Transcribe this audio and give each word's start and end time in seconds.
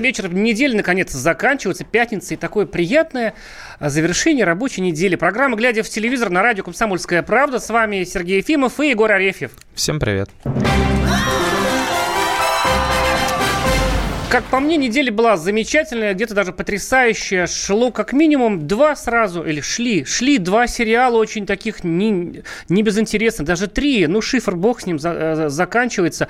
Добрый 0.00 0.12
вечер. 0.12 0.32
Неделя, 0.32 0.78
наконец, 0.78 1.12
заканчивается. 1.12 1.84
Пятница 1.84 2.32
и 2.32 2.38
такое 2.38 2.64
приятное 2.64 3.34
завершение 3.80 4.46
рабочей 4.46 4.80
недели. 4.80 5.14
Программа 5.14 5.58
«Глядя 5.58 5.82
в 5.82 5.90
телевизор» 5.90 6.30
на 6.30 6.40
радио 6.40 6.64
«Комсомольская 6.64 7.22
правда». 7.22 7.58
С 7.58 7.68
вами 7.68 8.04
Сергей 8.04 8.38
Ефимов 8.38 8.80
и 8.80 8.88
Егор 8.88 9.12
Арефьев. 9.12 9.50
Всем 9.74 10.00
привет. 10.00 10.30
Как 14.30 14.44
по 14.44 14.60
мне, 14.60 14.76
неделя 14.76 15.10
была 15.10 15.36
замечательная, 15.36 16.14
где-то 16.14 16.36
даже 16.36 16.52
потрясающая. 16.52 17.48
Шло 17.48 17.90
как 17.90 18.12
минимум 18.12 18.68
два 18.68 18.94
сразу, 18.94 19.42
или 19.42 19.60
шли, 19.60 20.04
шли 20.04 20.38
два 20.38 20.68
сериала 20.68 21.16
очень 21.16 21.46
таких 21.46 21.82
не, 21.82 22.44
не 22.68 22.82
безинтересных, 22.84 23.44
даже 23.48 23.66
три. 23.66 24.06
Ну, 24.06 24.20
шифр, 24.22 24.54
бог 24.54 24.82
с 24.82 24.86
ним, 24.86 25.00
за, 25.00 25.10
э, 25.10 25.48
заканчивается. 25.48 26.28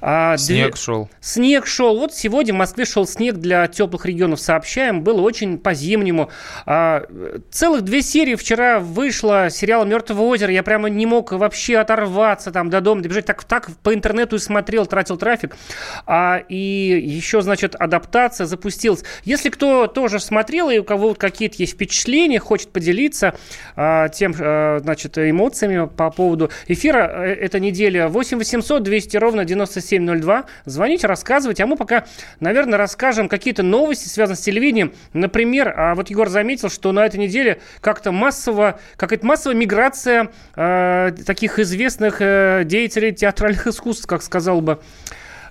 А, 0.00 0.36
снег 0.36 0.74
две... 0.74 0.80
шел. 0.80 1.10
Снег 1.20 1.66
шел. 1.66 1.98
Вот 1.98 2.14
сегодня 2.14 2.54
в 2.54 2.56
Москве 2.56 2.84
шел 2.84 3.04
снег 3.04 3.38
для 3.38 3.66
теплых 3.66 4.06
регионов, 4.06 4.40
сообщаем. 4.40 5.02
Было 5.02 5.20
очень 5.20 5.58
по-зимнему. 5.58 6.30
А, 6.66 7.02
целых 7.50 7.82
две 7.82 8.02
серии 8.02 8.36
вчера 8.36 8.78
вышло 8.78 9.50
сериала 9.50 9.84
«Мертвое 9.84 10.24
озеро». 10.24 10.52
Я 10.52 10.62
прямо 10.62 10.88
не 10.88 11.04
мог 11.04 11.32
вообще 11.32 11.78
оторваться 11.78 12.52
там 12.52 12.70
до 12.70 12.80
дома, 12.80 13.02
добежать. 13.02 13.26
Так, 13.26 13.42
так 13.42 13.70
по 13.82 13.92
интернету 13.92 14.36
и 14.36 14.38
смотрел, 14.38 14.86
тратил 14.86 15.16
трафик. 15.16 15.56
А, 16.06 16.40
и 16.48 16.56
еще 17.04 17.39
значит, 17.42 17.74
адаптация 17.74 18.46
запустилась. 18.46 19.02
Если 19.24 19.48
кто 19.48 19.86
тоже 19.86 20.20
смотрел 20.20 20.70
и 20.70 20.78
у 20.78 20.84
кого 20.84 21.14
какие-то 21.14 21.56
есть 21.58 21.74
впечатления, 21.74 22.38
хочет 22.38 22.70
поделиться 22.70 23.34
а, 23.76 24.08
тем, 24.08 24.34
а, 24.38 24.78
значит, 24.80 25.18
эмоциями 25.18 25.88
по 25.88 26.10
поводу 26.10 26.50
эфира 26.66 26.98
э, 26.98 27.34
эта 27.34 27.60
неделя, 27.60 28.08
8 28.08 28.38
800 28.38 28.82
200 28.82 29.16
ровно 29.16 29.44
9702. 29.44 30.44
Звоните, 30.64 31.06
рассказывайте. 31.06 31.64
А 31.64 31.66
мы 31.66 31.76
пока, 31.76 32.06
наверное, 32.40 32.78
расскажем 32.78 33.28
какие-то 33.28 33.62
новости, 33.62 34.08
связанные 34.08 34.36
с 34.36 34.40
телевидением. 34.40 34.92
Например, 35.12 35.72
а 35.76 35.94
вот 35.94 36.10
Егор 36.10 36.28
заметил, 36.28 36.70
что 36.70 36.92
на 36.92 37.06
этой 37.06 37.18
неделе 37.18 37.60
как-то 37.80 38.12
массово, 38.12 38.78
какая-то 38.96 39.26
массовая 39.26 39.56
миграция 39.56 40.30
э, 40.56 41.12
таких 41.26 41.58
известных 41.58 42.16
э, 42.20 42.62
деятелей 42.64 43.12
театральных 43.12 43.66
искусств, 43.66 44.06
как 44.06 44.22
сказал 44.22 44.60
бы 44.60 44.80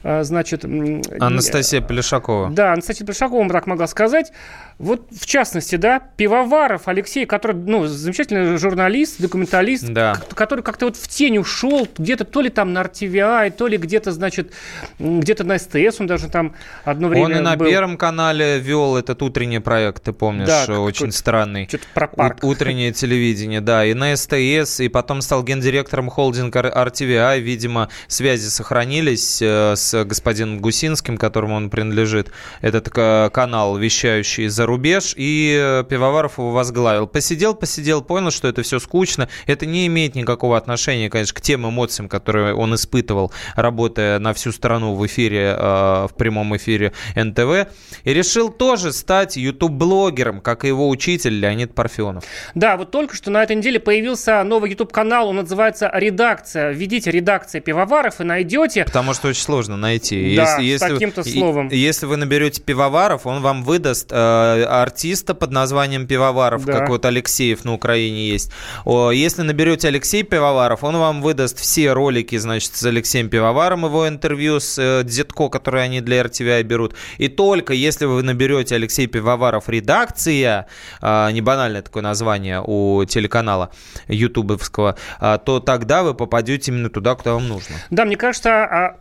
значит... 0.03 0.65
Анастасия 0.65 1.81
Полишакова. 1.81 2.49
Да, 2.49 2.73
Анастасия 2.73 3.05
Полишакова, 3.05 3.49
так 3.49 3.67
могла 3.67 3.87
сказать. 3.87 4.31
Вот, 4.79 5.07
в 5.11 5.25
частности, 5.25 5.75
да, 5.75 5.99
Пивоваров 5.99 6.87
Алексей, 6.87 7.25
который, 7.25 7.53
ну, 7.53 7.85
замечательный 7.85 8.57
журналист, 8.57 9.19
документалист, 9.19 9.89
да. 9.89 10.15
который 10.33 10.63
как-то 10.63 10.85
вот 10.85 10.95
в 10.95 11.05
тень 11.09 11.37
ушел, 11.37 11.85
где-то 11.97 12.23
то 12.23 12.39
ли 12.39 12.49
там 12.49 12.71
на 12.71 12.83
RTVI, 12.83 13.51
то 13.51 13.67
ли 13.67 13.77
где-то, 13.77 14.13
значит, 14.13 14.53
где-то 14.97 15.43
на 15.43 15.59
СТС 15.59 15.99
он 15.99 16.07
даже 16.07 16.29
там 16.29 16.55
одно 16.85 17.09
время 17.09 17.25
Он 17.25 17.35
и 17.35 17.39
на 17.41 17.57
был. 17.57 17.65
Первом 17.65 17.97
канале 17.97 18.59
вел 18.59 18.95
этот 18.95 19.21
утренний 19.21 19.59
проект, 19.59 20.03
ты 20.03 20.13
помнишь, 20.13 20.47
да, 20.47 20.79
очень 20.79 21.11
странный. 21.11 21.67
Что-то 21.67 21.83
про 21.93 22.07
парк. 22.07 22.43
Утреннее 22.45 22.93
телевидение, 22.93 23.59
да, 23.59 23.83
и 23.83 23.93
на 23.93 24.15
СТС, 24.15 24.79
и 24.79 24.87
потом 24.87 25.21
стал 25.21 25.43
гендиректором 25.43 26.09
холдинга 26.09 26.61
RTVI, 26.61 27.41
видимо, 27.41 27.89
связи 28.07 28.47
сохранились 28.47 29.41
э, 29.41 29.75
с 29.89 30.03
господином 30.05 30.59
Гусинским, 30.59 31.17
которому 31.17 31.55
он 31.55 31.69
принадлежит, 31.69 32.31
этот 32.61 32.89
э, 32.95 33.29
канал, 33.31 33.77
вещающий 33.77 34.47
за 34.47 34.65
рубеж, 34.65 35.13
и 35.17 35.57
э, 35.59 35.83
Пивоваров 35.89 36.37
его 36.37 36.51
возглавил. 36.51 37.07
Посидел, 37.07 37.55
посидел, 37.55 38.01
понял, 38.01 38.31
что 38.31 38.47
это 38.47 38.61
все 38.61 38.79
скучно. 38.79 39.29
Это 39.47 39.65
не 39.65 39.87
имеет 39.87 40.15
никакого 40.15 40.57
отношения, 40.57 41.09
конечно, 41.09 41.35
к 41.35 41.41
тем 41.41 41.67
эмоциям, 41.67 42.07
которые 42.07 42.53
он 42.53 42.75
испытывал, 42.75 43.31
работая 43.55 44.19
на 44.19 44.33
всю 44.33 44.51
страну 44.51 44.95
в 44.95 45.05
эфире, 45.05 45.55
э, 45.57 46.07
в 46.09 46.11
прямом 46.17 46.55
эфире 46.57 46.93
НТВ. 47.15 47.71
И 48.03 48.13
решил 48.13 48.49
тоже 48.49 48.93
стать 48.93 49.37
YouTube-блогером, 49.37 50.41
как 50.41 50.65
и 50.65 50.67
его 50.67 50.89
учитель 50.89 51.39
Леонид 51.39 51.73
Парфенов. 51.73 52.23
Да, 52.55 52.77
вот 52.77 52.91
только 52.91 53.15
что 53.15 53.31
на 53.31 53.43
этой 53.43 53.55
неделе 53.55 53.79
появился 53.79 54.43
новый 54.43 54.71
YouTube-канал, 54.71 55.29
он 55.29 55.37
называется 55.37 55.89
«Редакция». 55.93 56.71
Введите 56.71 57.11
«Редакция 57.11 57.61
Пивоваров» 57.61 58.21
и 58.21 58.23
найдете. 58.23 58.85
Потому 58.85 59.13
что 59.13 59.29
очень 59.29 59.41
сложно 59.41 59.77
найти. 59.79 60.35
Да, 60.35 60.57
если, 60.57 60.85
с 60.85 60.89
таким-то 60.89 61.23
словом. 61.23 61.69
Если 61.69 62.05
вы 62.05 62.17
наберете 62.17 62.61
Пивоваров, 62.61 63.25
он 63.25 63.41
вам 63.41 63.63
выдаст 63.63 64.11
э, 64.11 64.63
артиста 64.63 65.33
под 65.33 65.51
названием 65.51 66.07
Пивоваров, 66.07 66.65
да. 66.65 66.73
как 66.73 66.89
вот 66.89 67.05
Алексеев 67.05 67.65
на 67.65 67.73
Украине 67.73 68.27
есть. 68.29 68.51
Если 68.85 69.41
наберете 69.41 69.87
Алексей 69.87 70.23
Пивоваров, 70.23 70.83
он 70.83 70.97
вам 70.97 71.21
выдаст 71.21 71.57
все 71.59 71.93
ролики, 71.93 72.37
значит, 72.37 72.75
с 72.75 72.83
Алексеем 72.83 73.29
Пивоваром, 73.29 73.85
его 73.85 74.07
интервью 74.07 74.59
с 74.59 74.77
э, 74.77 75.03
Дзетко, 75.03 75.49
которые 75.49 75.85
они 75.85 76.01
для 76.01 76.21
RTVI 76.21 76.63
берут. 76.63 76.95
И 77.17 77.27
только 77.27 77.73
если 77.73 78.05
вы 78.05 78.23
наберете 78.23 78.75
Алексей 78.75 79.07
Пивоваров 79.07 79.69
«Редакция», 79.69 80.67
а, 81.01 81.31
не 81.31 81.41
банальное 81.41 81.81
такое 81.81 82.03
название 82.03 82.61
у 82.65 83.03
телеканала 83.05 83.71
ютубовского, 84.07 84.97
а, 85.19 85.37
то 85.37 85.59
тогда 85.59 86.03
вы 86.03 86.13
попадете 86.13 86.71
именно 86.71 86.89
туда, 86.89 87.15
куда 87.15 87.33
вам 87.33 87.47
нужно. 87.47 87.75
Да, 87.89 88.05
мне 88.05 88.17
кажется, 88.17 88.63
а, 88.63 88.95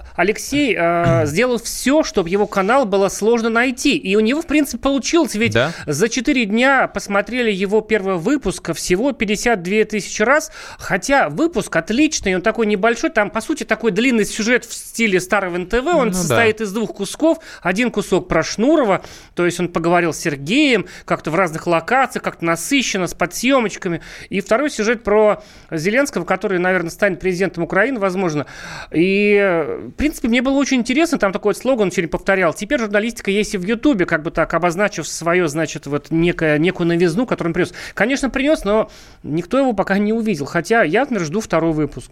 Алексей 0.76 1.26
сделал 1.26 1.58
все, 1.58 2.02
чтобы 2.04 2.28
его 2.28 2.46
канал 2.46 2.86
было 2.86 3.08
сложно 3.08 3.48
найти. 3.48 3.96
И 3.96 4.14
у 4.14 4.20
него, 4.20 4.42
в 4.42 4.46
принципе, 4.46 4.78
получилось. 4.78 5.34
Ведь 5.34 5.48
ведь 5.48 5.54
да? 5.54 5.72
за 5.86 6.08
4 6.08 6.44
дня 6.44 6.88
посмотрели 6.88 7.50
его 7.50 7.80
первый 7.80 8.16
выпуск 8.16 8.72
всего 8.74 9.12
52 9.12 9.84
тысячи 9.84 10.22
раз, 10.22 10.52
хотя 10.78 11.28
выпуск 11.28 11.74
отличный, 11.74 12.34
он 12.34 12.42
такой 12.42 12.66
небольшой, 12.66 13.10
там, 13.10 13.30
по 13.30 13.40
сути, 13.40 13.64
такой 13.64 13.90
длинный 13.90 14.24
сюжет 14.24 14.64
в 14.64 14.72
стиле 14.72 15.20
старого 15.20 15.58
НТВ, 15.58 15.86
он 15.86 16.08
ну, 16.08 16.12
состоит 16.12 16.58
да. 16.58 16.64
из 16.64 16.72
двух 16.72 16.94
кусков, 16.94 17.38
один 17.62 17.90
кусок 17.90 18.28
про 18.28 18.42
Шнурова, 18.42 19.02
то 19.34 19.46
есть 19.46 19.58
он 19.60 19.68
поговорил 19.68 20.12
с 20.12 20.18
Сергеем, 20.18 20.86
как-то 21.04 21.30
в 21.30 21.34
разных 21.34 21.66
локациях, 21.66 22.22
как-то 22.22 22.44
насыщенно, 22.44 23.06
с 23.06 23.14
подсъемочками, 23.14 24.02
и 24.28 24.40
второй 24.40 24.70
сюжет 24.70 25.02
про 25.02 25.42
Зеленского, 25.70 26.24
который, 26.24 26.58
наверное, 26.58 26.90
станет 26.90 27.20
президентом 27.20 27.64
Украины, 27.64 27.98
возможно, 27.98 28.46
и, 28.90 29.64
в 29.88 29.92
принципе, 29.92 30.28
мне 30.28 30.42
было 30.42 30.57
очень 30.58 30.78
интересно, 30.78 31.18
там 31.18 31.32
такой 31.32 31.50
вот 31.50 31.58
слоган 31.58 31.88
очень 31.88 32.08
повторял, 32.08 32.52
теперь 32.54 32.80
журналистика 32.80 33.30
есть 33.30 33.54
и 33.54 33.58
в 33.58 33.64
Ютубе, 33.64 34.06
как 34.06 34.22
бы 34.22 34.30
так, 34.30 34.52
обозначив 34.54 35.06
свое 35.06 35.48
значит, 35.48 35.86
вот 35.86 36.10
некое, 36.10 36.58
некую 36.58 36.86
новизну, 36.86 37.26
которую 37.26 37.50
он 37.50 37.54
принес. 37.54 37.72
Конечно, 37.94 38.30
принес, 38.30 38.64
но 38.64 38.90
никто 39.22 39.58
его 39.58 39.72
пока 39.72 39.98
не 39.98 40.12
увидел. 40.12 40.46
Хотя 40.46 40.82
я, 40.82 41.00
например, 41.00 41.24
жду 41.24 41.40
второй 41.40 41.72
выпуск. 41.72 42.10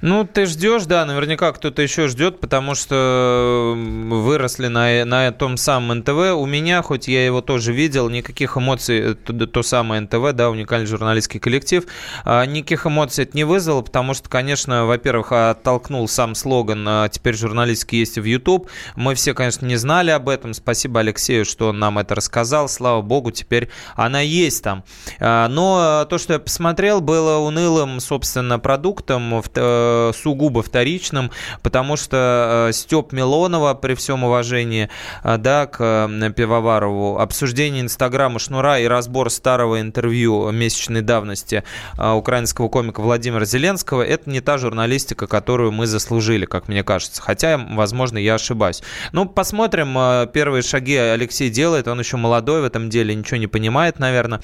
Ну, 0.00 0.24
ты 0.24 0.46
ждешь, 0.46 0.84
да, 0.84 1.04
наверняка 1.04 1.52
кто-то 1.52 1.82
еще 1.82 2.08
ждет, 2.08 2.40
потому 2.40 2.74
что 2.74 3.74
выросли 3.76 4.68
на, 4.68 5.04
на 5.04 5.30
том 5.32 5.56
самом 5.56 5.98
НТВ. 5.98 6.34
У 6.36 6.46
меня, 6.46 6.82
хоть 6.82 7.08
я 7.08 7.24
его 7.24 7.40
тоже 7.40 7.72
видел, 7.72 8.08
никаких 8.08 8.56
эмоций, 8.56 9.14
то, 9.14 9.46
то 9.46 9.62
самое 9.62 10.00
НТВ, 10.02 10.32
да, 10.34 10.50
уникальный 10.50 10.86
журналистский 10.86 11.40
коллектив, 11.40 11.84
а, 12.24 12.44
никаких 12.46 12.86
эмоций 12.86 13.24
это 13.24 13.36
не 13.36 13.44
вызвало, 13.44 13.82
потому 13.82 14.14
что, 14.14 14.28
конечно, 14.28 14.86
во-первых, 14.86 15.32
оттолкнул 15.32 16.06
сам 16.08 16.34
слоган 16.34 16.86
а 16.88 17.08
«Теперь 17.08 17.34
журналистики 17.82 17.96
есть 17.96 18.18
в 18.18 18.24
YouTube». 18.24 18.68
Мы 18.96 19.14
все, 19.14 19.34
конечно, 19.34 19.66
не 19.66 19.76
знали 19.76 20.10
об 20.10 20.28
этом. 20.28 20.54
Спасибо 20.54 21.00
Алексею, 21.00 21.44
что 21.44 21.68
он 21.68 21.78
нам 21.78 21.98
это 21.98 22.14
рассказал 22.14 22.32
сказал, 22.32 22.68
слава 22.68 23.02
богу, 23.02 23.30
теперь 23.30 23.68
она 23.94 24.20
есть 24.20 24.62
там. 24.64 24.84
А, 25.20 25.48
но 25.48 26.06
то, 26.08 26.18
что 26.18 26.34
я 26.34 26.38
посмотрел, 26.38 27.00
было 27.00 27.38
унылым, 27.38 28.00
собственно, 28.00 28.58
продуктом, 28.58 29.42
э, 29.54 30.12
сугубо 30.14 30.62
вторичным, 30.62 31.30
потому 31.62 31.96
что 31.96 32.68
э, 32.68 32.72
Степ 32.72 33.12
Милонова, 33.12 33.74
при 33.74 33.94
всем 33.94 34.24
уважении 34.24 34.88
э, 35.24 35.38
да, 35.38 35.66
к 35.66 36.08
Пивоварову, 36.36 37.18
обсуждение 37.18 37.82
Инстаграма 37.82 38.38
Шнура 38.38 38.78
и 38.78 38.86
разбор 38.86 39.30
старого 39.30 39.80
интервью 39.80 40.50
месячной 40.50 41.02
давности 41.02 41.64
украинского 41.96 42.68
комика 42.68 43.00
Владимира 43.00 43.44
Зеленского, 43.44 44.02
это 44.02 44.30
не 44.30 44.40
та 44.40 44.58
журналистика, 44.58 45.26
которую 45.26 45.72
мы 45.72 45.86
заслужили, 45.86 46.44
как 46.44 46.68
мне 46.68 46.82
кажется. 46.82 47.22
Хотя, 47.22 47.58
возможно, 47.76 48.18
я 48.18 48.34
ошибаюсь. 48.34 48.82
Ну, 49.12 49.26
посмотрим. 49.26 50.28
Первые 50.32 50.62
шаги 50.62 50.96
Алексей 50.96 51.50
делает, 51.50 51.88
он 51.88 51.98
еще 51.98 52.16
молодой 52.16 52.42
молодой 52.42 52.62
в 52.62 52.64
этом 52.64 52.88
деле, 52.88 53.14
ничего 53.14 53.36
не 53.36 53.46
понимает, 53.46 53.98
наверное, 53.98 54.40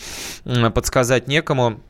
подсказать 0.75 1.27
некому. 1.27 1.81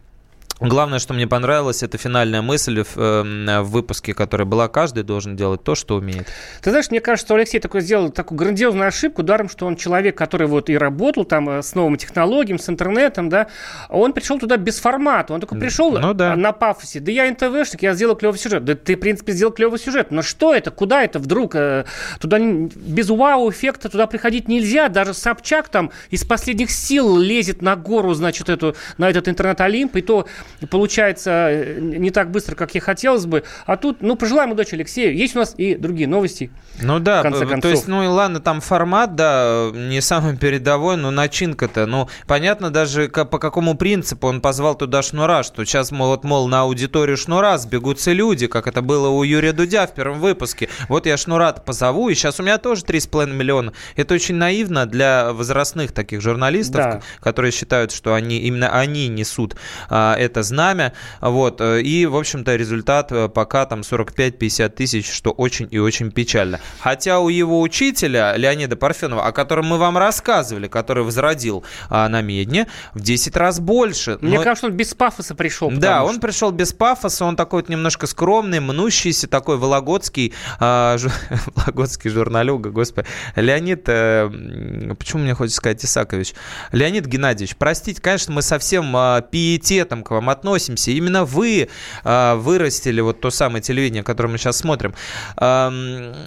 Главное, 0.60 0.98
что 0.98 1.14
мне 1.14 1.26
понравилось, 1.26 1.84
это 1.84 1.98
финальная 1.98 2.42
мысль 2.42 2.82
в, 2.82 2.96
э, 2.96 3.60
в 3.62 3.70
выпуске, 3.70 4.12
которая 4.12 4.46
была, 4.46 4.68
каждый 4.68 5.04
должен 5.04 5.36
делать 5.36 5.62
то, 5.62 5.76
что 5.76 5.96
умеет. 5.96 6.26
Ты 6.62 6.70
знаешь, 6.70 6.90
мне 6.90 7.00
кажется, 7.00 7.26
что 7.26 7.34
Алексей 7.36 7.60
такой 7.60 7.80
сделал 7.80 8.10
такую 8.10 8.38
грандиозную 8.38 8.88
ошибку, 8.88 9.22
даром, 9.22 9.48
что 9.48 9.66
он 9.66 9.76
человек, 9.76 10.18
который 10.18 10.48
вот 10.48 10.68
и 10.68 10.76
работал 10.76 11.24
там 11.24 11.48
э, 11.48 11.62
с 11.62 11.74
новыми 11.76 11.96
технологиями, 11.96 12.58
с 12.58 12.68
интернетом, 12.68 13.28
да, 13.28 13.46
он 13.88 14.12
пришел 14.12 14.38
туда 14.40 14.56
без 14.56 14.80
формата, 14.80 15.32
он 15.32 15.40
такой 15.40 15.60
пришел 15.60 15.92
ну, 15.92 16.12
да. 16.12 16.34
на 16.34 16.52
пафосе, 16.52 16.98
да 16.98 17.12
я 17.12 17.30
НТВшник, 17.30 17.82
я 17.82 17.94
сделал 17.94 18.16
клевый 18.16 18.38
сюжет, 18.38 18.64
да 18.64 18.74
ты, 18.74 18.96
в 18.96 19.00
принципе, 19.00 19.32
сделал 19.32 19.52
клевый 19.52 19.78
сюжет, 19.78 20.10
но 20.10 20.22
что 20.22 20.52
это, 20.54 20.72
куда 20.72 21.04
это 21.04 21.20
вдруг, 21.20 21.54
э, 21.54 21.84
туда 22.18 22.38
без 22.40 23.08
вау-эффекта 23.08 23.88
туда 23.88 24.08
приходить 24.08 24.48
нельзя, 24.48 24.88
даже 24.88 25.14
Собчак 25.14 25.68
там 25.68 25.92
из 26.10 26.24
последних 26.24 26.72
сил 26.72 27.16
лезет 27.16 27.62
на 27.62 27.76
гору, 27.76 28.12
значит, 28.14 28.48
эту, 28.48 28.74
на 28.96 29.08
этот 29.08 29.28
интернет-олимп, 29.28 29.94
и 29.96 30.02
то 30.02 30.26
получается 30.70 31.48
э, 31.50 31.78
не 31.80 32.10
так 32.10 32.30
быстро, 32.30 32.54
как 32.54 32.74
я 32.74 32.80
хотелось 32.80 33.26
бы. 33.26 33.44
А 33.66 33.76
тут, 33.76 34.02
ну, 34.02 34.16
пожелаем 34.16 34.52
удачи 34.52 34.74
Алексею. 34.74 35.16
Есть 35.16 35.36
у 35.36 35.38
нас 35.38 35.54
и 35.56 35.74
другие 35.74 36.08
новости. 36.08 36.50
Ну 36.80 36.98
да, 36.98 37.20
в 37.20 37.22
конце 37.22 37.40
концов. 37.46 37.62
то 37.62 37.68
есть, 37.68 37.88
ну 37.88 38.04
и 38.04 38.06
ладно, 38.06 38.40
там 38.40 38.60
формат, 38.60 39.14
да, 39.14 39.70
не 39.72 40.00
самый 40.00 40.36
передовой, 40.36 40.96
но 40.96 41.10
начинка-то, 41.10 41.86
ну, 41.86 42.08
понятно 42.26 42.70
даже 42.70 43.08
по 43.08 43.38
какому 43.38 43.76
принципу 43.76 44.28
он 44.28 44.40
позвал 44.40 44.76
туда 44.76 45.02
Шнура, 45.02 45.42
что 45.42 45.64
сейчас, 45.64 45.90
мол, 45.90 46.08
вот, 46.08 46.24
мол, 46.24 46.48
на 46.48 46.62
аудиторию 46.62 47.16
Шнура 47.16 47.58
сбегутся 47.58 48.12
люди, 48.12 48.46
как 48.46 48.66
это 48.66 48.82
было 48.82 49.08
у 49.08 49.22
Юрия 49.22 49.52
Дудя 49.52 49.86
в 49.86 49.94
первом 49.94 50.20
выпуске. 50.20 50.68
Вот 50.88 51.06
я 51.06 51.16
Шнура 51.16 51.52
позову, 51.52 52.08
и 52.08 52.14
сейчас 52.14 52.40
у 52.40 52.42
меня 52.42 52.58
тоже 52.58 52.84
3,5 52.84 53.32
миллиона. 53.32 53.72
Это 53.96 54.14
очень 54.14 54.36
наивно 54.36 54.86
для 54.86 55.32
возрастных 55.32 55.92
таких 55.92 56.20
журналистов, 56.20 56.76
да. 56.76 57.00
которые 57.20 57.52
считают, 57.52 57.92
что 57.92 58.14
они 58.14 58.38
именно 58.38 58.70
они 58.70 59.08
несут 59.08 59.56
а, 59.88 60.14
это 60.16 60.37
знамя. 60.42 60.92
Вот. 61.20 61.60
И, 61.60 62.06
в 62.06 62.16
общем-то, 62.16 62.56
результат 62.56 63.12
э, 63.12 63.28
пока 63.28 63.66
там 63.66 63.80
45-50 63.80 64.68
тысяч, 64.70 65.10
что 65.10 65.30
очень 65.30 65.68
и 65.70 65.78
очень 65.78 66.10
печально. 66.10 66.60
Хотя 66.80 67.20
у 67.20 67.28
его 67.28 67.60
учителя 67.60 68.36
Леонида 68.36 68.76
Парфенова, 68.76 69.26
о 69.26 69.32
котором 69.32 69.66
мы 69.66 69.78
вам 69.78 69.98
рассказывали, 69.98 70.68
который 70.68 71.04
возродил 71.04 71.64
а, 71.88 72.08
на 72.08 72.22
Медне, 72.22 72.66
в 72.94 73.00
10 73.00 73.36
раз 73.36 73.60
больше. 73.60 74.18
Мне 74.20 74.38
Но... 74.38 74.44
кажется, 74.44 74.66
он 74.66 74.72
без 74.72 74.94
пафоса 74.94 75.34
пришел. 75.34 75.70
Да, 75.70 76.04
он 76.04 76.20
пришел 76.20 76.50
без 76.50 76.72
пафоса, 76.72 77.24
он 77.24 77.36
такой 77.36 77.62
вот 77.62 77.68
немножко 77.68 78.06
скромный, 78.06 78.60
мнущийся, 78.60 79.28
такой 79.28 79.56
вологодский, 79.56 80.32
а, 80.58 80.96
жу... 80.98 81.10
вологодский 81.54 82.10
журналюга, 82.10 82.70
господи. 82.70 83.06
Леонид, 83.36 83.84
э, 83.88 84.94
почему 84.98 85.22
мне 85.22 85.34
хочется 85.34 85.58
сказать 85.58 85.84
Исакович? 85.84 86.34
Леонид 86.72 87.06
Геннадьевич, 87.06 87.56
простите, 87.56 88.00
конечно, 88.00 88.32
мы 88.32 88.42
совсем 88.42 88.94
э, 88.96 89.22
пиететом 89.30 90.02
к 90.02 90.10
вам 90.10 90.27
относимся. 90.28 90.90
Именно 90.90 91.24
вы 91.24 91.68
э, 92.04 92.34
вырастили 92.34 93.00
вот 93.00 93.20
то 93.20 93.30
самое 93.30 93.62
телевидение, 93.62 94.02
которое 94.02 94.28
мы 94.28 94.38
сейчас 94.38 94.58
смотрим. 94.58 94.94
Э, 95.36 95.70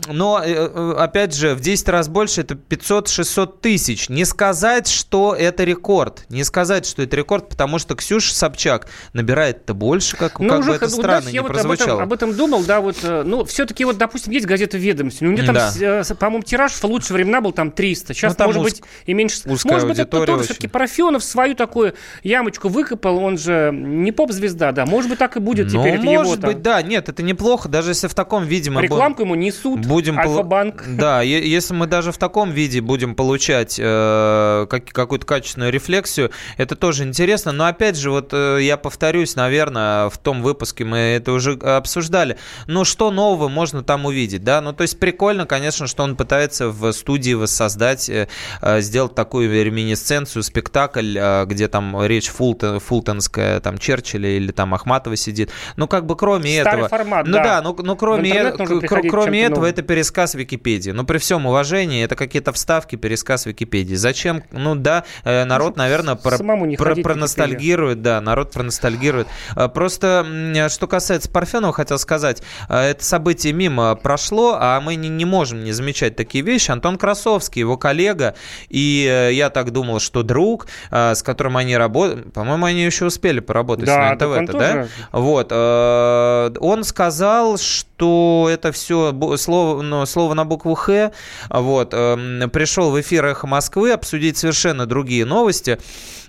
но, 0.07 0.41
э, 0.43 0.93
опять 0.97 1.35
же, 1.35 1.55
в 1.55 1.61
10 1.61 1.89
раз 1.89 2.07
больше 2.07 2.41
это 2.41 2.55
500-600 2.55 3.59
тысяч. 3.61 4.09
Не 4.09 4.25
сказать, 4.25 4.87
что 4.87 5.35
это 5.35 5.63
рекорд. 5.63 6.25
Не 6.29 6.43
сказать, 6.43 6.85
что 6.85 7.01
это 7.01 7.15
рекорд, 7.15 7.49
потому 7.49 7.79
что 7.79 7.95
Ксюша 7.95 8.33
Собчак 8.33 8.87
набирает-то 9.13 9.73
больше, 9.73 10.17
как, 10.17 10.39
ну, 10.39 10.49
как 10.49 10.59
уже, 10.59 10.69
бы 10.71 10.75
это 10.75 10.89
странно 10.89 11.29
не 11.29 11.35
я 11.35 11.43
прозвучало. 11.43 11.97
Вот 11.97 12.03
об, 12.03 12.13
этом, 12.13 12.29
об 12.29 12.31
этом 12.31 12.35
думал, 12.35 12.63
да, 12.63 12.81
вот, 12.81 12.97
э, 13.03 13.23
ну, 13.25 13.45
все-таки 13.45 13.85
вот, 13.85 13.97
допустим, 13.97 14.31
есть 14.33 14.45
газета 14.45 14.77
«Ведомость», 14.77 15.21
у 15.21 15.25
меня 15.25 15.45
там, 15.45 15.55
да. 15.55 15.73
Э, 15.79 16.15
по-моему, 16.15 16.43
тираж 16.43 16.73
в 16.73 16.83
лучшие 16.83 17.15
времена 17.15 17.41
был 17.41 17.51
там 17.51 17.71
300, 17.71 18.13
сейчас, 18.13 18.37
ну, 18.37 18.45
может 18.45 18.63
быть, 18.63 18.81
и 19.05 19.13
меньше. 19.13 19.41
Может 19.45 19.87
быть, 19.87 19.99
это 19.99 20.25
тоже 20.25 20.43
все-таки 20.43 20.67
Парфенов 20.67 21.23
свою 21.23 21.55
такую 21.55 21.93
ямочку 22.23 22.69
выкопал, 22.69 23.17
он 23.17 23.37
же 23.37 23.71
не 23.91 24.11
поп-звезда, 24.11 24.71
да, 24.71 24.85
может 24.85 25.09
быть, 25.09 25.19
так 25.19 25.37
и 25.37 25.39
будет 25.39 25.71
ну, 25.71 25.81
теперь. 25.81 25.99
может 25.99 26.37
его, 26.37 26.47
быть, 26.47 26.61
да, 26.61 26.81
нет, 26.81 27.09
это 27.09 27.23
неплохо, 27.23 27.69
даже 27.69 27.91
если 27.91 28.07
в 28.07 28.13
таком 28.13 28.43
виде 28.45 28.69
мы... 28.69 28.81
Рекламку 28.81 29.23
ему 29.23 29.35
несут, 29.35 29.85
будем 29.85 30.17
Альфа-банк. 30.17 30.83
Да, 30.87 31.21
если 31.21 31.73
мы 31.73 31.87
даже 31.87 32.11
в 32.11 32.17
таком 32.17 32.51
виде 32.51 32.81
будем 32.81 33.15
получать 33.15 33.79
э, 33.79 34.67
как, 34.69 34.85
какую-то 34.85 35.25
качественную 35.25 35.71
рефлексию, 35.71 36.31
это 36.57 36.75
тоже 36.75 37.03
интересно, 37.03 37.51
но 37.51 37.65
опять 37.65 37.97
же, 37.97 38.11
вот 38.11 38.29
э, 38.33 38.59
я 38.61 38.77
повторюсь, 38.77 39.35
наверное, 39.35 40.09
в 40.09 40.17
том 40.17 40.41
выпуске 40.41 40.83
мы 40.85 40.97
это 40.97 41.31
уже 41.31 41.53
обсуждали, 41.53 42.37
но 42.67 42.83
что 42.83 43.11
нового 43.11 43.47
можно 43.47 43.83
там 43.83 44.05
увидеть, 44.05 44.43
да, 44.43 44.61
ну 44.61 44.73
то 44.73 44.83
есть 44.83 44.99
прикольно, 44.99 45.45
конечно, 45.45 45.87
что 45.87 46.03
он 46.03 46.15
пытается 46.15 46.69
в 46.69 46.91
студии 46.93 47.33
воссоздать, 47.33 48.09
э, 48.09 48.27
э, 48.61 48.81
сделать 48.81 49.15
такую 49.15 49.51
реминесценцию, 49.63 50.43
спектакль, 50.43 51.17
э, 51.17 51.45
где 51.45 51.67
там 51.67 52.05
речь 52.05 52.29
фултон, 52.29 52.79
фултонская, 52.79 53.59
там 53.59 53.77
Черчилля 53.81 54.29
или 54.29 54.51
там 54.51 54.73
Ахматова 54.73 55.15
сидит, 55.15 55.51
ну 55.75 55.87
как 55.87 56.05
бы 56.05 56.15
кроме 56.15 56.61
Старый 56.61 56.85
этого... 56.85 56.89
формат, 56.89 57.25
ну 57.25 57.33
да, 57.33 57.43
да 57.43 57.61
ну, 57.61 57.75
ну 57.77 57.95
кроме, 57.95 58.31
э, 58.31 59.09
кроме 59.09 59.43
этого 59.43 59.65
это 59.65 59.81
пересказ 59.81 60.35
Википедии, 60.35 60.91
ну 60.91 61.03
при 61.03 61.17
всем 61.17 61.45
уважении 61.45 62.03
это 62.03 62.15
какие-то 62.15 62.53
вставки, 62.53 62.95
пересказ 62.95 63.45
Википедии. 63.45 63.95
Зачем? 63.95 64.43
Ну 64.51 64.75
да, 64.75 65.03
э, 65.23 65.43
народ, 65.45 65.75
наверное, 65.75 66.15
про, 66.15 66.37
про, 66.37 66.95
проностальгирует, 66.95 68.01
да, 68.01 68.21
народ 68.21 68.51
проностальгирует. 68.51 69.27
Просто 69.73 70.67
что 70.69 70.87
касается 70.87 71.29
Парфенова, 71.29 71.73
хотел 71.73 71.97
сказать, 71.97 72.43
это 72.69 73.03
событие 73.03 73.53
мимо 73.53 73.95
прошло, 73.95 74.57
а 74.59 74.79
мы 74.81 74.95
не, 74.95 75.09
не 75.09 75.25
можем 75.25 75.63
не 75.63 75.71
замечать 75.71 76.15
такие 76.15 76.43
вещи. 76.43 76.71
Антон 76.71 76.97
Красовский, 76.97 77.61
его 77.61 77.77
коллега, 77.77 78.35
и 78.69 79.07
э, 79.09 79.33
я 79.33 79.49
так 79.49 79.71
думал, 79.71 79.99
что 79.99 80.23
друг, 80.23 80.67
э, 80.91 81.15
с 81.15 81.23
которым 81.23 81.57
они 81.57 81.75
работают, 81.77 82.33
по-моему, 82.33 82.65
они 82.65 82.83
еще 82.83 83.05
успели 83.05 83.39
поработать 83.39 83.70
да, 83.79 84.15
на 84.19 84.41
НТВ, 84.41 84.51
да? 84.51 84.87
Вот. 85.11 85.47
Э, 85.51 86.51
он 86.59 86.83
сказал, 86.83 87.57
что 87.57 88.49
это 88.51 88.71
все 88.71 89.13
слово, 89.37 89.81
ну, 89.81 90.05
слово 90.05 90.33
на 90.33 90.45
букву 90.45 90.75
Х. 90.75 91.11
Вот. 91.49 91.91
Пришел 91.91 92.91
в 92.91 92.99
эфир 92.99 93.25
«Эхо 93.25 93.47
Москвы» 93.47 93.91
обсудить 93.91 94.37
совершенно 94.37 94.85
другие 94.85 95.25
новости 95.25 95.79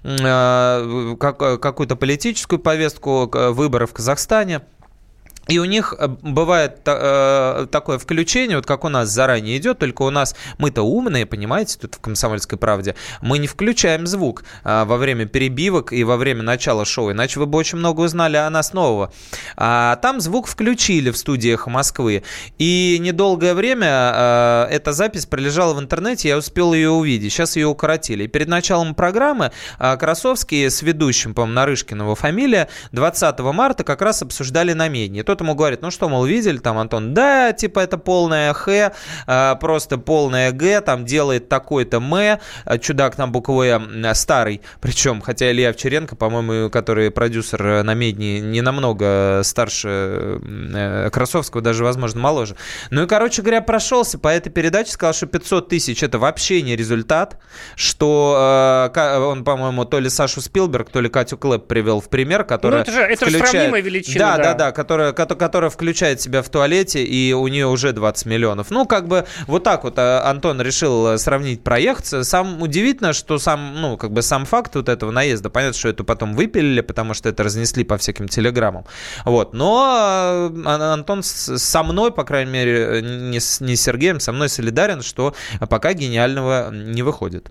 какую-то 0.02 1.96
политическую 1.96 2.58
повестку 2.58 3.30
выборов 3.32 3.90
в 3.90 3.94
Казахстане. 3.94 4.62
И 5.48 5.58
у 5.58 5.64
них 5.64 5.92
э, 5.98 6.06
бывает 6.06 6.80
э, 6.84 7.66
такое 7.70 7.98
включение, 7.98 8.56
вот 8.56 8.66
как 8.66 8.84
у 8.84 8.88
нас 8.88 9.08
заранее 9.08 9.58
идет, 9.58 9.78
только 9.78 10.02
у 10.02 10.10
нас 10.10 10.36
мы-то 10.58 10.82
умные, 10.82 11.26
понимаете, 11.26 11.78
тут 11.80 11.96
в 11.96 12.00
«Комсомольской 12.00 12.58
правде», 12.58 12.94
мы 13.20 13.38
не 13.38 13.48
включаем 13.48 14.06
звук 14.06 14.44
э, 14.62 14.84
во 14.84 14.96
время 14.96 15.26
перебивок 15.26 15.92
и 15.92 16.04
во 16.04 16.16
время 16.16 16.42
начала 16.42 16.84
шоу, 16.84 17.10
иначе 17.10 17.40
вы 17.40 17.46
бы 17.46 17.58
очень 17.58 17.78
много 17.78 18.02
узнали 18.02 18.36
о 18.36 18.48
нас 18.50 18.72
нового. 18.72 19.12
А 19.56 19.96
там 19.96 20.20
звук 20.20 20.46
включили 20.46 21.10
в 21.10 21.16
студиях 21.16 21.66
Москвы, 21.66 22.22
и 22.58 22.98
недолгое 23.00 23.54
время 23.54 24.12
э, 24.14 24.66
эта 24.70 24.92
запись 24.92 25.26
пролежала 25.26 25.74
в 25.74 25.80
интернете, 25.80 26.28
я 26.28 26.38
успел 26.38 26.72
ее 26.72 26.90
увидеть, 26.90 27.32
сейчас 27.32 27.56
ее 27.56 27.66
укоротили. 27.66 28.24
И 28.24 28.28
перед 28.28 28.46
началом 28.46 28.94
программы 28.94 29.50
э, 29.80 29.96
Красовский 29.96 30.70
с 30.70 30.82
ведущим, 30.82 31.34
по-моему, 31.34 31.54
Нарышкин 31.54 32.00
его 32.00 32.14
фамилия, 32.14 32.68
20 32.92 33.40
марта 33.40 33.82
как 33.82 34.02
раз 34.02 34.22
обсуждали 34.22 34.72
намедни 34.72 35.22
кто-то 35.32 35.44
ему 35.44 35.54
говорит, 35.54 35.80
ну 35.80 35.90
что, 35.90 36.10
мол, 36.10 36.26
видели 36.26 36.58
там, 36.58 36.76
Антон? 36.76 37.14
Да, 37.14 37.54
типа 37.54 37.80
это 37.80 37.96
полная 37.96 38.52
Х, 38.52 38.92
а, 39.26 39.54
просто 39.54 39.96
полная 39.96 40.52
Г, 40.52 40.82
там 40.82 41.06
делает 41.06 41.48
такой-то 41.48 41.96
М, 41.96 42.12
а, 42.12 42.78
чудак 42.78 43.16
на 43.16 43.28
букву 43.28 43.62
Э 43.62 43.80
старый, 44.12 44.60
причем, 44.80 45.22
хотя 45.22 45.50
Илья 45.50 45.70
Овчаренко, 45.70 46.16
по-моему, 46.16 46.68
который 46.68 47.10
продюсер 47.10 47.66
э, 47.66 47.82
на 47.82 47.94
Медне, 47.94 48.40
не 48.40 48.60
намного 48.60 49.40
старше 49.42 50.38
э, 50.44 51.08
Красовского, 51.10 51.62
даже, 51.62 51.82
возможно, 51.82 52.20
моложе. 52.20 52.56
Ну 52.90 53.04
и, 53.04 53.06
короче 53.06 53.40
говоря, 53.40 53.62
прошелся 53.62 54.18
по 54.18 54.28
этой 54.28 54.50
передаче, 54.50 54.90
сказал, 54.90 55.14
что 55.14 55.26
500 55.26 55.68
тысяч 55.70 56.02
это 56.02 56.18
вообще 56.18 56.60
не 56.60 56.76
результат, 56.76 57.40
что 57.74 58.90
он, 58.94 59.44
по-моему, 59.44 59.86
то 59.86 59.98
ли 59.98 60.10
Сашу 60.10 60.42
Спилберг, 60.42 60.90
то 60.90 61.00
ли 61.00 61.08
Катю 61.08 61.38
Клэп 61.38 61.66
привел 61.66 62.00
в 62.00 62.10
пример, 62.10 62.44
который 62.44 62.74
Ну 62.74 62.78
это 62.82 62.92
же, 62.92 63.00
это 63.00 63.24
включает... 63.24 63.46
же 63.46 63.50
сравнимая 63.50 63.80
величина. 63.80 64.18
Да, 64.18 64.36
да, 64.36 64.42
да, 64.42 64.54
да, 64.54 64.72
которая, 64.72 65.12
которая 65.26 65.70
включает 65.70 66.20
себя 66.20 66.42
в 66.42 66.48
туалете, 66.48 67.04
и 67.04 67.32
у 67.32 67.46
нее 67.48 67.66
уже 67.66 67.92
20 67.92 68.26
миллионов. 68.26 68.70
Ну, 68.70 68.86
как 68.86 69.08
бы 69.08 69.26
вот 69.46 69.64
так 69.64 69.84
вот 69.84 69.94
а, 69.98 70.28
Антон 70.28 70.60
решил 70.60 71.08
э, 71.08 71.18
сравнить 71.18 71.62
проект. 71.62 72.06
Сам 72.06 72.62
удивительно, 72.62 73.12
что 73.12 73.38
сам, 73.38 73.80
ну, 73.80 73.96
как 73.96 74.12
бы 74.12 74.22
сам 74.22 74.44
факт 74.44 74.74
вот 74.74 74.88
этого 74.88 75.10
наезда, 75.10 75.50
понятно, 75.50 75.78
что 75.78 75.88
это 75.88 76.04
потом 76.04 76.34
выпилили, 76.34 76.80
потому 76.80 77.14
что 77.14 77.28
это 77.28 77.42
разнесли 77.42 77.84
по 77.84 77.96
всяким 77.98 78.28
телеграммам. 78.28 78.84
Вот. 79.24 79.54
Но 79.54 80.50
э, 80.54 80.68
Антон 80.68 81.22
со 81.22 81.82
мной, 81.82 82.12
по 82.12 82.24
крайней 82.24 82.52
мере, 82.52 83.02
не 83.02 83.40
с, 83.40 83.60
не 83.60 83.76
с 83.76 83.82
Сергеем, 83.82 84.20
со 84.20 84.32
мной 84.32 84.48
солидарен, 84.48 85.02
что 85.02 85.34
пока 85.68 85.92
гениального 85.92 86.70
не 86.72 87.02
выходит. 87.02 87.50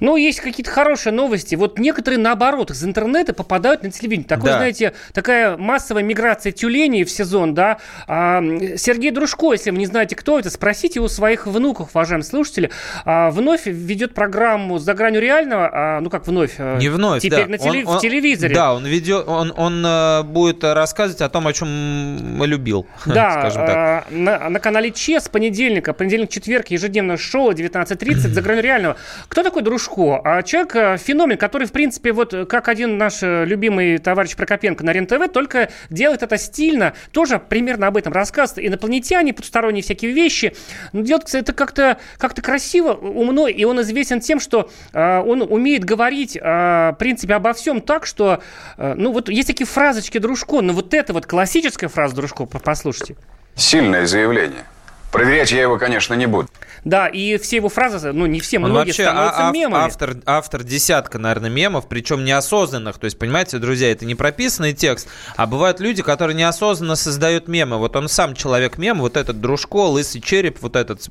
Но 0.00 0.16
есть 0.16 0.40
какие-то 0.40 0.70
хорошие 0.70 1.12
новости. 1.12 1.54
Вот 1.54 1.78
некоторые, 1.78 2.18
наоборот, 2.18 2.70
из 2.70 2.84
интернета 2.84 3.32
попадают 3.32 3.82
на 3.82 3.90
телевидение. 3.90 4.28
Такой, 4.28 4.50
да. 4.50 4.58
знаете, 4.58 4.92
такая 5.12 5.56
массовая 5.56 6.02
миграция 6.02 6.52
тюленей 6.52 7.04
в 7.04 7.10
сезон, 7.10 7.54
да. 7.54 7.78
А, 8.06 8.42
Сергей 8.76 9.10
Дружко, 9.10 9.52
если 9.52 9.70
вы 9.70 9.78
не 9.78 9.86
знаете, 9.86 10.16
кто 10.16 10.38
это, 10.38 10.50
спросите 10.50 11.00
у 11.00 11.08
своих 11.08 11.46
внуков, 11.46 11.90
уважаемые 11.94 12.24
слушатели. 12.24 12.70
А, 13.04 13.30
вновь 13.30 13.66
ведет 13.66 14.14
программу 14.14 14.78
«За 14.78 14.94
гранью 14.94 15.20
реального». 15.20 15.70
А, 15.72 16.00
ну, 16.00 16.10
как 16.10 16.26
вновь? 16.26 16.54
Э, 16.58 16.78
не 16.78 16.88
вновь, 16.88 17.22
Теперь 17.22 17.44
да. 17.44 17.50
на 17.50 17.58
теле- 17.58 17.84
он, 17.84 17.98
в 17.98 18.00
телевизоре. 18.00 18.54
Да, 18.54 18.74
он, 18.74 18.86
ведет, 18.86 19.26
он, 19.26 19.52
он 19.56 19.84
э, 19.84 20.22
будет 20.22 20.62
рассказывать 20.64 21.20
о 21.22 21.28
том, 21.28 21.46
о 21.46 21.52
чем 21.52 21.68
мы 21.68 22.46
любил, 22.46 22.86
да, 23.06 23.40
скажем 23.40 23.66
так. 23.66 23.76
А, 23.76 24.04
на, 24.10 24.48
на 24.48 24.60
канале 24.60 24.90
ЧЕС 24.90 25.24
с 25.24 25.28
понедельника, 25.28 25.92
понедельник-четверг, 25.92 26.68
ежедневное 26.68 27.16
шоу 27.16 27.52
19.30 27.52 28.14
«За 28.28 28.42
гранью 28.42 28.62
реального». 28.62 28.96
Кто 29.28 29.42
такой 29.42 29.62
Дружко? 29.62 29.87
Дружко, 29.88 30.20
а 30.24 30.42
человек 30.42 30.76
э, 30.76 30.96
феномен, 30.98 31.36
который, 31.36 31.66
в 31.66 31.72
принципе, 31.72 32.12
вот 32.12 32.34
как 32.48 32.68
один 32.68 32.98
наш 32.98 33.18
любимый 33.22 33.98
товарищ 33.98 34.36
Прокопенко 34.36 34.84
на 34.84 34.92
РЕН-ТВ, 34.92 35.32
только 35.32 35.70
делает 35.90 36.22
это 36.22 36.38
стильно, 36.38 36.94
тоже 37.12 37.38
примерно 37.38 37.86
об 37.88 37.96
этом 37.96 38.12
рассказывает. 38.12 38.68
Инопланетяне, 38.68 39.32
потусторонние 39.32 39.82
всякие 39.82 40.12
вещи. 40.12 40.54
Но 40.92 41.02
делает 41.02 41.34
это 41.34 41.52
как-то 41.52 41.98
как 42.18 42.34
красиво, 42.34 42.92
умно, 42.92 43.48
и 43.48 43.64
он 43.64 43.80
известен 43.80 44.20
тем, 44.20 44.40
что 44.40 44.70
э, 44.92 45.18
он 45.20 45.42
умеет 45.42 45.84
говорить, 45.84 46.36
э, 46.36 46.40
в 46.40 46.96
принципе, 46.98 47.34
обо 47.34 47.52
всем 47.52 47.80
так, 47.80 48.06
что, 48.06 48.42
э, 48.76 48.94
ну, 48.96 49.12
вот 49.12 49.28
есть 49.28 49.48
такие 49.48 49.66
фразочки 49.66 50.18
Дружко, 50.18 50.60
но 50.60 50.72
вот 50.72 50.94
это 50.94 51.12
вот 51.12 51.26
классическая 51.26 51.88
фраза 51.88 52.14
Дружко, 52.14 52.46
послушайте. 52.46 53.16
Сильное 53.54 54.06
заявление. 54.06 54.64
Проверять 55.12 55.50
я 55.52 55.62
его, 55.62 55.78
конечно, 55.78 56.14
не 56.14 56.26
буду. 56.26 56.48
Да, 56.84 57.08
и 57.08 57.36
все 57.38 57.56
его 57.56 57.68
фразы, 57.68 58.12
ну 58.12 58.26
не 58.26 58.40
все, 58.40 58.58
Он 58.58 58.70
многие 58.70 58.88
вообще 58.88 59.04
становятся 59.04 59.48
а, 59.48 59.52
мемами. 59.52 59.84
Автор, 59.84 60.16
автор 60.26 60.64
десятка, 60.64 61.18
наверное, 61.18 61.50
мемов, 61.50 61.88
причем 61.88 62.24
неосознанных. 62.24 62.98
То 62.98 63.04
есть, 63.06 63.18
понимаете, 63.18 63.58
друзья, 63.58 63.90
это 63.90 64.04
не 64.04 64.14
прописанный 64.14 64.72
текст, 64.72 65.08
а 65.36 65.46
бывают 65.46 65.80
люди, 65.80 66.02
которые 66.02 66.36
неосознанно 66.36 66.96
создают 66.96 67.48
мемы. 67.48 67.78
Вот 67.78 67.96
он 67.96 68.08
сам 68.08 68.34
человек-мем, 68.34 69.00
вот 69.00 69.16
этот 69.16 69.40
дружко, 69.40 69.86
лысый 69.86 70.20
череп, 70.20 70.58
вот 70.60 70.76
этот... 70.76 71.06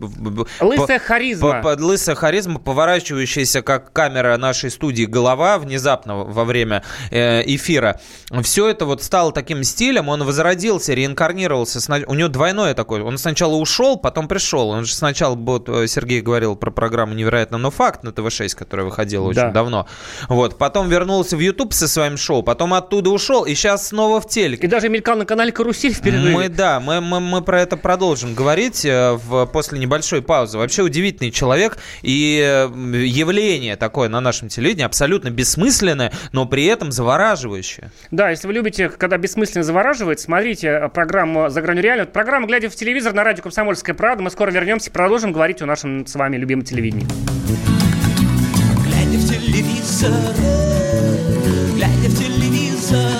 Лысая 0.60 1.00
харизма. 1.00 1.62
По, 1.62 1.76
по, 1.76 1.82
лысая 1.82 2.16
харизма, 2.16 2.60
поворачивающаяся, 2.60 3.62
как 3.62 3.92
камера 3.94 4.38
нашей 4.38 4.72
студии, 4.72 5.04
голова 5.04 5.58
внезапно 5.58 6.16
во 6.16 6.46
время 6.46 6.84
э, 7.12 7.44
эфира. 7.46 8.00
Все 8.44 8.70
это 8.70 8.86
вот 8.86 9.04
стало 9.04 9.32
таким 9.32 9.64
стилем, 9.64 10.10
он 10.10 10.24
возродился, 10.24 10.94
реинкарнировался. 10.94 11.80
У 12.08 12.14
него 12.14 12.30
двойное 12.30 12.74
такое. 12.74 13.04
Он 13.04 13.18
сначала 13.18 13.56
ушел, 13.56 13.98
потом 13.98 14.28
пришел. 14.28 14.70
Он 14.70 14.86
же 14.86 14.94
сначала 14.94 15.36
был 15.36 15.57
вот 15.58 15.70
э, 15.70 15.88
Сергей 15.88 16.22
говорил 16.22 16.56
про 16.56 16.72
программу 16.72 17.14
«Невероятно, 17.14 17.58
но 17.58 17.72
факт» 17.72 18.04
на 18.04 18.12
ТВ-6, 18.12 18.56
которая 18.56 18.86
выходила 18.86 19.26
очень 19.26 19.42
да. 19.42 19.52
давно. 19.52 19.88
Вот. 20.30 20.58
Потом 20.58 20.90
вернулся 20.90 21.36
в 21.38 21.40
YouTube 21.40 21.74
со 21.74 21.88
своим 21.88 22.18
шоу, 22.18 22.44
потом 22.44 22.74
оттуда 22.74 23.10
ушел, 23.10 23.46
и 23.46 23.56
сейчас 23.56 23.88
снова 23.88 24.22
в 24.22 24.28
телек. 24.28 24.64
И 24.64 24.68
даже 24.68 24.90
мелькал 24.90 25.18
на 25.18 25.26
канале 25.26 25.52
«Карусель» 25.52 25.94
в 25.94 26.02
перерыве. 26.02 26.34
Мы, 26.34 26.50
да, 26.50 26.80
мы, 26.80 27.02
мы, 27.02 27.20
мы 27.20 27.42
про 27.42 27.62
это 27.62 27.78
продолжим 27.78 28.34
говорить 28.34 28.86
э, 28.86 29.14
в, 29.14 29.46
после 29.48 29.80
небольшой 29.80 30.22
паузы. 30.22 30.58
Вообще 30.58 30.84
удивительный 30.84 31.32
человек 31.32 31.78
и 32.02 32.42
э, 32.44 32.68
явление 33.06 33.76
такое 33.76 34.10
на 34.10 34.22
нашем 34.22 34.50
телевидении 34.50 34.86
абсолютно 34.86 35.30
бессмысленное, 35.30 36.12
но 36.32 36.46
при 36.46 36.66
этом 36.66 36.92
завораживающее. 36.92 37.92
Да, 38.12 38.30
если 38.30 38.48
вы 38.48 38.54
любите, 38.54 38.90
когда 38.90 39.18
бессмысленно 39.18 39.64
завораживает, 39.64 40.20
смотрите 40.20 40.90
программу 40.94 41.50
«За 41.50 41.62
гранью 41.62 41.84
реального». 41.84 42.08
Программа 42.08 42.48
«Глядя 42.48 42.70
в 42.70 42.76
телевизор» 42.76 43.14
на 43.14 43.24
радио 43.24 43.44
«Комсомольская 43.44 43.96
правда». 43.96 44.24
Мы 44.24 44.30
скоро 44.30 44.52
вернемся, 44.52 44.92
продолжим 44.92 45.32
говорить 45.32 45.47
говорить 45.48 45.62
о 45.62 45.66
нашем 45.66 46.06
с 46.06 46.14
вами 46.16 46.36
любимом 46.36 46.66
телевидении. 46.66 47.08
Глядя 48.84 49.18
в 49.18 49.30
телевизор, 49.30 50.12
глядя 51.74 52.10
в 52.10 52.20
телевизор, 52.20 53.12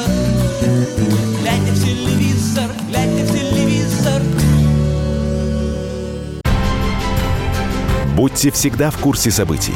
глядя 1.40 1.72
в 1.72 1.86
телевизор, 1.86 2.70
глядя 2.90 3.24
в 3.24 3.32
телевизор. 3.32 4.22
Будьте 8.14 8.52
всегда 8.52 8.92
в 8.92 8.98
курсе 8.98 9.32
событий. 9.32 9.76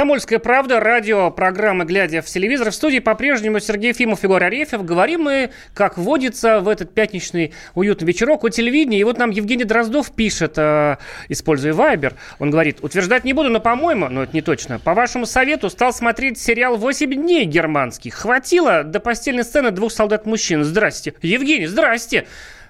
Комсомольская 0.00 0.38
правда, 0.38 0.80
радио, 0.80 1.30
программа 1.30 1.84
«Глядя 1.84 2.22
в 2.22 2.24
телевизор». 2.24 2.70
В 2.70 2.74
студии 2.74 3.00
по-прежнему 3.00 3.60
Сергей 3.60 3.92
Фимов, 3.92 4.22
Егор 4.22 4.42
Арефьев. 4.42 4.82
Говорим 4.82 5.24
мы, 5.24 5.50
как 5.74 5.98
водится, 5.98 6.60
в 6.60 6.68
этот 6.68 6.94
пятничный 6.94 7.52
уютный 7.74 8.08
вечерок 8.08 8.42
о 8.42 8.48
телевидении. 8.48 8.98
И 8.98 9.04
вот 9.04 9.18
нам 9.18 9.28
Евгений 9.28 9.64
Дроздов 9.64 10.10
пишет, 10.12 10.54
э, 10.56 10.96
используя 11.28 11.74
Вайбер. 11.74 12.14
Он 12.38 12.50
говорит, 12.50 12.78
утверждать 12.80 13.24
не 13.24 13.34
буду, 13.34 13.50
но, 13.50 13.60
по-моему, 13.60 14.08
но 14.08 14.22
это 14.22 14.32
не 14.32 14.40
точно, 14.40 14.78
по 14.78 14.94
вашему 14.94 15.26
совету 15.26 15.68
стал 15.68 15.92
смотреть 15.92 16.38
сериал 16.38 16.78
«8 16.78 17.14
дней» 17.14 17.44
германский. 17.44 18.08
Хватило 18.08 18.84
до 18.84 19.00
постельной 19.00 19.44
сцены 19.44 19.70
двух 19.70 19.92
солдат-мужчин. 19.92 20.64
Здрасте. 20.64 21.12
Евгений, 21.20 21.66
здрасте. 21.66 22.26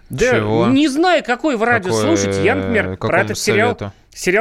Да, 0.08 0.34
Чего? 0.34 0.66
не 0.66 0.88
знаю, 0.88 1.22
какой 1.22 1.56
вы 1.56 1.64
радио 1.64 1.92
Какое, 1.92 2.16
слушаете. 2.16 2.42
Я, 2.42 2.56
например, 2.56 2.96
про 2.96 3.20
этот. 3.20 3.38
Совету? 3.38 3.78
Сериал 3.78 3.92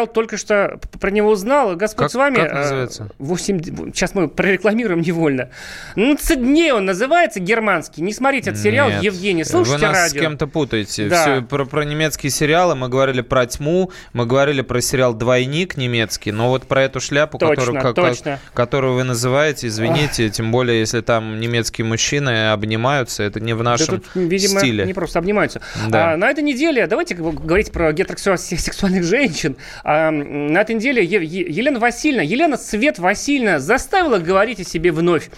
только 0.07 0.37
что 0.37 0.79
про 0.99 1.11
него 1.11 1.29
узнал. 1.29 1.75
Господь 1.75 2.05
как, 2.05 2.11
с 2.11 2.15
вами. 2.15 2.35
Как 2.35 2.53
называется? 2.53 3.09
8... 3.19 3.93
Сейчас 3.93 4.15
мы 4.15 4.27
прорекламируем 4.27 5.01
невольно. 5.01 5.49
Ну, 5.95 6.17
дней 6.35 6.71
он 6.71 6.85
называется 6.85 7.39
германский. 7.39 8.01
Не 8.01 8.13
смотрите 8.13 8.49
этот 8.49 8.61
сериал, 8.61 8.89
Нет. 8.89 9.03
Евгений. 9.03 9.43
Слушайте 9.43 9.77
Вы 9.77 9.91
нас 9.91 9.97
радио. 9.97 10.19
с 10.19 10.21
кем-то 10.21 10.47
путаете. 10.47 11.07
Да. 11.07 11.21
Все, 11.21 11.41
про, 11.41 11.65
про 11.65 11.85
немецкие 11.85 12.31
сериалы 12.31 12.75
мы 12.75 12.89
говорили 12.89 13.21
про 13.21 13.45
тьму, 13.45 13.91
мы 14.13 14.25
говорили 14.25 14.61
про 14.61 14.81
сериал 14.81 15.13
«Двойник» 15.13 15.77
немецкий, 15.77 16.31
но 16.31 16.49
вот 16.49 16.63
про 16.63 16.83
эту 16.83 16.99
шляпу, 16.99 17.37
точно, 17.37 17.55
которую, 17.55 17.81
как, 17.81 17.95
точно. 17.95 18.39
которую 18.53 18.93
вы 18.95 19.03
называете, 19.03 19.67
извините, 19.67 20.27
Ах. 20.27 20.31
тем 20.33 20.51
более, 20.51 20.79
если 20.79 21.01
там 21.01 21.39
немецкие 21.39 21.85
мужчины 21.85 22.51
обнимаются, 22.51 23.23
это 23.23 23.39
не 23.39 23.53
в 23.53 23.63
нашем 23.63 23.97
да 23.97 24.01
тут, 24.01 24.15
видимо, 24.15 24.59
стиле. 24.59 24.85
не 24.85 24.93
просто 24.93 25.19
обнимаются. 25.19 25.61
Да. 25.87 26.13
А, 26.13 26.17
на 26.17 26.29
этой 26.29 26.43
неделе 26.43 26.87
давайте 26.87 27.15
говорить 27.15 27.71
про 27.71 27.93
гетеросексуальных 27.93 29.03
женщин. 29.03 29.55
А, 29.83 30.11
на 30.11 30.61
этой 30.61 30.75
неделе 30.75 31.03
Елена 31.03 31.79
Васильевна, 31.79 32.23
Елена 32.23 32.57
Свет 32.57 32.99
Васильевна 32.99 33.59
заставила 33.59 34.17
говорить 34.17 34.59
о 34.59 34.63
себе 34.63 34.91
вновь. 34.91 35.29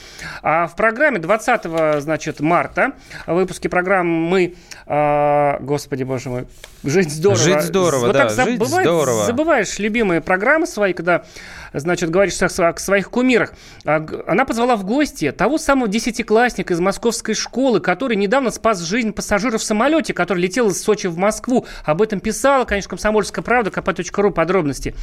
А 0.41 0.67
в 0.67 0.75
программе 0.75 1.19
20 1.19 2.01
значит, 2.01 2.39
марта, 2.39 2.93
в 3.25 3.33
выпуске 3.33 3.69
программы 3.69 4.11
мы, 4.29 4.55
а, 4.87 5.59
господи 5.59 6.03
боже 6.03 6.29
мой, 6.29 6.45
Жить 6.83 7.11
здорово. 7.11 7.39
Жить 7.39 7.61
здорово, 7.61 8.05
вот 8.07 8.13
да, 8.13 8.27
так 8.27 8.47
жить 8.47 8.57
бывает, 8.57 8.87
здорово. 8.87 9.25
Забываешь 9.25 9.77
любимые 9.77 10.19
программы 10.21 10.65
свои, 10.65 10.93
когда, 10.93 11.25
значит, 11.73 12.09
говоришь 12.09 12.41
о 12.41 12.49
своих 12.49 13.11
кумирах. 13.11 13.53
А, 13.85 14.03
она 14.27 14.45
позвала 14.45 14.75
в 14.75 14.83
гости 14.83 15.31
того 15.31 15.59
самого 15.59 15.87
десятиклассника 15.87 16.73
из 16.73 16.79
московской 16.79 17.35
школы, 17.35 17.81
который 17.81 18.17
недавно 18.17 18.49
спас 18.49 18.81
жизнь 18.81 19.13
пассажиров 19.13 19.61
в 19.61 19.63
самолете, 19.63 20.13
который 20.13 20.39
летел 20.39 20.69
из 20.69 20.81
Сочи 20.81 21.07
в 21.07 21.17
Москву. 21.17 21.67
Об 21.85 22.01
этом 22.01 22.19
писала, 22.19 22.65
конечно, 22.65 22.89
комсомольская 22.89 23.43
правда, 23.43 23.69
kp.ru 23.69 24.31
подробности. 24.31 24.95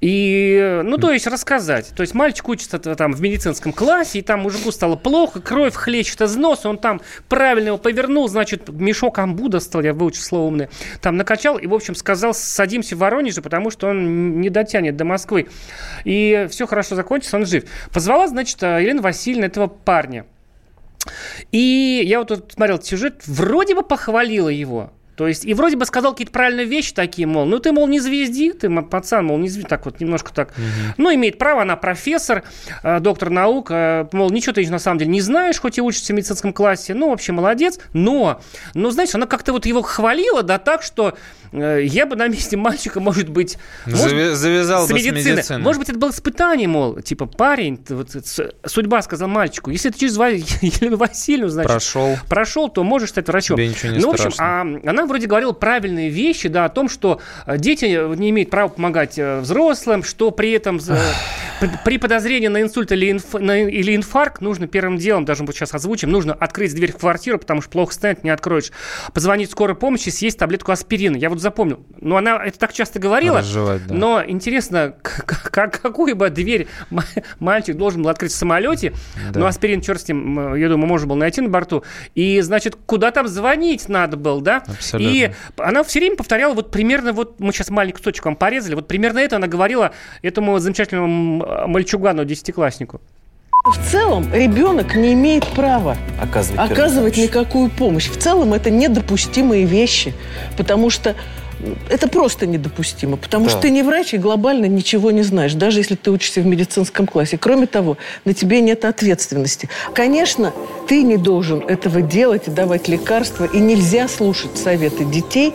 И, 0.00 0.80
ну, 0.82 0.98
то 0.98 1.12
есть 1.12 1.28
рассказать. 1.28 1.92
То 1.94 2.00
есть 2.00 2.14
мальчик 2.14 2.48
учится 2.48 2.78
там 2.78 3.12
в 3.12 3.20
медицинском 3.20 3.72
классе, 3.72 4.18
и 4.18 4.22
там 4.22 4.40
мужику 4.40 4.72
стало 4.72 4.96
плохо, 4.96 5.40
кровь 5.40 5.74
хлещет 5.74 6.20
из 6.20 6.34
носа, 6.34 6.68
он 6.68 6.78
там 6.78 7.00
правильно 7.28 7.68
его 7.68 7.78
повернул, 7.78 8.28
значит, 8.28 8.68
мешок 8.68 9.18
амбуда 9.18 9.60
стал, 9.60 9.82
я 9.82 9.92
выучил 9.92 10.22
слово 10.22 10.46
умное, 10.48 10.70
там 11.00 11.11
накачал 11.16 11.58
и, 11.58 11.66
в 11.66 11.74
общем, 11.74 11.94
сказал, 11.94 12.34
садимся 12.34 12.96
в 12.96 12.98
Воронеже, 12.98 13.42
потому 13.42 13.70
что 13.70 13.88
он 13.88 14.40
не 14.40 14.50
дотянет 14.50 14.96
до 14.96 15.04
Москвы. 15.04 15.48
И 16.04 16.46
все 16.50 16.66
хорошо 16.66 16.94
закончится, 16.94 17.36
он 17.36 17.46
жив. 17.46 17.64
Позвала, 17.92 18.28
значит, 18.28 18.62
Елена 18.62 19.02
Васильевна 19.02 19.46
этого 19.46 19.66
парня. 19.66 20.24
И 21.50 22.02
я 22.04 22.20
вот 22.20 22.28
тут 22.28 22.52
смотрел 22.52 22.80
сюжет, 22.80 23.22
вроде 23.26 23.74
бы 23.74 23.82
похвалила 23.82 24.48
его. 24.48 24.92
То 25.16 25.28
есть, 25.28 25.44
и 25.44 25.52
вроде 25.54 25.76
бы 25.76 25.84
сказал 25.84 26.12
какие-то 26.12 26.32
правильные 26.32 26.66
вещи 26.66 26.94
такие, 26.94 27.26
мол, 27.26 27.44
ну 27.44 27.58
ты, 27.58 27.72
мол, 27.72 27.86
не 27.86 28.00
звезди, 28.00 28.52
ты, 28.52 28.70
пацан, 28.82 29.26
мол, 29.26 29.38
не 29.38 29.48
звезди, 29.48 29.68
так 29.68 29.84
вот, 29.84 30.00
немножко 30.00 30.32
так. 30.32 30.50
Угу. 30.50 30.94
Ну, 30.96 31.14
имеет 31.14 31.38
право, 31.38 31.62
она 31.62 31.76
профессор, 31.76 32.44
э, 32.82 33.00
доктор 33.00 33.30
наук, 33.30 33.70
э, 33.70 34.08
мол, 34.12 34.30
ничего 34.30 34.54
ты 34.54 34.68
на 34.70 34.78
самом 34.78 34.98
деле 34.98 35.10
не 35.10 35.20
знаешь, 35.20 35.60
хоть 35.60 35.78
и 35.78 35.82
учишься 35.82 36.12
в 36.12 36.16
медицинском 36.16 36.52
классе, 36.52 36.94
ну, 36.94 37.10
вообще 37.10 37.32
молодец, 37.32 37.78
но, 37.92 38.40
ну, 38.74 38.90
знаешь, 38.90 39.14
она 39.14 39.26
как-то 39.26 39.52
вот 39.52 39.66
его 39.66 39.82
хвалила, 39.82 40.42
да, 40.42 40.58
так, 40.58 40.82
что 40.82 41.14
Э, 41.52 41.80
я 41.84 42.06
бы 42.06 42.16
на 42.16 42.28
месте 42.28 42.56
мальчика, 42.56 43.00
может 43.00 43.28
быть... 43.28 43.58
Может, 43.86 44.36
Завязал 44.36 44.86
с 44.86 44.90
бы 44.90 44.94
медицины. 44.94 45.20
с 45.20 45.26
медицины. 45.26 45.58
Может 45.58 45.80
быть, 45.80 45.88
это 45.90 45.98
было 45.98 46.10
испытание, 46.10 46.66
мол, 46.66 47.00
типа, 47.00 47.26
парень, 47.26 47.78
вот, 47.88 48.10
судьба 48.64 49.02
сказала 49.02 49.28
мальчику, 49.28 49.70
если 49.70 49.90
ты 49.90 49.98
через 50.00 50.16
Елену 50.16 50.96
Васильевну, 50.96 51.48
значит... 51.48 51.70
Прошел. 51.70 52.16
Прошел, 52.28 52.68
то 52.68 52.82
можешь 52.84 53.10
стать 53.10 53.28
врачом. 53.28 53.56
Тебе 53.56 53.68
ничего 53.68 53.92
не 53.92 53.98
ну, 53.98 54.10
в 54.10 54.14
общем, 54.14 54.30
а, 54.38 54.62
она 54.62 55.01
она 55.02 55.08
вроде 55.08 55.26
говорила 55.26 55.52
правильные 55.52 56.08
вещи, 56.08 56.48
да, 56.48 56.64
о 56.64 56.68
том, 56.68 56.88
что 56.88 57.20
дети 57.46 57.84
не 58.16 58.30
имеют 58.30 58.50
права 58.50 58.68
помогать 58.68 59.18
взрослым, 59.18 60.04
что 60.04 60.30
при 60.30 60.52
этом 60.52 60.80
при 61.84 61.98
подозрении 61.98 62.48
на 62.48 62.62
инсульт 62.62 62.90
или, 62.92 63.10
инф, 63.10 63.34
или 63.36 63.94
инфаркт 63.94 64.40
нужно 64.40 64.66
первым 64.66 64.98
делом, 64.98 65.24
даже 65.24 65.44
мы 65.44 65.52
сейчас 65.52 65.74
озвучим, 65.74 66.10
нужно 66.10 66.34
открыть 66.34 66.74
дверь 66.74 66.92
в 66.92 66.98
квартиру, 66.98 67.38
потому 67.38 67.62
что 67.62 67.70
плохо 67.70 67.94
станет, 67.94 68.24
не 68.24 68.30
откроешь. 68.30 68.72
Позвонить 69.12 69.50
скорой 69.50 69.76
помощи, 69.76 70.08
съесть 70.08 70.38
таблетку 70.38 70.72
аспирина. 70.72 71.16
Я 71.16 71.30
вот 71.30 71.40
запомнил. 71.40 71.84
Но 72.00 72.16
она 72.16 72.44
это 72.44 72.58
так 72.58 72.72
часто 72.72 72.98
говорила. 72.98 73.38
Разжевать, 73.38 73.86
да. 73.86 73.94
Но 73.94 74.22
интересно, 74.26 74.94
как, 75.02 75.80
какую 75.80 76.16
бы 76.16 76.30
дверь 76.30 76.66
мальчик 77.38 77.76
должен 77.76 78.02
был 78.02 78.10
открыть 78.10 78.32
в 78.32 78.36
самолете. 78.36 78.92
Да. 79.32 79.40
Ну, 79.40 79.46
аспирин, 79.46 79.80
черт 79.82 80.00
с 80.00 80.08
ним, 80.08 80.54
я 80.56 80.68
думаю, 80.68 80.88
можно 80.88 81.06
было 81.08 81.16
найти 81.16 81.40
на 81.40 81.48
борту. 81.48 81.84
И, 82.14 82.40
значит, 82.40 82.76
куда 82.86 83.10
там 83.10 83.28
звонить 83.28 83.88
надо 83.88 84.16
было, 84.16 84.40
да? 84.40 84.64
Абсолютно. 84.66 84.91
И 84.98 85.32
она 85.58 85.82
все 85.84 86.00
время 86.00 86.16
повторяла 86.16 86.54
вот 86.54 86.70
примерно, 86.70 87.12
вот 87.12 87.40
мы 87.40 87.52
сейчас 87.52 87.70
маленький 87.70 87.98
кусочек 87.98 88.24
вам 88.24 88.36
порезали, 88.36 88.74
вот 88.74 88.88
примерно 88.88 89.18
это 89.18 89.36
она 89.36 89.46
говорила 89.46 89.92
этому 90.22 90.58
замечательному 90.58 91.66
мальчугану, 91.66 92.24
десятикласснику. 92.24 93.00
В 93.64 93.90
целом 93.90 94.26
ребенок 94.34 94.96
не 94.96 95.12
имеет 95.12 95.46
права 95.46 95.96
оказывать, 96.20 96.70
оказывать 96.70 97.16
никакую 97.16 97.70
помощь. 97.70 98.08
В 98.08 98.18
целом 98.18 98.54
это 98.54 98.70
недопустимые 98.70 99.66
вещи, 99.66 100.14
потому 100.56 100.90
что 100.90 101.14
это 101.88 102.08
просто 102.08 102.46
недопустимо, 102.46 103.16
потому 103.16 103.46
да. 103.46 103.50
что 103.50 103.60
ты 103.60 103.70
не 103.70 103.82
врач 103.82 104.14
и 104.14 104.18
глобально 104.18 104.66
ничего 104.66 105.10
не 105.10 105.22
знаешь, 105.22 105.54
даже 105.54 105.80
если 105.80 105.94
ты 105.94 106.10
учишься 106.10 106.40
в 106.40 106.46
медицинском 106.46 107.06
классе. 107.06 107.38
Кроме 107.38 107.66
того, 107.66 107.96
на 108.24 108.34
тебе 108.34 108.60
нет 108.60 108.84
ответственности. 108.84 109.68
Конечно, 109.94 110.52
ты 110.88 111.02
не 111.02 111.16
должен 111.16 111.60
этого 111.60 112.02
делать 112.02 112.48
и 112.48 112.50
давать 112.50 112.88
лекарства, 112.88 113.44
и 113.44 113.58
нельзя 113.58 114.08
слушать 114.08 114.56
советы 114.56 115.04
детей, 115.04 115.52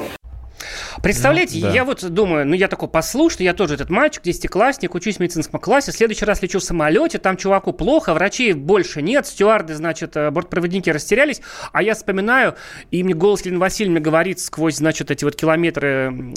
Представляете, 1.01 1.59
ну, 1.59 1.67
да. 1.67 1.73
я 1.73 1.85
вот 1.85 2.03
думаю, 2.09 2.45
ну 2.47 2.55
я 2.55 2.67
такой 2.67 2.89
послушный, 2.89 3.45
я 3.45 3.53
тоже 3.53 3.75
этот 3.75 3.89
мальчик, 3.89 4.23
десятиклассник, 4.23 4.95
учусь 4.95 5.17
в 5.17 5.19
медицинском 5.19 5.59
классе, 5.59 5.91
в 5.91 5.95
следующий 5.95 6.25
раз 6.25 6.41
лечу 6.41 6.59
в 6.59 6.63
самолете, 6.63 7.17
там 7.19 7.37
чуваку 7.37 7.73
плохо, 7.73 8.13
врачей 8.13 8.53
больше 8.53 9.01
нет, 9.01 9.27
стюарды, 9.27 9.75
значит, 9.75 10.17
э, 10.17 10.31
бортпроводники 10.31 10.89
растерялись, 10.89 11.41
а 11.71 11.83
я 11.83 11.93
вспоминаю, 11.93 12.55
и 12.91 13.03
мне 13.03 13.13
голос 13.13 13.41
Елены 13.41 13.59
Васильевны 13.59 13.99
говорит 13.99 14.39
сквозь, 14.39 14.77
значит, 14.77 15.11
эти 15.11 15.23
вот 15.23 15.35
километры 15.35 16.33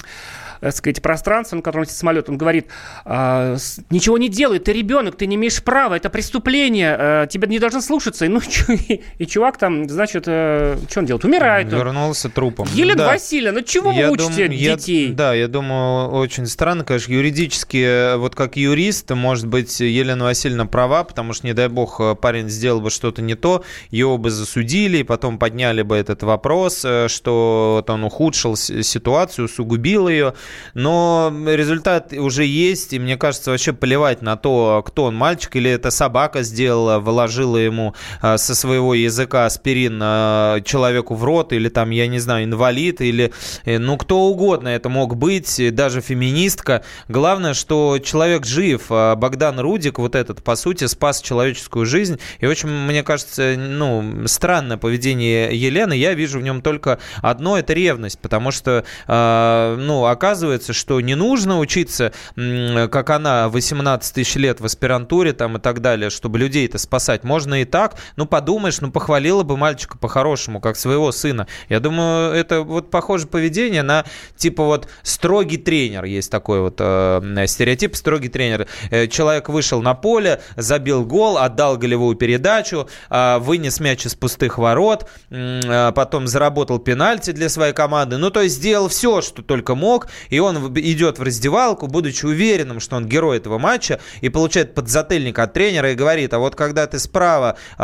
так 0.60 0.74
сказать, 0.74 1.02
пространство, 1.02 1.56
на 1.56 1.62
котором 1.62 1.82
летит 1.82 1.96
самолет, 1.96 2.28
он 2.28 2.38
говорит, 2.38 2.66
а, 3.04 3.56
ничего 3.90 4.18
не 4.18 4.28
делай, 4.28 4.58
ты 4.58 4.72
ребенок, 4.72 5.16
ты 5.16 5.26
не 5.26 5.36
имеешь 5.36 5.62
права, 5.62 5.94
это 5.94 6.10
преступление, 6.10 6.96
а, 6.98 7.26
тебя 7.26 7.48
не 7.48 7.58
должны 7.58 7.80
слушаться. 7.80 8.26
И, 8.26 8.28
ну, 8.28 8.40
и, 8.68 9.00
и 9.18 9.26
чувак 9.26 9.56
там, 9.58 9.88
значит, 9.88 10.24
а, 10.26 10.78
что 10.88 11.00
он 11.00 11.06
делает? 11.06 11.24
Умирает. 11.24 11.72
Вернулся 11.72 12.28
он. 12.28 12.32
трупом. 12.32 12.68
Елена 12.72 12.98
да. 12.98 13.08
Васильевна, 13.08 13.60
ну 13.60 13.64
чего 13.64 13.92
я 13.92 14.08
вы 14.08 14.14
учите 14.14 14.48
дум, 14.48 14.56
детей? 14.56 15.08
Я, 15.08 15.14
да, 15.14 15.34
я 15.34 15.48
думаю, 15.48 16.10
очень 16.10 16.46
странно, 16.46 16.84
конечно, 16.84 17.12
юридически, 17.12 18.16
вот 18.16 18.34
как 18.34 18.56
юрист, 18.56 19.10
может 19.10 19.46
быть, 19.46 19.80
Елена 19.80 20.24
Васильевна 20.24 20.66
права, 20.66 21.04
потому 21.04 21.32
что, 21.32 21.46
не 21.46 21.54
дай 21.54 21.68
бог, 21.68 22.00
парень 22.20 22.48
сделал 22.48 22.80
бы 22.80 22.90
что-то 22.90 23.22
не 23.22 23.34
то, 23.34 23.64
его 23.90 24.18
бы 24.18 24.30
засудили, 24.30 24.98
и 24.98 25.02
потом 25.02 25.38
подняли 25.38 25.82
бы 25.82 25.96
этот 25.96 26.22
вопрос, 26.22 26.84
э, 26.84 27.08
что 27.08 27.74
вот 27.76 27.90
он 27.90 28.04
ухудшил 28.04 28.56
ситуацию, 28.56 29.46
усугубил 29.46 30.08
ее 30.08 30.34
но 30.74 31.32
результат 31.46 32.12
уже 32.12 32.44
есть, 32.44 32.92
и 32.92 32.98
мне 32.98 33.16
кажется, 33.16 33.50
вообще 33.50 33.72
плевать 33.72 34.22
на 34.22 34.36
то, 34.36 34.82
кто 34.86 35.04
он, 35.04 35.14
мальчик 35.14 35.56
или 35.56 35.70
это 35.70 35.90
собака 35.90 36.42
сделала, 36.42 36.98
вложила 36.98 37.56
ему 37.56 37.94
а, 38.20 38.38
со 38.38 38.54
своего 38.54 38.94
языка 38.94 39.46
аспирин 39.46 40.00
а, 40.02 40.60
человеку 40.62 41.14
в 41.14 41.24
рот, 41.24 41.52
или 41.52 41.68
там, 41.68 41.90
я 41.90 42.06
не 42.06 42.18
знаю, 42.18 42.44
инвалид, 42.44 43.00
или 43.00 43.32
э, 43.64 43.78
ну 43.78 43.96
кто 43.96 44.22
угодно 44.22 44.68
это 44.68 44.88
мог 44.88 45.16
быть, 45.16 45.74
даже 45.74 46.00
феминистка. 46.00 46.82
Главное, 47.08 47.54
что 47.54 47.98
человек 47.98 48.46
жив. 48.46 48.86
А 48.90 49.16
Богдан 49.16 49.60
Рудик, 49.60 49.98
вот 49.98 50.14
этот, 50.14 50.42
по 50.42 50.56
сути, 50.56 50.86
спас 50.86 51.20
человеческую 51.20 51.86
жизнь. 51.86 52.18
И 52.38 52.46
очень, 52.46 52.68
мне 52.68 53.02
кажется, 53.02 53.54
ну, 53.56 54.26
странное 54.26 54.76
поведение 54.76 55.56
Елены. 55.56 55.94
Я 55.94 56.14
вижу 56.14 56.38
в 56.38 56.42
нем 56.42 56.62
только 56.62 56.98
одно, 57.22 57.58
это 57.58 57.72
ревность, 57.72 58.18
потому 58.18 58.50
что, 58.50 58.84
ну, 59.06 60.06
оказывается, 60.06 60.39
оказывается, 60.40 60.72
что 60.72 61.00
не 61.02 61.14
нужно 61.14 61.58
учиться, 61.58 62.12
как 62.34 63.10
она, 63.10 63.50
18 63.50 64.14
тысяч 64.14 64.36
лет 64.36 64.60
в 64.60 64.64
аспирантуре 64.64 65.34
там 65.34 65.58
и 65.58 65.60
так 65.60 65.82
далее, 65.82 66.08
чтобы 66.08 66.38
людей-то 66.38 66.78
спасать. 66.78 67.24
Можно 67.24 67.60
и 67.60 67.64
так. 67.66 67.96
Ну, 68.16 68.24
подумаешь, 68.24 68.80
ну, 68.80 68.90
похвалила 68.90 69.42
бы 69.42 69.58
мальчика 69.58 69.98
по-хорошему, 69.98 70.60
как 70.60 70.76
своего 70.76 71.12
сына. 71.12 71.46
Я 71.68 71.80
думаю, 71.80 72.32
это 72.32 72.62
вот 72.62 72.90
похоже 72.90 73.26
поведение 73.26 73.82
на, 73.82 74.06
типа, 74.36 74.64
вот 74.64 74.88
строгий 75.02 75.58
тренер. 75.58 76.04
Есть 76.04 76.30
такой 76.30 76.60
вот 76.60 76.76
э, 76.78 77.44
стереотип, 77.46 77.94
строгий 77.94 78.28
тренер. 78.28 78.66
Э, 78.90 79.08
человек 79.08 79.50
вышел 79.50 79.82
на 79.82 79.92
поле, 79.92 80.40
забил 80.56 81.04
гол, 81.04 81.36
отдал 81.36 81.76
голевую 81.76 82.16
передачу, 82.16 82.88
э, 83.10 83.38
вынес 83.40 83.78
мяч 83.78 84.06
из 84.06 84.14
пустых 84.14 84.56
ворот, 84.56 85.06
э, 85.28 85.92
потом 85.94 86.26
заработал 86.26 86.78
пенальти 86.78 87.32
для 87.32 87.50
своей 87.50 87.74
команды. 87.74 88.16
Ну, 88.16 88.30
то 88.30 88.40
есть 88.40 88.56
сделал 88.56 88.88
все, 88.88 89.20
что 89.20 89.42
только 89.42 89.74
мог, 89.74 90.08
и 90.30 90.38
он 90.38 90.72
идет 90.78 91.18
в 91.18 91.22
раздевалку, 91.22 91.86
будучи 91.86 92.24
уверенным, 92.24 92.80
что 92.80 92.96
он 92.96 93.06
герой 93.06 93.36
этого 93.36 93.58
матча, 93.58 94.00
и 94.20 94.28
получает 94.28 94.74
подзатыльник 94.74 95.38
от 95.38 95.52
тренера 95.52 95.92
и 95.92 95.94
говорит, 95.94 96.32
а 96.32 96.38
вот 96.38 96.54
когда 96.54 96.86
ты 96.86 96.98
справа 96.98 97.56
э, 97.78 97.82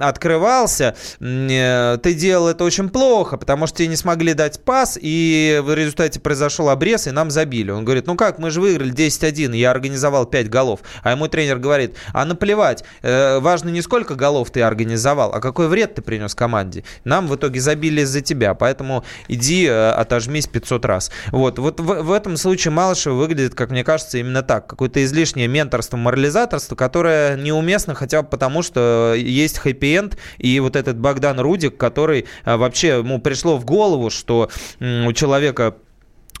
открывался, 0.00 0.94
э, 1.20 1.98
ты 2.02 2.14
делал 2.14 2.48
это 2.48 2.64
очень 2.64 2.88
плохо, 2.88 3.36
потому 3.36 3.66
что 3.66 3.78
тебе 3.78 3.88
не 3.88 3.96
смогли 3.96 4.34
дать 4.34 4.62
пас, 4.64 4.98
и 5.00 5.60
в 5.62 5.74
результате 5.74 6.20
произошел 6.20 6.68
обрез, 6.68 7.06
и 7.06 7.10
нам 7.10 7.30
забили. 7.30 7.70
Он 7.70 7.84
говорит, 7.84 8.06
ну 8.06 8.16
как, 8.16 8.38
мы 8.38 8.50
же 8.50 8.60
выиграли 8.60 8.92
10-1, 8.92 9.56
я 9.56 9.70
организовал 9.70 10.26
5 10.26 10.50
голов. 10.50 10.80
А 11.02 11.12
ему 11.12 11.28
тренер 11.28 11.58
говорит, 11.58 11.96
а 12.12 12.24
наплевать, 12.24 12.84
э, 13.02 13.38
важно 13.38 13.70
не 13.70 13.82
сколько 13.82 14.14
голов 14.14 14.50
ты 14.50 14.62
организовал, 14.62 15.32
а 15.32 15.40
какой 15.40 15.68
вред 15.68 15.94
ты 15.94 16.02
принес 16.02 16.34
команде. 16.34 16.84
Нам 17.04 17.26
в 17.26 17.36
итоге 17.36 17.60
забили 17.60 18.02
из-за 18.02 18.20
тебя, 18.20 18.54
поэтому 18.54 19.04
иди 19.28 19.66
э, 19.66 19.90
отожмись 19.90 20.46
500 20.46 20.84
раз. 20.84 21.10
Вот, 21.32 21.58
вот 21.58 21.77
в, 21.78 22.02
в 22.02 22.12
этом 22.12 22.36
случае 22.36 22.72
Малышева 22.72 23.14
выглядит, 23.14 23.54
как 23.54 23.70
мне 23.70 23.84
кажется, 23.84 24.18
именно 24.18 24.42
так. 24.42 24.66
Какое-то 24.66 25.02
излишнее 25.04 25.48
менторство, 25.48 25.96
морализаторство, 25.96 26.76
которое 26.76 27.36
неуместно 27.36 27.94
хотя 27.94 28.22
бы 28.22 28.28
потому, 28.28 28.62
что 28.62 29.14
есть 29.16 29.58
хэппи-энд, 29.58 30.18
и 30.38 30.60
вот 30.60 30.76
этот 30.76 30.98
Богдан 30.98 31.40
Рудик, 31.40 31.76
который 31.76 32.26
а, 32.44 32.56
вообще 32.56 32.98
ему 32.98 33.20
пришло 33.20 33.56
в 33.56 33.64
голову, 33.64 34.10
что 34.10 34.50
у 34.80 35.12
человека 35.12 35.76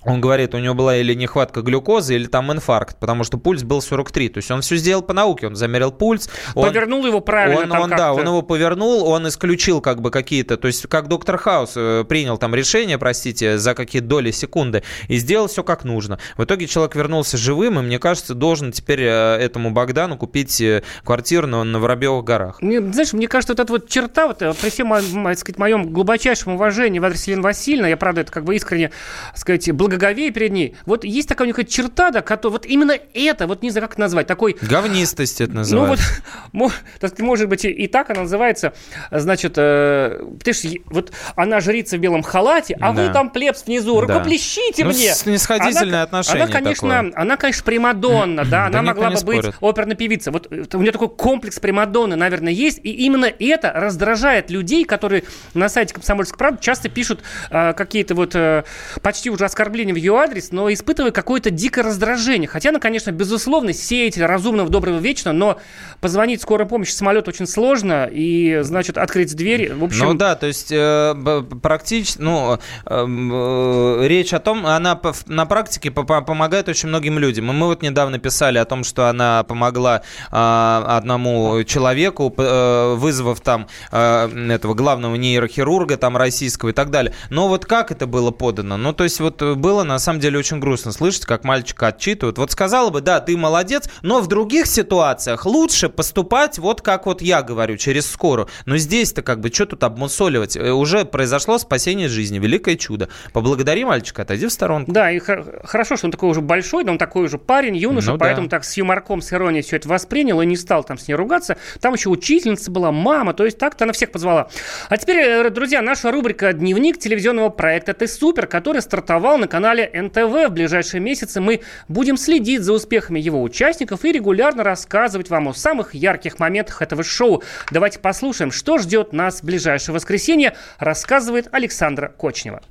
он 0.04 0.20
говорит, 0.20 0.54
у 0.54 0.58
него 0.58 0.74
была 0.74 0.96
или 0.96 1.14
нехватка 1.14 1.62
глюкозы, 1.62 2.14
или 2.14 2.26
там 2.26 2.52
инфаркт, 2.52 2.98
потому 2.98 3.24
что 3.24 3.38
пульс 3.38 3.62
был 3.62 3.82
43. 3.82 4.28
То 4.28 4.38
есть 4.38 4.50
он 4.50 4.60
все 4.62 4.76
сделал 4.76 5.02
по 5.02 5.12
науке, 5.12 5.46
он 5.46 5.56
замерил 5.56 5.92
пульс. 5.92 6.28
Он, 6.54 6.68
повернул 6.68 7.04
его 7.06 7.20
правильно. 7.20 7.74
Он, 7.74 7.82
он 7.82 7.90
да, 7.90 8.12
он 8.12 8.26
его 8.26 8.42
повернул, 8.42 9.06
он 9.06 9.26
исключил 9.28 9.80
как 9.80 10.00
бы 10.00 10.10
какие-то, 10.10 10.56
то 10.56 10.68
есть 10.68 10.86
как 10.86 11.08
доктор 11.08 11.36
Хаус 11.38 11.72
э, 11.76 12.04
принял 12.08 12.38
там 12.38 12.54
решение, 12.54 12.98
простите, 12.98 13.58
за 13.58 13.74
какие 13.74 14.00
доли 14.00 14.30
секунды, 14.30 14.82
и 15.08 15.16
сделал 15.16 15.48
все 15.48 15.62
как 15.64 15.84
нужно. 15.84 16.18
В 16.36 16.44
итоге 16.44 16.66
человек 16.66 16.94
вернулся 16.94 17.36
живым, 17.36 17.78
и 17.78 17.82
мне 17.82 17.98
кажется, 17.98 18.34
должен 18.34 18.72
теперь 18.72 19.02
э, 19.02 19.36
этому 19.36 19.70
Богдану 19.70 20.16
купить 20.16 20.60
э, 20.60 20.82
квартиру 21.04 21.46
на, 21.46 21.64
на 21.64 21.80
Воробьевых 21.80 22.24
горах. 22.24 22.62
Мне, 22.62 22.80
знаешь, 22.80 23.12
мне 23.12 23.28
кажется, 23.28 23.52
вот 23.52 23.60
эта 23.60 23.72
вот 23.72 23.88
черта, 23.88 24.28
вот, 24.28 24.38
при 24.38 24.70
всем, 24.70 24.90
так 24.90 25.38
сказать, 25.38 25.58
моем 25.58 25.92
глубочайшем 25.92 26.54
уважении 26.54 26.98
в 26.98 27.04
адрес 27.04 27.24
Елены 27.26 27.42
Васильевны, 27.42 27.86
я, 27.86 27.96
правда, 27.96 28.22
это 28.22 28.32
как 28.32 28.44
бы 28.44 28.54
искренне, 28.56 28.90
так 29.30 29.38
сказать, 29.38 29.68
благоговея 29.88 30.30
перед 30.30 30.52
ней. 30.52 30.76
Вот 30.86 31.04
есть 31.04 31.28
такая 31.28 31.48
у 31.48 31.50
них 31.56 31.68
черта, 31.68 32.10
да, 32.10 32.22
которая, 32.22 32.58
вот 32.58 32.66
именно 32.66 32.96
это, 33.14 33.46
вот 33.46 33.62
не 33.62 33.70
знаю, 33.70 33.86
как 33.86 33.94
это 33.94 34.00
назвать, 34.02 34.26
такой... 34.26 34.56
Говнистость 34.60 35.40
это 35.40 35.52
называется. 35.52 36.04
Ну 36.52 36.70
вот, 36.92 37.12
может 37.18 37.48
быть, 37.48 37.64
и, 37.64 37.86
так 37.86 38.10
она 38.10 38.22
называется, 38.22 38.74
значит, 39.10 39.54
э, 39.56 40.24
ты 40.42 40.52
вот 40.86 41.12
она 41.36 41.60
жрица 41.60 41.96
в 41.96 42.00
белом 42.00 42.22
халате, 42.22 42.76
а 42.80 42.92
да. 42.92 43.06
вы 43.06 43.12
там 43.12 43.30
плебс 43.30 43.64
внизу, 43.66 44.00
да. 44.00 44.14
рукоплещите 44.14 44.84
ну, 44.84 44.90
мне. 44.90 45.14
снисходительное 45.14 45.88
она, 45.88 46.02
отношение 46.02 46.44
она, 46.44 46.52
конечно, 46.52 46.88
такое. 46.88 47.12
Она, 47.16 47.36
конечно, 47.36 47.64
примадонна, 47.64 48.44
да, 48.44 48.66
она 48.66 48.82
могла 48.82 49.10
бы 49.10 49.20
быть 49.22 49.46
оперной 49.60 49.96
певицей. 49.96 50.32
Вот 50.32 50.48
э, 50.50 50.64
у 50.74 50.80
нее 50.80 50.92
такой 50.92 51.08
комплекс 51.08 51.58
примадонны, 51.58 52.16
наверное, 52.16 52.52
есть, 52.52 52.80
и 52.82 52.90
именно 52.90 53.26
это 53.26 53.72
раздражает 53.72 54.50
людей, 54.50 54.84
которые 54.84 55.24
на 55.54 55.68
сайте 55.68 55.94
Комсомольской 55.94 56.38
правды 56.38 56.60
часто 56.60 56.88
пишут 56.88 57.22
э, 57.50 57.72
какие-то 57.72 58.14
вот 58.14 58.34
э, 58.34 58.64
почти 59.02 59.30
уже 59.30 59.44
оскорбления 59.44 59.77
оскорбление 59.78 59.94
в 59.94 59.96
ее 59.96 60.16
адрес, 60.16 60.50
но 60.50 60.72
испытываю 60.72 61.12
какое-то 61.12 61.50
дикое 61.50 61.82
раздражение. 61.82 62.48
Хотя 62.48 62.70
она, 62.70 62.80
конечно, 62.80 63.10
безусловно, 63.10 63.72
сеятель 63.72 64.24
разумного, 64.24 64.68
доброго, 64.68 64.98
вечно, 64.98 65.32
но 65.32 65.58
позвонить 66.00 66.40
в 66.40 66.42
скорую 66.42 66.66
помощь 66.68 66.90
самолет 66.90 67.28
очень 67.28 67.46
сложно, 67.46 68.08
и, 68.10 68.60
значит, 68.62 68.98
открыть 68.98 69.34
дверь, 69.36 69.74
в 69.74 69.84
общем... 69.84 70.06
Ну 70.06 70.14
да, 70.14 70.34
то 70.34 70.46
есть 70.46 70.72
э, 70.72 71.44
практически, 71.62 72.20
ну, 72.20 72.58
эм, 72.86 73.30
э, 73.32 74.08
речь 74.08 74.32
о 74.32 74.40
том, 74.40 74.66
она 74.66 75.00
на 75.26 75.46
практике 75.46 75.90
помогает 75.90 76.68
очень 76.68 76.88
многим 76.88 77.18
людям. 77.18 77.50
И 77.50 77.54
мы 77.54 77.66
вот 77.66 77.82
недавно 77.82 78.18
писали 78.18 78.58
о 78.58 78.64
том, 78.64 78.84
что 78.84 79.06
она 79.08 79.44
помогла 79.44 80.02
э, 80.30 80.82
одному 80.86 81.62
человеку, 81.64 82.34
э, 82.36 82.94
вызвав 82.96 83.40
там 83.40 83.68
э, 83.92 84.50
этого 84.50 84.74
главного 84.74 85.14
нейрохирурга 85.14 85.96
там 85.96 86.16
российского 86.16 86.70
и 86.70 86.72
так 86.72 86.90
далее. 86.90 87.12
Но 87.30 87.48
вот 87.48 87.64
как 87.66 87.92
это 87.92 88.06
было 88.06 88.30
подано? 88.30 88.76
Ну, 88.76 88.92
то 88.92 89.04
есть 89.04 89.20
вот 89.20 89.40
было 89.68 89.84
на 89.84 89.98
самом 89.98 90.18
деле 90.18 90.38
очень 90.38 90.60
грустно 90.60 90.92
слышать, 90.92 91.26
как 91.26 91.44
мальчика 91.44 91.88
отчитывают. 91.88 92.38
Вот 92.38 92.50
сказала 92.50 92.88
бы, 92.88 93.02
да, 93.02 93.20
ты 93.20 93.36
молодец, 93.36 93.90
но 94.00 94.22
в 94.22 94.26
других 94.26 94.64
ситуациях 94.64 95.44
лучше 95.44 95.90
поступать 95.90 96.56
вот 96.56 96.80
как 96.80 97.04
вот 97.04 97.20
я 97.20 97.42
говорю, 97.42 97.76
через 97.76 98.10
скорую. 98.10 98.48
Но 98.64 98.78
здесь-то 98.78 99.20
как 99.20 99.40
бы 99.40 99.52
что 99.52 99.66
тут 99.66 99.84
обмусоливать? 99.84 100.56
Э, 100.56 100.70
уже 100.70 101.04
произошло 101.04 101.58
спасение 101.58 102.08
жизни, 102.08 102.38
великое 102.38 102.76
чудо. 102.76 103.10
Поблагодари 103.34 103.84
мальчика, 103.84 104.22
отойди 104.22 104.46
в 104.46 104.52
сторонку. 104.52 104.90
Да, 104.90 105.10
и 105.10 105.18
хорошо, 105.18 105.98
что 105.98 106.06
он 106.06 106.12
такой 106.12 106.30
уже 106.30 106.40
большой, 106.40 106.84
но 106.84 106.92
он 106.92 106.98
такой 106.98 107.24
уже 107.24 107.36
парень, 107.36 107.76
юноша, 107.76 108.12
ну, 108.12 108.18
поэтому 108.18 108.48
да. 108.48 108.56
так 108.56 108.64
с 108.64 108.74
юморком, 108.78 109.20
с 109.20 109.34
иронией 109.34 109.62
все 109.62 109.76
это 109.76 109.86
воспринял 109.86 110.40
и 110.40 110.46
не 110.46 110.56
стал 110.56 110.82
там 110.82 110.96
с 110.96 111.08
ней 111.08 111.14
ругаться. 111.14 111.58
Там 111.82 111.92
еще 111.92 112.08
учительница 112.08 112.70
была, 112.70 112.90
мама, 112.90 113.34
то 113.34 113.44
есть 113.44 113.58
так-то 113.58 113.84
она 113.84 113.92
всех 113.92 114.12
позвала. 114.12 114.48
А 114.88 114.96
теперь, 114.96 115.18
э, 115.18 115.50
друзья, 115.50 115.82
наша 115.82 116.10
рубрика 116.10 116.54
«Дневник 116.54 116.98
телевизионного 116.98 117.50
проекта 117.50 117.92
«Ты 117.92 118.08
супер», 118.08 118.46
который 118.46 118.80
стартовал 118.80 119.36
на 119.36 119.46
канале 119.58 119.90
НТВ. 119.92 120.46
В 120.46 120.50
ближайшие 120.50 121.00
месяцы 121.00 121.40
мы 121.40 121.62
будем 121.88 122.16
следить 122.16 122.62
за 122.62 122.72
успехами 122.72 123.18
его 123.18 123.42
участников 123.42 124.04
и 124.04 124.12
регулярно 124.12 124.62
рассказывать 124.62 125.30
вам 125.30 125.48
о 125.48 125.52
самых 125.52 125.94
ярких 125.94 126.38
моментах 126.38 126.80
этого 126.80 127.02
шоу. 127.02 127.42
Давайте 127.72 127.98
послушаем, 127.98 128.52
что 128.52 128.78
ждет 128.78 129.12
нас 129.12 129.40
в 129.40 129.44
ближайшее 129.44 129.94
воскресенье, 129.94 130.54
рассказывает 130.78 131.48
Александра 131.50 132.06
Кочнева. 132.06 132.62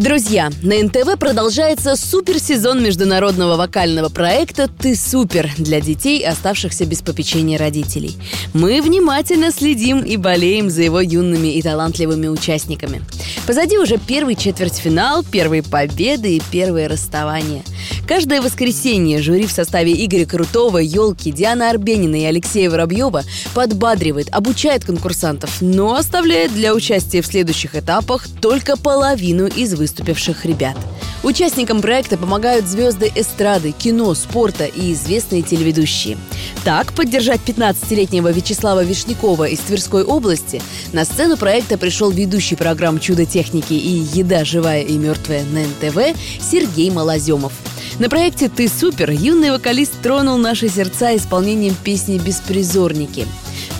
Друзья, 0.00 0.48
на 0.62 0.82
НТВ 0.82 1.18
продолжается 1.18 1.94
суперсезон 1.94 2.82
международного 2.82 3.58
вокального 3.58 4.08
проекта 4.08 4.66
«Ты 4.66 4.96
супер» 4.96 5.50
для 5.58 5.82
детей, 5.82 6.26
оставшихся 6.26 6.86
без 6.86 7.02
попечения 7.02 7.58
родителей. 7.58 8.16
Мы 8.54 8.80
внимательно 8.80 9.50
следим 9.50 10.00
и 10.00 10.16
болеем 10.16 10.70
за 10.70 10.80
его 10.80 11.02
юными 11.02 11.48
и 11.48 11.60
талантливыми 11.60 12.28
участниками. 12.28 13.02
Позади 13.46 13.76
уже 13.76 13.98
первый 13.98 14.36
четвертьфинал, 14.36 15.22
первые 15.22 15.62
победы 15.62 16.36
и 16.36 16.42
первые 16.50 16.86
расставания. 16.86 17.62
Каждое 18.08 18.40
воскресенье 18.40 19.20
жюри 19.20 19.46
в 19.46 19.52
составе 19.52 19.92
Игоря 19.92 20.24
Крутого, 20.24 20.78
Елки, 20.78 21.30
Дианы 21.30 21.64
Арбенина 21.64 22.16
и 22.16 22.24
Алексея 22.24 22.70
Воробьева 22.70 23.22
подбадривает, 23.54 24.30
обучает 24.32 24.86
конкурсантов, 24.86 25.60
но 25.60 25.94
оставляет 25.94 26.54
для 26.54 26.74
участия 26.74 27.20
в 27.20 27.26
следующих 27.26 27.74
этапах 27.74 28.26
только 28.40 28.78
половину 28.78 29.46
из 29.46 29.74
выступлений 29.74 29.89
выступивших 29.90 30.44
ребят. 30.44 30.76
Участникам 31.22 31.82
проекта 31.82 32.16
помогают 32.16 32.66
звезды 32.66 33.10
эстрады, 33.14 33.72
кино, 33.72 34.14
спорта 34.14 34.64
и 34.64 34.92
известные 34.92 35.42
телеведущие. 35.42 36.16
Так, 36.64 36.92
поддержать 36.92 37.40
15-летнего 37.44 38.30
Вячеслава 38.30 38.84
Вишнякова 38.84 39.48
из 39.48 39.58
Тверской 39.58 40.04
области 40.04 40.62
на 40.92 41.04
сцену 41.04 41.36
проекта 41.36 41.76
пришел 41.76 42.10
ведущий 42.10 42.56
программ 42.56 43.00
«Чудо 43.00 43.26
техники» 43.26 43.74
и 43.74 44.06
«Еда 44.18 44.44
живая 44.44 44.82
и 44.82 44.96
мертвая» 44.96 45.44
на 45.44 45.62
НТВ 45.62 46.16
Сергей 46.40 46.90
Малоземов. 46.90 47.52
На 47.98 48.08
проекте 48.08 48.48
«Ты 48.48 48.68
супер» 48.68 49.10
юный 49.10 49.50
вокалист 49.50 49.92
тронул 50.02 50.38
наши 50.38 50.68
сердца 50.68 51.14
исполнением 51.16 51.74
песни 51.74 52.18
«Беспризорники». 52.18 53.26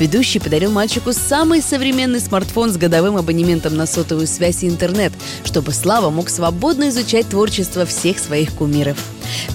Ведущий 0.01 0.41
подарил 0.41 0.73
мальчику 0.73 1.13
самый 1.13 1.61
современный 1.61 2.21
смартфон 2.21 2.71
с 2.71 2.79
годовым 2.79 3.19
абонементом 3.19 3.77
на 3.77 3.85
сотовую 3.85 4.27
связь 4.27 4.65
и 4.65 4.69
интернет, 4.69 5.13
чтобы 5.45 5.73
Слава 5.73 6.09
мог 6.09 6.31
свободно 6.31 6.89
изучать 6.89 7.29
творчество 7.29 7.85
всех 7.85 8.19
своих 8.19 8.51
кумиров. 8.53 8.97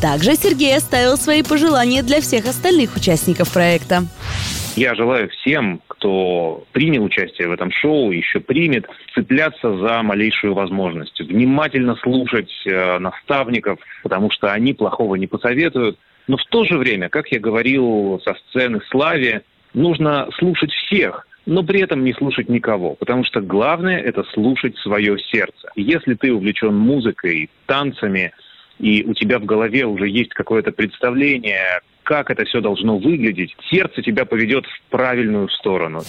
Также 0.04 0.36
Сергей 0.36 0.78
оставил 0.78 1.18
свои 1.18 1.42
пожелания 1.42 2.04
для 2.04 2.22
всех 2.22 2.46
остальных 2.46 2.96
участников 2.96 3.52
проекта. 3.52 4.04
Я 4.76 4.94
желаю 4.94 5.30
всем, 5.30 5.82
кто 5.88 6.64
принял 6.74 7.04
участие 7.04 7.48
в 7.48 7.52
этом 7.52 7.72
шоу, 7.72 8.12
еще 8.12 8.40
примет, 8.40 8.86
цепляться 9.16 9.76
за 9.80 10.04
малейшую 10.04 10.54
возможность, 10.54 11.20
внимательно 11.22 11.96
слушать 11.96 12.52
э, 12.68 13.00
наставников, 13.00 13.80
потому 14.04 14.30
что 14.30 14.54
они 14.54 14.76
плохого 14.76 15.16
не 15.16 15.26
посоветуют. 15.26 15.98
Но 16.28 16.38
в 16.38 16.44
то 16.46 16.66
же 16.66 16.78
время, 16.78 17.10
как 17.10 17.30
я 17.30 17.40
говорил 17.40 18.22
со 18.24 18.36
сцены 18.36 18.82
Славе, 18.92 19.44
нужно 19.76 20.30
слушать 20.38 20.72
всех, 20.72 21.28
но 21.46 21.64
при 21.64 21.82
этом 21.82 22.04
не 22.04 22.14
слушать 22.14 22.50
никого, 22.50 22.96
потому 22.96 23.24
что 23.24 23.42
главное 23.42 24.00
это 24.00 24.24
слушать 24.34 24.78
свое 24.78 25.20
сердце. 25.20 25.70
Если 25.76 26.16
ты 26.16 26.34
увлечен 26.34 26.76
музыкой, 26.76 27.50
танцами, 27.68 28.32
и 28.80 29.04
у 29.06 29.14
тебя 29.14 29.40
в 29.40 29.46
голове 29.46 29.86
уже 29.86 30.10
есть 30.10 30.34
какое-то 30.34 30.72
представление, 30.72 31.82
как 32.04 32.32
это 32.32 32.46
все 32.46 32.62
должно 32.62 32.98
выглядеть, 32.98 33.56
сердце 33.70 34.02
тебя 34.02 34.26
поведет 34.26 34.66
в 34.66 34.82
правильную 34.90 35.50
сторону. 35.50 36.02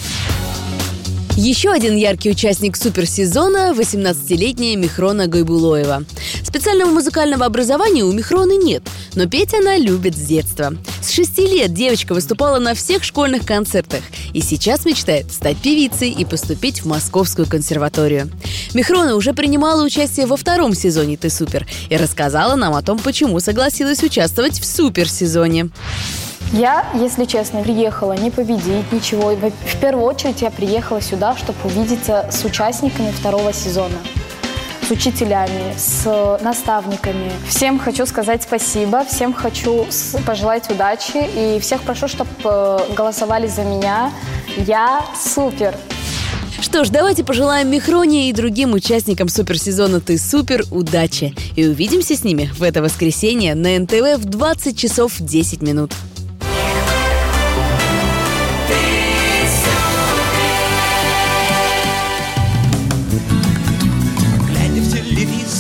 Еще 1.36 1.70
один 1.70 1.96
яркий 1.96 2.30
участник 2.30 2.78
суперсезона– 2.78 3.74
18-летняя 3.76 4.74
Михрона 4.74 5.26
Гайбулоева. 5.26 6.04
Специального 6.42 6.88
музыкального 6.88 7.44
образования 7.44 8.04
у 8.04 8.12
Михроны 8.12 8.56
нет, 8.56 8.82
но 9.14 9.28
петь 9.28 9.52
она 9.52 9.76
любит 9.76 10.16
с 10.16 10.20
детства. 10.20 10.72
С 11.02 11.10
шести 11.10 11.46
лет 11.46 11.74
девочка 11.74 12.14
выступала 12.14 12.58
на 12.58 12.74
всех 12.74 13.04
школьных 13.04 13.44
концертах 13.44 14.00
и 14.32 14.40
сейчас 14.40 14.86
мечтает 14.86 15.30
стать 15.30 15.58
певицей 15.58 16.10
и 16.10 16.24
поступить 16.24 16.80
в 16.80 16.86
Московскую 16.86 17.46
консерваторию. 17.46 18.30
Михрона 18.72 19.14
уже 19.14 19.34
принимала 19.34 19.84
участие 19.84 20.24
во 20.24 20.38
втором 20.38 20.74
сезоне 20.74 21.18
«Ты 21.18 21.28
супер» 21.28 21.66
и 21.90 21.98
рассказала 21.98 22.56
нам 22.56 22.74
о 22.74 22.80
том, 22.80 22.98
почему 22.98 23.40
согласилась 23.40 24.02
участвовать 24.02 24.58
в 24.58 24.64
суперсезоне. 24.64 25.68
Я, 26.52 26.86
если 26.94 27.24
честно, 27.24 27.62
приехала 27.62 28.12
не 28.12 28.30
победить 28.30 28.90
ничего. 28.92 29.30
В 29.30 29.80
первую 29.80 30.04
очередь 30.04 30.42
я 30.42 30.50
приехала 30.50 31.00
сюда, 31.00 31.36
чтобы 31.36 31.58
увидеться 31.64 32.28
с 32.30 32.44
участниками 32.44 33.10
второго 33.10 33.52
сезона 33.52 33.96
с 34.86 34.90
учителями, 34.92 35.74
с 35.76 36.38
наставниками. 36.42 37.32
Всем 37.48 37.78
хочу 37.78 38.06
сказать 38.06 38.44
спасибо, 38.44 39.04
всем 39.04 39.32
хочу 39.32 39.84
пожелать 40.24 40.70
удачи 40.70 41.28
и 41.36 41.58
всех 41.60 41.82
прошу, 41.82 42.06
чтобы 42.06 42.30
э, 42.44 42.78
голосовали 42.94 43.48
за 43.48 43.62
меня. 43.62 44.12
Я 44.56 45.04
супер! 45.18 45.74
Что 46.60 46.84
ж, 46.84 46.90
давайте 46.90 47.24
пожелаем 47.24 47.68
Михроне 47.68 48.30
и 48.30 48.32
другим 48.32 48.74
участникам 48.74 49.28
суперсезона 49.28 50.00
«Ты 50.00 50.18
супер» 50.18 50.64
удачи. 50.70 51.34
И 51.56 51.66
увидимся 51.66 52.14
с 52.16 52.24
ними 52.24 52.50
в 52.56 52.62
это 52.62 52.80
воскресенье 52.80 53.54
на 53.54 53.78
НТВ 53.78 54.18
в 54.18 54.24
20 54.24 54.78
часов 54.78 55.12
10 55.18 55.62
минут. 55.62 55.92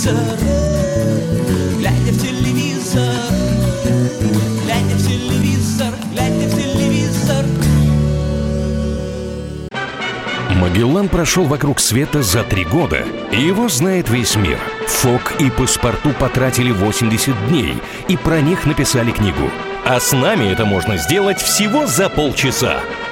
Телевизор, 0.06 0.38
глядя 1.78 2.12
в 2.12 2.22
телевизор, 2.22 3.02
глядя 4.64 4.94
в 4.94 5.06
телевизор, 5.06 5.94
глядя 6.12 6.46
в 6.46 6.54
телевизор. 6.54 7.44
Магеллан 10.54 11.08
прошел 11.08 11.44
вокруг 11.44 11.80
света 11.80 12.22
за 12.22 12.44
три 12.44 12.64
года, 12.64 13.04
и 13.32 13.40
его 13.40 13.68
знает 13.68 14.08
весь 14.08 14.36
мир. 14.36 14.58
Фок 14.86 15.34
и 15.40 15.50
паспорту 15.50 16.10
потратили 16.10 16.70
80 16.70 17.48
дней, 17.48 17.74
и 18.08 18.16
про 18.16 18.40
них 18.40 18.64
написали 18.64 19.10
книгу. 19.10 19.50
А 19.84 20.00
с 20.00 20.12
нами 20.12 20.50
это 20.50 20.64
можно 20.64 20.96
сделать 20.96 21.40
всего 21.40 21.86
за 21.86 22.08
полчаса. 22.08 22.80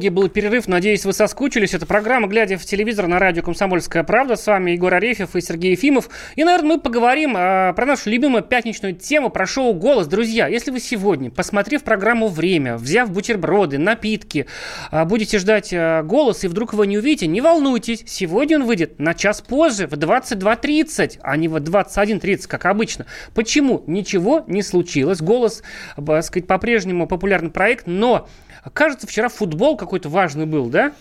долгий 0.00 0.08
был 0.08 0.30
перерыв. 0.30 0.66
Надеюсь, 0.66 1.04
вы 1.04 1.12
соскучились. 1.12 1.74
Это 1.74 1.84
программа 1.84 2.26
«Глядя 2.26 2.56
в 2.56 2.64
телевизор» 2.64 3.06
на 3.06 3.18
радио 3.18 3.42
«Комсомольская 3.42 4.02
правда». 4.02 4.34
С 4.34 4.46
вами 4.46 4.70
Егор 4.70 4.94
Арефьев 4.94 5.36
и 5.36 5.42
Сергей 5.42 5.72
Ефимов. 5.72 6.08
И, 6.36 6.44
наверное, 6.44 6.76
мы 6.76 6.80
поговорим 6.80 7.34
а, 7.36 7.74
про 7.74 7.84
нашу 7.84 8.08
любимую 8.08 8.42
пятничную 8.42 8.94
тему, 8.94 9.28
про 9.28 9.44
шоу 9.44 9.74
«Голос». 9.74 10.06
Друзья, 10.06 10.48
если 10.48 10.70
вы 10.70 10.80
сегодня, 10.80 11.30
посмотрев 11.30 11.82
программу 11.82 12.28
«Время», 12.28 12.78
взяв 12.78 13.10
бутерброды, 13.10 13.76
напитки, 13.76 14.46
а, 14.90 15.04
будете 15.04 15.38
ждать 15.38 15.70
а, 15.74 16.02
«Голос» 16.02 16.44
и 16.44 16.48
вдруг 16.48 16.72
его 16.72 16.86
не 16.86 16.96
увидите, 16.96 17.26
не 17.26 17.42
волнуйтесь. 17.42 18.02
Сегодня 18.06 18.56
он 18.56 18.64
выйдет 18.64 18.98
на 18.98 19.12
час 19.12 19.42
позже, 19.42 19.86
в 19.86 19.92
22.30, 19.92 21.18
а 21.20 21.36
не 21.36 21.48
в 21.48 21.56
21.30, 21.56 22.48
как 22.48 22.64
обычно. 22.64 23.04
Почему? 23.34 23.84
Ничего 23.86 24.44
не 24.46 24.62
случилось. 24.62 25.20
«Голос», 25.20 25.62
так 25.94 26.24
сказать, 26.24 26.46
по-прежнему 26.46 27.06
популярный 27.06 27.50
проект, 27.50 27.86
но 27.86 28.26
Кажется, 28.74 29.06
вчера 29.06 29.28
футбол 29.28 29.76
какой-то 29.90 30.08
важный 30.08 30.46
был, 30.46 30.66
да? 30.66 30.92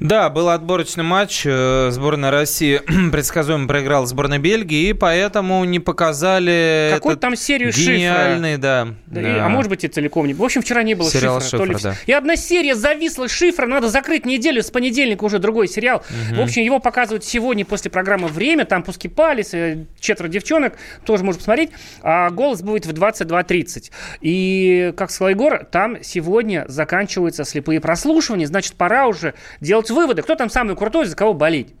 Да, 0.00 0.30
был 0.30 0.48
отборочный 0.48 1.04
матч. 1.04 1.42
Э, 1.44 1.90
сборная 1.90 2.30
России 2.30 2.80
предсказуемо 3.12 3.68
проиграла 3.68 4.06
сборной 4.06 4.38
Бельгии, 4.38 4.88
и 4.88 4.92
поэтому 4.94 5.62
не 5.64 5.80
показали 5.80 6.90
Какую-то 6.94 7.20
там 7.20 7.36
серию 7.36 7.72
гениальный, 7.72 8.54
шифра. 8.54 8.62
да. 8.62 8.88
да. 9.06 9.20
И, 9.20 9.38
а 9.38 9.48
может 9.50 9.68
быть 9.68 9.84
и 9.84 9.88
целиком 9.88 10.26
не. 10.26 10.32
В 10.32 10.42
общем, 10.42 10.62
вчера 10.62 10.82
не 10.82 10.94
было 10.94 11.10
сериал 11.10 11.42
шифра. 11.42 11.66
шифра 11.66 11.72
ли... 11.72 11.82
да. 11.82 11.94
И 12.06 12.12
одна 12.12 12.36
серия 12.36 12.74
зависла 12.74 13.28
шифра, 13.28 13.66
надо 13.66 13.88
закрыть 13.88 14.24
неделю, 14.24 14.62
с 14.62 14.70
понедельника 14.70 15.24
уже 15.24 15.40
другой 15.40 15.68
сериал. 15.68 15.98
Угу. 15.98 16.40
В 16.40 16.44
общем, 16.44 16.62
его 16.62 16.78
показывают 16.78 17.24
сегодня 17.24 17.66
после 17.66 17.90
программы 17.90 18.28
«Время», 18.28 18.64
там 18.64 18.82
пуски 18.82 19.08
палец, 19.08 19.52
э, 19.52 19.84
четверо 20.00 20.28
девчонок, 20.28 20.74
тоже 21.04 21.24
можно 21.24 21.38
посмотреть. 21.38 21.70
А 22.02 22.30
голос 22.30 22.62
будет 22.62 22.86
в 22.86 22.92
22.30. 22.92 23.90
И, 24.22 24.94
как 24.96 25.10
сказал 25.10 25.30
Егор, 25.30 25.64
там 25.64 26.02
сегодня 26.02 26.64
заканчиваются 26.68 27.44
слепые 27.44 27.80
прослушивания, 27.80 28.37
значит, 28.46 28.74
пора 28.74 29.06
уже 29.06 29.34
делать 29.60 29.90
выводы, 29.90 30.22
кто 30.22 30.34
там 30.34 30.50
самый 30.50 30.76
крутой, 30.76 31.06
за 31.06 31.16
кого 31.16 31.34
болеть. 31.34 31.74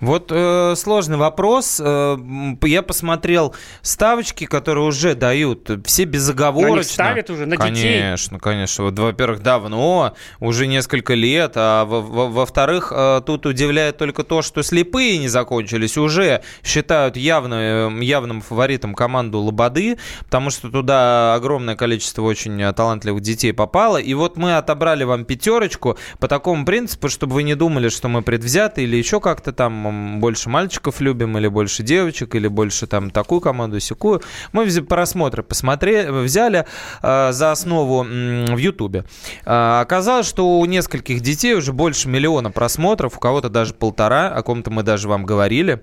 Вот 0.00 0.32
э, 0.34 0.74
сложный 0.76 1.18
вопрос. 1.18 1.80
Э, 1.82 2.16
я 2.62 2.82
посмотрел 2.82 3.54
ставочки, 3.82 4.46
которые 4.46 4.86
уже 4.86 5.14
дают. 5.14 5.70
Все 5.84 6.04
безоговорочно. 6.04 6.74
Они 6.74 6.84
ставят 6.84 7.30
уже 7.30 7.46
на 7.46 7.56
конечно, 7.56 7.76
детей. 7.76 8.00
Конечно, 8.00 8.38
конечно. 8.38 8.84
Вот, 8.84 8.98
во-первых, 8.98 9.42
давно, 9.42 10.14
уже 10.40 10.66
несколько 10.66 11.14
лет. 11.14 11.52
А 11.56 11.84
во-вторых, 11.84 12.92
э, 12.94 13.20
тут 13.26 13.46
удивляет 13.46 13.98
только 13.98 14.24
то, 14.24 14.42
что 14.42 14.62
слепые 14.62 15.18
не 15.18 15.28
закончились. 15.28 15.98
Уже 15.98 16.42
считают 16.64 17.16
явно, 17.16 17.90
э, 17.90 18.02
явным 18.02 18.40
фаворитом 18.40 18.94
команду 18.94 19.38
Лободы, 19.40 19.98
потому 20.20 20.50
что 20.50 20.70
туда 20.70 21.34
огромное 21.34 21.76
количество 21.76 22.22
очень 22.22 22.72
талантливых 22.72 23.20
детей 23.20 23.52
попало. 23.52 23.98
И 23.98 24.14
вот 24.14 24.36
мы 24.36 24.56
отобрали 24.56 25.04
вам 25.04 25.24
пятерочку 25.24 25.98
по 26.18 26.28
такому 26.28 26.64
принципу, 26.64 27.08
чтобы 27.08 27.34
вы 27.34 27.42
не 27.42 27.54
думали, 27.54 27.90
что 27.90 28.08
мы 28.08 28.22
предвзяты 28.22 28.84
или 28.84 28.96
еще 28.96 29.20
как-то 29.20 29.52
там 29.60 30.20
больше 30.20 30.48
мальчиков 30.48 31.02
любим, 31.02 31.36
или 31.36 31.46
больше 31.46 31.82
девочек, 31.82 32.34
или 32.34 32.48
больше 32.48 32.86
там 32.86 33.10
такую 33.10 33.42
команду, 33.42 33.78
секую. 33.78 34.22
Мы 34.52 34.66
просмотры 34.80 35.42
посмотрели, 35.42 36.08
взяли 36.24 36.64
э, 37.02 37.32
за 37.32 37.52
основу 37.52 38.02
э, 38.02 38.54
в 38.54 38.56
Ютубе. 38.56 39.04
Э, 39.44 39.80
оказалось, 39.82 40.26
что 40.26 40.58
у 40.58 40.64
нескольких 40.64 41.20
детей 41.20 41.52
уже 41.52 41.74
больше 41.74 42.08
миллиона 42.08 42.50
просмотров, 42.50 43.18
у 43.18 43.20
кого-то 43.20 43.50
даже 43.50 43.74
полтора, 43.74 44.28
о 44.28 44.42
ком-то 44.42 44.70
мы 44.70 44.82
даже 44.82 45.08
вам 45.08 45.26
говорили. 45.26 45.82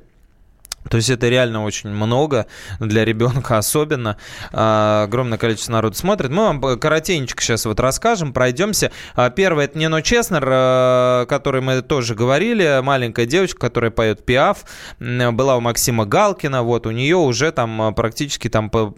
То 0.89 0.97
есть 0.97 1.09
это 1.09 1.29
реально 1.29 1.63
очень 1.63 1.89
много, 1.89 2.47
для 2.79 3.05
ребенка 3.05 3.57
особенно. 3.57 4.17
А, 4.51 5.03
огромное 5.03 5.37
количество 5.37 5.73
народу 5.73 5.95
смотрит. 5.95 6.29
Мы 6.31 6.43
вам 6.43 6.79
коротенько 6.79 7.41
сейчас 7.41 7.65
вот 7.65 7.79
расскажем, 7.79 8.33
пройдемся. 8.33 8.91
А, 9.15 9.29
первое, 9.29 9.65
это 9.65 9.77
Нино 9.77 10.01
Чеснер, 10.01 10.43
о 10.47 11.25
которой 11.25 11.61
мы 11.61 11.81
тоже 11.81 12.15
говорили. 12.15 12.79
Маленькая 12.81 13.25
девочка, 13.25 13.59
которая 13.59 13.91
поет 13.91 14.25
пиаф. 14.25 14.65
Была 14.99 15.57
у 15.57 15.61
Максима 15.61 16.05
Галкина. 16.05 16.63
Вот 16.63 16.87
у 16.87 16.91
нее 16.91 17.17
уже 17.17 17.51
там 17.51 17.93
практически 17.95 18.49
там 18.49 18.69
по, 18.69 18.93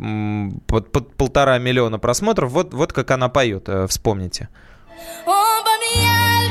по, 0.67 0.82
по 0.82 1.02
полтора 1.02 1.58
миллиона 1.58 1.99
просмотров. 1.99 2.52
Вот, 2.52 2.73
вот 2.73 2.93
как 2.93 3.12
она 3.12 3.30
поет, 3.30 3.67
э, 3.67 3.88
вспомните. 3.88 4.49
А, 5.25 6.48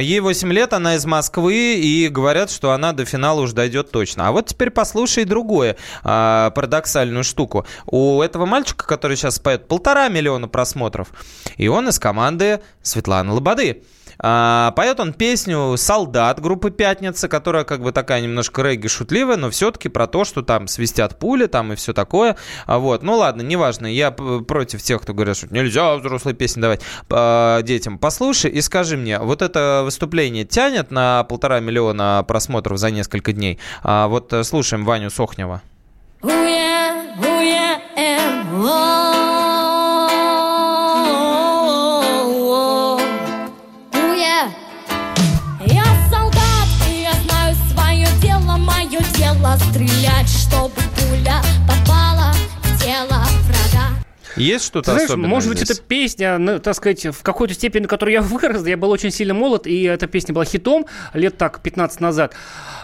ей 0.00 0.20
8 0.20 0.52
лет, 0.52 0.72
она 0.72 0.94
из 0.96 1.04
Москвы, 1.04 1.74
и 1.74 2.08
говорят, 2.08 2.50
что 2.50 2.72
она 2.72 2.92
до 2.92 3.04
финала 3.04 3.40
уже 3.40 3.54
дойдет 3.54 3.90
точно. 3.90 4.28
А 4.28 4.32
вот 4.32 4.46
теперь 4.46 4.70
послушай 4.70 5.24
другое, 5.24 5.76
а, 6.04 6.50
парадоксальную 6.50 7.24
штуку. 7.24 7.66
У 7.86 8.20
этого 8.22 8.46
мальчика, 8.46 8.86
который 8.86 9.16
сейчас 9.16 9.38
поет, 9.38 9.68
полтора 9.68 10.08
миллиона 10.08 10.48
просмотров, 10.48 11.08
и 11.56 11.68
он 11.68 11.88
из 11.88 11.98
команды 11.98 12.60
Светланы 12.82 13.32
Лободы. 13.32 13.82
А, 14.22 14.72
поет 14.76 15.00
он 15.00 15.12
песню 15.12 15.76
«Солдат» 15.76 16.40
группы 16.40 16.70
«Пятница», 16.70 17.28
которая 17.28 17.64
как 17.64 17.82
бы 17.82 17.92
такая 17.92 18.20
немножко 18.20 18.62
регги 18.62 18.86
шутливая, 18.86 19.36
но 19.36 19.50
все-таки 19.50 19.88
про 19.88 20.06
то, 20.06 20.24
что 20.24 20.42
там 20.42 20.68
свистят 20.68 21.18
пули 21.18 21.46
там 21.46 21.72
и 21.72 21.76
все 21.76 21.92
такое. 21.92 22.36
А, 22.66 22.78
вот. 22.78 23.02
Ну 23.02 23.16
ладно, 23.16 23.42
неважно, 23.42 23.86
я 23.86 24.12
против 24.12 24.80
тех, 24.82 25.02
кто 25.02 25.12
говорит, 25.12 25.36
что 25.36 25.52
нельзя 25.52 25.96
взрослые 25.96 26.34
песни 26.34 26.60
давать 26.60 26.82
а, 27.10 27.60
детям. 27.62 27.98
Послушай 27.98 28.50
и 28.52 28.60
скажи 28.60 28.96
мне, 28.96 29.18
вот 29.18 29.42
это 29.42 29.82
выступление 29.84 30.44
тянет 30.44 30.90
на 30.90 31.24
полтора 31.24 31.60
миллиона 31.60 32.24
просмотров 32.26 32.78
за 32.78 32.90
несколько 32.90 33.32
дней? 33.32 33.58
Вот 33.82 34.32
э, 34.32 34.44
слушаем 34.44 34.84
Ваню 34.84 35.10
Сохнева. 35.10 35.62
Who 36.22 36.30
yeah, 36.30 36.61
Есть 54.36 54.64
что-то 54.66 54.92
Знаешь, 54.92 55.08
особенное 55.08 55.28
может 55.30 55.50
здесь? 55.50 55.68
быть, 55.68 55.78
эта 55.78 55.86
песня, 55.86 56.38
ну, 56.38 56.58
так 56.58 56.74
сказать, 56.74 57.06
в 57.06 57.22
какой-то 57.22 57.54
степени, 57.54 57.82
на 57.82 57.88
которой 57.88 58.12
я 58.12 58.22
вырос, 58.22 58.66
я 58.66 58.76
был 58.76 58.90
очень 58.90 59.10
сильно 59.10 59.34
молод, 59.34 59.66
и 59.66 59.82
эта 59.82 60.06
песня 60.06 60.34
была 60.34 60.44
хитом 60.44 60.86
лет 61.14 61.36
так 61.38 61.60
15 61.60 62.00
назад. 62.00 62.34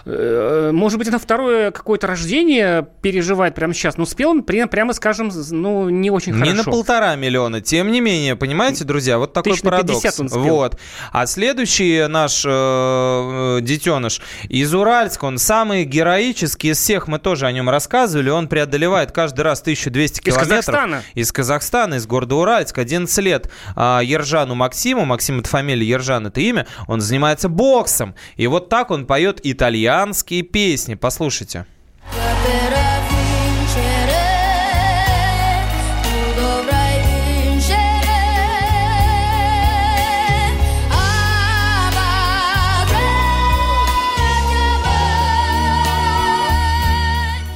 Э, 0.05 0.71
может 0.73 0.97
быть, 0.97 1.07
это 1.07 1.19
второе 1.19 1.71
какое-то 1.71 2.07
рождение 2.07 2.87
переживает 3.01 3.55
прямо 3.55 3.73
сейчас. 3.73 3.97
Но 3.97 4.05
спел 4.05 4.29
он, 4.31 4.43
прямо 4.43 4.93
скажем, 4.93 5.31
ну, 5.51 5.89
не 5.89 6.09
очень 6.09 6.33
не 6.33 6.39
хорошо. 6.39 6.51
Не 6.51 6.57
на 6.57 6.63
полтора 6.63 7.15
миллиона. 7.15 7.61
Тем 7.61 7.91
не 7.91 8.01
менее, 8.01 8.35
понимаете, 8.35 8.83
друзья, 8.83 9.17
вот 9.17 9.33
такой 9.33 9.53
Тысяч 9.53 9.63
парадокс. 9.63 10.19
он 10.19 10.29
спел. 10.29 10.41
Вот. 10.41 10.79
А 11.11 11.25
следующий 11.25 12.07
наш 12.07 12.43
э, 12.45 12.49
э, 12.49 13.59
детеныш 13.61 14.21
из 14.47 14.73
Уральска, 14.73 15.25
он 15.25 15.37
самый 15.37 15.85
героический 15.85 16.69
из 16.69 16.77
всех, 16.79 17.07
мы 17.07 17.19
тоже 17.19 17.45
о 17.45 17.51
нем 17.51 17.69
рассказывали, 17.69 18.29
он 18.29 18.47
преодолевает 18.47 19.11
каждый 19.11 19.41
раз 19.41 19.61
1200 19.61 20.21
километров. 20.21 20.43
Из 20.43 20.49
Казахстана? 20.49 21.03
Из 21.13 21.31
Казахстана, 21.39 21.95
из 21.95 22.05
города 22.05 22.35
Уральск. 22.35 22.77
11 22.77 23.17
лет 23.19 23.49
э, 23.77 24.01
Ержану 24.03 24.55
Максиму, 24.55 25.05
Максим 25.05 25.39
это 25.39 25.49
фамилия, 25.49 25.87
Ержан 25.87 26.27
это 26.27 26.41
имя, 26.41 26.67
он 26.85 26.99
занимается 26.99 27.47
боксом. 27.47 28.13
И 28.35 28.45
вот 28.47 28.67
так 28.67 28.91
он 28.91 29.05
поет 29.05 29.39
итальянские 29.43 30.41
песни. 30.41 30.95
Послушайте. 30.95 31.65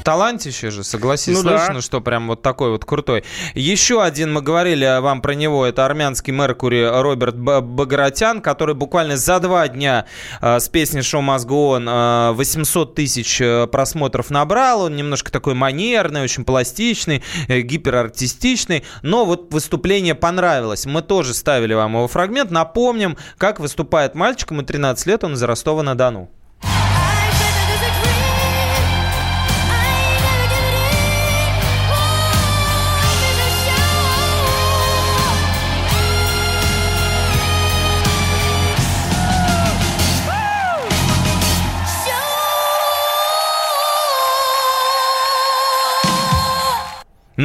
Талантище 0.03 0.69
же, 0.69 0.83
согласись, 0.83 1.37
ну, 1.37 1.41
слышно, 1.41 1.75
да. 1.75 1.81
что 1.81 2.01
прям 2.01 2.27
вот 2.27 2.41
такой 2.41 2.71
вот 2.71 2.85
крутой. 2.85 3.23
Еще 3.55 4.01
один, 4.01 4.33
мы 4.33 4.41
говорили 4.41 4.99
вам 4.99 5.21
про 5.21 5.33
него, 5.33 5.65
это 5.65 5.85
армянский 5.85 6.33
Меркури 6.33 6.83
Роберт 6.83 7.37
Багратян, 7.37 8.41
который 8.41 8.75
буквально 8.75 9.17
за 9.17 9.39
два 9.39 9.67
дня 9.67 10.05
э, 10.41 10.59
с 10.59 10.67
песней 10.69 11.01
«Шоу 11.01 11.21
Мозгон» 11.21 11.87
э, 11.87 12.31
800 12.33 12.95
тысяч 12.95 13.41
просмотров 13.71 14.29
набрал. 14.29 14.83
Он 14.83 14.95
немножко 14.95 15.31
такой 15.31 15.53
манерный, 15.53 16.21
очень 16.21 16.43
пластичный, 16.43 17.23
э, 17.47 17.61
гиперартистичный, 17.61 18.83
но 19.01 19.25
вот 19.25 19.53
выступление 19.53 20.15
понравилось. 20.15 20.85
Мы 20.85 21.01
тоже 21.01 21.33
ставили 21.33 21.73
вам 21.73 21.93
его 21.95 22.07
фрагмент. 22.07 22.51
Напомним, 22.51 23.17
как 23.37 23.59
выступает 23.59 24.15
мальчик, 24.15 24.51
ему 24.51 24.63
13 24.63 25.05
лет, 25.07 25.23
он 25.23 25.33
из 25.33 25.43
Ростова-на-Дону. 25.43 26.29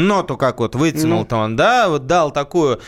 Ноту 0.07 0.37
как 0.37 0.61
вот 0.61 0.75
вытянул-то 0.75 1.37
ну. 1.37 1.43
он, 1.43 1.57
да, 1.57 1.89
вот 1.89 2.07
дал 2.07 2.31
такую 2.31 2.81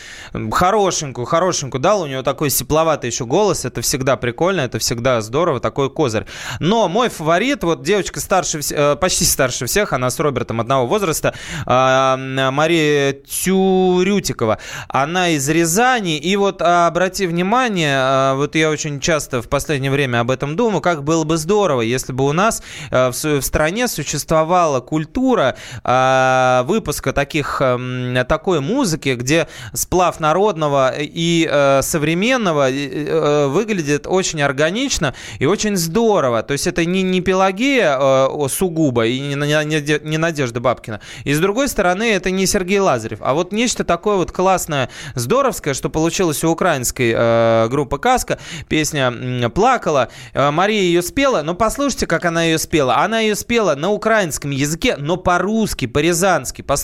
хорошенькую, 0.51 1.25
хорошенькую 1.25 1.81
дал, 1.81 2.01
у 2.01 2.07
него 2.07 2.23
такой 2.23 2.49
сепловатый 2.49 3.09
еще 3.09 3.25
голос, 3.25 3.65
это 3.65 3.81
всегда 3.81 4.17
прикольно, 4.17 4.61
это 4.61 4.79
всегда 4.79 5.21
здорово, 5.21 5.59
такой 5.59 5.89
козырь. 5.89 6.25
Но 6.59 6.87
мой 6.87 7.09
фаворит, 7.09 7.63
вот 7.63 7.83
девочка 7.83 8.19
старше, 8.19 8.61
э, 8.69 8.95
почти 8.95 9.25
старше 9.25 9.65
всех, 9.65 9.93
она 9.93 10.09
с 10.09 10.19
Робертом 10.19 10.61
одного 10.61 10.87
возраста, 10.87 11.33
а, 11.65 12.17
Мария 12.51 13.13
Тюрютикова, 13.13 14.59
она 14.87 15.29
из 15.29 15.47
Рязани, 15.49 16.17
и 16.17 16.35
вот 16.35 16.61
обрати 16.61 17.27
внимание, 17.27 17.95
а, 17.97 18.35
вот 18.35 18.55
я 18.55 18.69
очень 18.69 18.99
часто 18.99 19.41
в 19.41 19.49
последнее 19.49 19.91
время 19.91 20.19
об 20.21 20.31
этом 20.31 20.55
думаю, 20.55 20.81
как 20.81 21.03
было 21.03 21.23
бы 21.23 21.37
здорово, 21.37 21.81
если 21.81 22.13
бы 22.13 22.25
у 22.25 22.33
нас 22.33 22.63
э, 22.89 23.11
в 23.11 23.41
стране 23.41 23.87
существовала 23.87 24.79
культура 24.79 25.55
а, 25.83 26.63
выпуска 27.01 27.13
таких, 27.13 27.61
эм, 27.61 28.25
такой 28.27 28.59
музыки, 28.59 29.15
где 29.15 29.47
сплав 29.73 30.19
народного 30.19 30.93
и 30.97 31.47
э, 31.49 31.81
современного 31.81 32.69
э, 32.71 33.47
выглядит 33.47 34.05
очень 34.07 34.41
органично 34.41 35.13
и 35.39 35.45
очень 35.45 35.77
здорово. 35.77 36.43
То 36.43 36.53
есть 36.53 36.67
это 36.67 36.85
не, 36.85 37.01
не 37.03 37.21
Пелагея 37.21 38.27
сугубо 38.47 39.05
и 39.05 39.19
не, 39.19 39.35
не, 39.35 40.09
не 40.09 40.17
Надежда 40.17 40.59
Бабкина. 40.59 40.99
И 41.23 41.33
с 41.33 41.39
другой 41.39 41.67
стороны, 41.67 42.11
это 42.11 42.31
не 42.31 42.45
Сергей 42.45 42.79
Лазарев, 42.79 43.19
а 43.21 43.33
вот 43.33 43.51
нечто 43.51 43.83
такое 43.83 44.15
вот 44.15 44.31
классное, 44.31 44.89
здоровское, 45.15 45.73
что 45.73 45.89
получилось 45.89 46.43
у 46.43 46.49
украинской 46.49 47.69
группы 47.69 47.97
«Каска». 47.97 48.37
Песня 48.67 49.49
«Плакала». 49.49 50.09
Мария 50.33 50.81
ее 50.81 51.01
спела, 51.01 51.41
но 51.41 51.55
послушайте, 51.55 52.07
как 52.07 52.25
она 52.25 52.43
ее 52.43 52.57
спела. 52.57 52.97
Она 52.97 53.19
ее 53.19 53.35
спела 53.35 53.75
на 53.75 53.89
украинском 53.89 54.51
языке, 54.51 54.95
но 54.97 55.17
по-русски, 55.17 55.87
по-рязански. 55.87 56.61
Послушайте. 56.61 56.80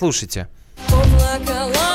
Поплакала 0.87 1.71
из 1.71 1.86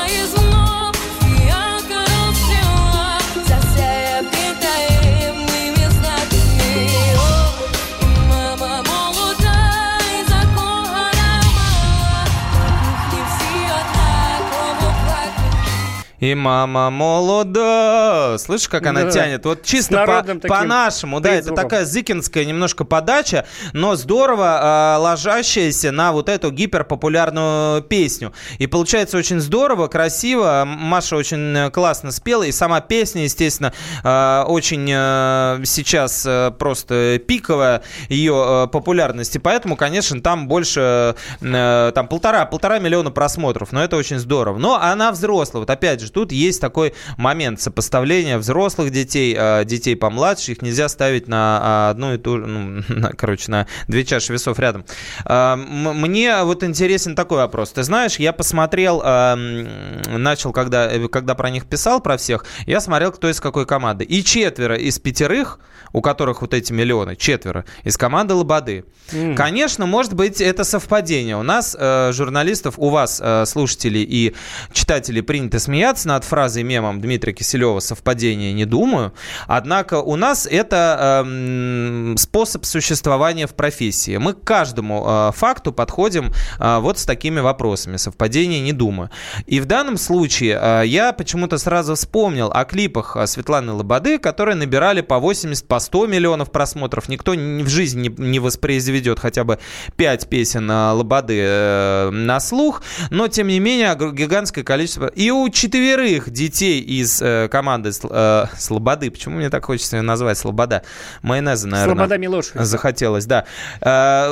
И 16.23 16.35
мама 16.35 16.89
молода. 16.89 18.37
Слышишь, 18.37 18.69
как 18.69 18.85
она 18.87 19.03
да. 19.03 19.11
тянет? 19.11 19.43
Вот 19.43 19.63
чисто 19.63 20.05
по, 20.05 20.47
по-нашему, 20.47 21.19
да, 21.19 21.33
это 21.33 21.53
такая 21.53 21.83
зыкинская 21.83 22.45
немножко 22.45 22.85
подача, 22.85 23.45
но 23.73 23.97
здорово 23.97 24.95
э, 24.95 25.01
ложащаяся 25.01 25.91
на 25.91 26.13
вот 26.13 26.29
эту 26.29 26.49
гиперпопулярную 26.49 27.81
песню. 27.81 28.31
И 28.57 28.67
получается 28.67 29.17
очень 29.17 29.41
здорово, 29.41 29.87
красиво. 29.87 30.63
Маша 30.65 31.17
очень 31.17 31.69
классно 31.71 32.13
спела, 32.13 32.43
и 32.43 32.53
сама 32.53 32.79
песня, 32.79 33.23
естественно, 33.23 33.73
э, 34.01 34.43
очень 34.47 34.89
э, 34.89 35.61
сейчас 35.65 36.25
э, 36.25 36.51
просто 36.57 37.19
пиковая 37.19 37.83
ее 38.07 38.63
э, 38.63 38.67
популярности. 38.67 39.39
Поэтому, 39.39 39.75
конечно, 39.75 40.21
там 40.21 40.47
больше, 40.47 41.17
э, 41.41 41.91
там 41.93 42.07
полтора, 42.07 42.45
полтора 42.45 42.79
миллиона 42.79 43.11
просмотров. 43.11 43.73
Но 43.73 43.83
это 43.83 43.97
очень 43.97 44.19
здорово. 44.19 44.57
Но 44.57 44.79
она 44.81 45.11
взрослая. 45.11 45.59
Вот 45.59 45.69
опять 45.69 45.99
же, 45.99 46.12
тут 46.13 46.31
есть 46.31 46.61
такой 46.61 46.93
момент 47.17 47.59
сопоставления 47.59 48.37
взрослых 48.37 48.91
детей, 48.91 49.35
а, 49.37 49.63
детей 49.63 49.95
помладше, 49.95 50.53
их 50.53 50.61
нельзя 50.61 50.87
ставить 50.89 51.27
на 51.27 51.59
а, 51.61 51.89
одну 51.89 52.13
и 52.13 52.17
ту 52.17 52.37
же, 52.37 52.45
ну, 52.45 52.83
на, 52.87 53.09
короче, 53.09 53.51
на 53.51 53.67
две 53.87 54.05
чаши 54.05 54.31
весов 54.31 54.59
рядом. 54.59 54.85
А, 55.25 55.55
мне 55.55 56.43
вот 56.43 56.63
интересен 56.63 57.15
такой 57.15 57.39
вопрос. 57.39 57.71
Ты 57.71 57.83
знаешь, 57.83 58.17
я 58.17 58.31
посмотрел, 58.33 59.01
начал, 59.03 60.51
когда, 60.51 60.89
когда 61.09 61.35
про 61.35 61.49
них 61.49 61.65
писал, 61.65 62.01
про 62.01 62.17
всех, 62.17 62.45
я 62.65 62.79
смотрел, 62.79 63.11
кто 63.11 63.29
из 63.29 63.41
какой 63.41 63.65
команды. 63.65 64.03
И 64.03 64.23
четверо 64.23 64.75
из 64.75 64.99
пятерых, 64.99 65.59
у 65.93 66.01
которых 66.01 66.41
вот 66.41 66.53
эти 66.53 66.73
миллионы, 66.73 67.15
четверо, 67.15 67.65
из 67.83 67.97
команды 67.97 68.33
Лободы. 68.33 68.83
Mm. 69.11 69.35
Конечно, 69.35 69.85
может 69.85 70.13
быть, 70.13 70.41
это 70.41 70.63
совпадение. 70.63 71.37
У 71.37 71.43
нас, 71.43 71.77
э, 71.79 72.11
журналистов, 72.11 72.75
у 72.77 72.89
вас, 72.89 73.21
э, 73.23 73.45
слушателей 73.45 74.03
и 74.03 74.35
читателей, 74.73 75.21
принято 75.21 75.59
смеяться, 75.59 76.07
над 76.07 76.23
фразой 76.23 76.63
мемом 76.63 76.99
Дмитрия 76.99 77.33
Киселева 77.33 77.79
«совпадение 77.79 78.53
не 78.53 78.65
думаю». 78.65 79.13
Однако 79.47 80.01
у 80.01 80.15
нас 80.15 80.47
это 80.49 81.23
э, 81.25 82.15
способ 82.17 82.65
существования 82.65 83.45
в 83.45 83.53
профессии. 83.53 84.17
Мы 84.17 84.33
к 84.33 84.43
каждому 84.43 85.05
э, 85.05 85.31
факту 85.35 85.71
подходим 85.71 86.33
э, 86.59 86.79
вот 86.79 86.97
с 86.97 87.05
такими 87.05 87.39
вопросами. 87.39 87.97
Совпадение 87.97 88.61
не 88.61 88.73
думаю. 88.73 89.11
И 89.45 89.59
в 89.59 89.65
данном 89.65 89.97
случае 89.97 90.59
э, 90.59 90.83
я 90.87 91.13
почему-то 91.13 91.57
сразу 91.59 91.93
вспомнил 91.93 92.51
о 92.51 92.65
клипах 92.65 93.15
э, 93.15 93.27
Светланы 93.27 93.73
Лободы, 93.73 94.17
которые 94.17 94.55
набирали 94.55 95.01
по 95.01 95.19
80, 95.19 95.67
по 95.67 95.79
100 95.83 96.07
миллионов 96.07 96.51
просмотров. 96.51 97.09
Никто 97.09 97.33
в 97.33 97.67
жизни 97.67 98.07
не, 98.07 98.15
не 98.17 98.39
воспроизведет 98.39 99.19
хотя 99.19 99.43
бы 99.43 99.59
5 99.95 100.29
песен 100.29 100.69
э, 100.69 100.91
Лободы 100.91 101.39
э, 101.39 102.09
на 102.11 102.39
слух, 102.39 102.81
но 103.09 103.27
тем 103.27 103.47
не 103.47 103.59
менее 103.59 103.95
гигантское 103.95 104.63
количество. 104.63 105.07
И 105.07 105.29
у 105.29 105.47
четверых 105.49 106.29
детей 106.29 106.81
из 106.81 107.21
э, 107.21 107.47
команды 107.49 107.91
Слободы. 107.93 109.11
Почему 109.11 109.37
мне 109.37 109.49
так 109.49 109.65
хочется 109.65 109.97
ее 109.97 110.01
назвать 110.01 110.37
Слобода? 110.37 110.83
Майонеза, 111.21 111.67
наверное. 111.67 111.95
Слобода 111.95 112.17
Милошевич. 112.17 112.65
Захотелось, 112.65 113.25
да. 113.25 113.45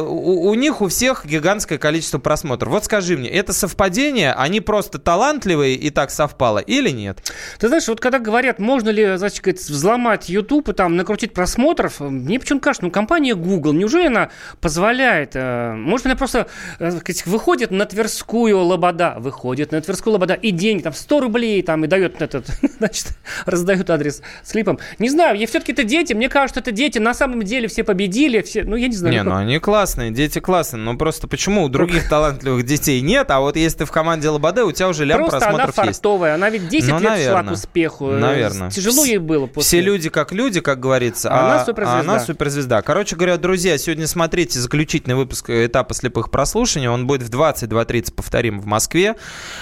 У, 0.02 0.50
у 0.50 0.54
них 0.56 0.82
у 0.82 0.88
всех 0.88 1.26
гигантское 1.26 1.78
количество 1.78 2.18
просмотров. 2.18 2.72
Вот 2.72 2.86
скажи 2.86 3.18
мне, 3.18 3.30
это 3.30 3.54
совпадение? 3.54 4.34
Они 4.34 4.62
просто 4.62 4.98
талантливые 5.00 5.76
и 5.76 5.90
так 5.90 6.12
совпало 6.12 6.60
или 6.60 6.90
нет? 6.90 7.32
Ты 7.60 7.68
знаешь, 7.68 7.88
вот 7.88 8.00
когда 8.00 8.20
говорят, 8.20 8.60
можно 8.60 8.90
ли, 8.90 9.18
значит, 9.18 9.60
взломать 9.60 10.30
YouTube 10.30 10.70
и 10.70 10.74
там 10.74 10.96
накрутить 10.96 11.34
просмотров, 11.42 12.00
мне 12.00 12.40
почему-то 12.40 12.66
кажется, 12.66 12.86
ну, 12.86 12.92
компания 12.92 13.34
Google, 13.34 13.74
неужели 13.74 14.06
она 14.06 14.30
позволяет? 14.60 15.32
Э, 15.34 15.74
может, 15.74 16.06
она 16.06 16.16
просто 16.16 16.46
э, 16.78 16.92
выходит 17.26 17.72
на 17.72 17.88
Тверскую 17.88 18.60
Лобода, 18.60 19.16
выходит 19.18 19.72
на 19.72 19.82
Тверскую 19.82 20.14
Лобода, 20.14 20.36
и 20.36 20.52
деньги, 20.52 20.84
там, 20.84 20.94
100 20.94 21.20
рублей 21.20 21.64
там 21.64 21.84
и 21.84 21.88
дает 21.88 22.22
этот, 22.22 22.46
значит, 22.78 23.08
раздают 23.48 23.90
адрес 23.90 24.22
с 24.44 24.52
клипом. 24.52 24.78
Не 25.00 25.10
знаю, 25.10 25.36
я 25.36 25.48
все-таки 25.48 25.72
это 25.72 25.84
дети, 25.84 26.14
мне 26.14 26.30
кажется, 26.30 26.60
это 26.60 26.72
дети, 26.72 27.00
на 27.00 27.16
самом 27.16 27.42
деле 27.42 27.68
все 27.68 27.84
победили, 27.84 28.42
все, 28.44 28.64
ну 28.64 28.76
я 28.76 28.88
не 28.88 28.96
знаю. 28.96 29.16
Не, 29.16 29.24
ну 29.24 29.34
они 29.34 29.58
классные, 29.58 30.12
дети 30.12 30.38
классные, 30.38 30.84
но 30.84 30.96
просто 30.96 31.28
почему 31.28 31.64
у 31.64 31.70
других 31.70 32.08
талантливых 32.10 32.64
детей 32.68 33.02
нет, 33.02 33.32
а 33.32 33.40
вот 33.40 33.56
если 33.56 33.80
ты 33.80 33.86
в 33.86 33.92
команде 33.92 34.30
Лободе, 34.30 34.62
у 34.62 34.72
тебя 34.72 34.90
уже 34.90 35.06
лям 35.06 35.22
просто 35.22 35.40
просмотров 35.40 35.80
она 35.80 35.92
фартовая, 35.92 36.36
она 36.36 36.52
ведь 36.52 36.70
10 36.70 36.90
ну, 36.90 37.00
лет 37.00 37.10
наверное, 37.10 37.42
шла 37.42 37.50
к 37.50 37.52
успеху. 37.52 38.12
Наверное. 38.12 38.70
Тяжело 38.70 39.04
ей 39.06 39.18
было 39.18 39.48
после. 39.48 39.68
Все 39.68 39.82
люди 39.82 40.10
как 40.12 40.32
люди, 40.32 40.62
как 40.62 40.80
говорится, 40.80 41.31
а, 41.32 41.46
она 41.46 41.66
суперзвезда. 41.66 41.98
А 41.98 42.00
она 42.00 42.20
суперзвезда. 42.20 42.82
Короче 42.82 43.16
говоря, 43.16 43.38
друзья, 43.38 43.78
сегодня 43.78 44.08
смотрите 44.08 44.60
заключительный 44.60 45.16
выпуск 45.16 45.50
этапа 45.50 45.94
слепых 45.94 46.30
прослушаний, 46.32 46.88
он 46.88 47.08
будет 47.08 47.24
в 47.24 47.30
22.30, 47.30 48.14
повторим, 48.14 48.60
в 48.60 48.66
Москве, 48.66 49.16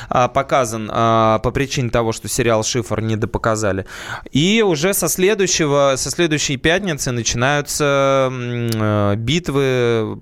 а, 0.10 0.28
показан 0.28 0.90
а, 0.92 1.40
по 1.40 1.52
причине 1.52 1.90
того, 1.90 2.12
что 2.12 2.28
сериал 2.28 2.50
сериал 2.50 2.64
«Шифр» 2.64 3.02
не 3.02 3.16
допоказали. 3.16 3.86
И 4.32 4.64
уже 4.66 4.94
со 4.94 5.08
следующего, 5.08 5.94
со 5.98 6.10
следующей 6.10 6.58
пятницы 6.58 7.12
начинаются 7.12 8.30
э, 8.32 9.16
битвы, 9.16 10.18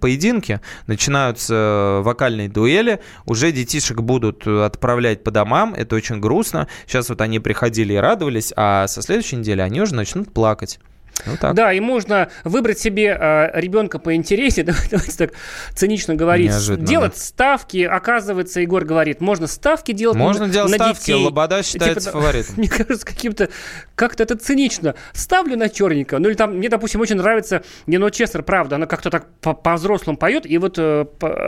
поединки, 0.00 0.60
начинаются 0.86 2.00
вокальные 2.02 2.48
дуэли. 2.48 3.00
Уже 3.24 3.52
детишек 3.52 4.02
будут 4.02 4.46
отправлять 4.46 5.24
по 5.24 5.30
домам. 5.30 5.74
Это 5.74 5.96
очень 5.96 6.20
грустно. 6.20 6.68
Сейчас 6.86 7.08
вот 7.08 7.20
они 7.22 7.38
приходили 7.38 7.94
и 7.94 7.96
радовались, 7.96 8.52
а 8.56 8.86
со 8.86 9.00
следующей 9.00 9.36
недели 9.36 9.62
они 9.62 9.80
уже 9.80 9.94
начнут 9.94 10.32
плакать. 10.32 10.78
Ну, 11.26 11.36
так. 11.36 11.54
Да, 11.54 11.72
и 11.72 11.80
можно 11.80 12.28
выбрать 12.44 12.78
себе 12.78 13.16
э, 13.18 13.60
ребенка 13.60 13.98
поинтереснее, 13.98 14.74
давайте 14.90 15.16
так 15.16 15.32
цинично 15.74 16.14
говорить, 16.14 16.50
Неожиданно, 16.50 16.86
делать 16.86 17.12
да. 17.12 17.20
ставки. 17.20 17.84
Оказывается, 17.84 18.60
Егор 18.60 18.84
говорит, 18.84 19.20
можно 19.20 19.46
ставки 19.46 19.92
делать 19.92 20.16
Можно 20.16 20.46
на, 20.46 20.52
делать 20.52 20.70
на 20.70 20.76
ставки, 20.76 21.00
детей. 21.00 21.24
Лобода 21.24 21.62
считается 21.62 22.10
типа, 22.10 22.20
фаворитом. 22.20 22.54
Мне 22.56 22.68
кажется, 22.68 23.06
каким-то 23.06 23.48
как-то 23.94 24.22
это 24.24 24.36
цинично. 24.36 24.94
Ставлю 25.12 25.56
на 25.56 25.68
черненького. 25.68 26.18
Ну 26.18 26.28
или 26.28 26.34
там, 26.34 26.56
мне, 26.56 26.68
допустим, 26.68 27.00
очень 27.00 27.16
нравится 27.16 27.62
Нино 27.86 28.10
Честер, 28.10 28.42
правда, 28.42 28.76
она 28.76 28.86
как-то 28.86 29.10
так 29.10 29.26
по-взрослому 29.40 30.16
поет, 30.16 30.44
и 30.44 30.58
вот 30.58 30.76
э, 30.78 31.04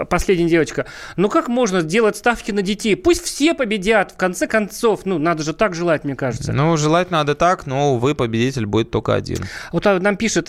последняя 0.08 0.48
девочка. 0.48 0.86
Ну 1.16 1.28
как 1.28 1.48
можно 1.48 1.82
делать 1.82 2.16
ставки 2.16 2.52
на 2.52 2.62
детей? 2.62 2.96
Пусть 2.96 3.24
все 3.24 3.54
победят, 3.54 4.12
в 4.12 4.16
конце 4.16 4.46
концов. 4.46 5.00
Ну, 5.04 5.18
надо 5.18 5.42
же 5.42 5.52
так 5.52 5.74
желать, 5.74 6.04
мне 6.04 6.14
кажется. 6.14 6.52
Ну, 6.52 6.76
желать 6.76 7.10
надо 7.10 7.34
так, 7.34 7.66
но, 7.66 7.94
увы, 7.94 8.14
победитель 8.14 8.66
будет 8.66 8.90
только 8.90 9.14
один. 9.14 9.38
Вот 9.72 9.86
а, 9.86 9.98
нам 10.00 10.16
пишет, 10.16 10.48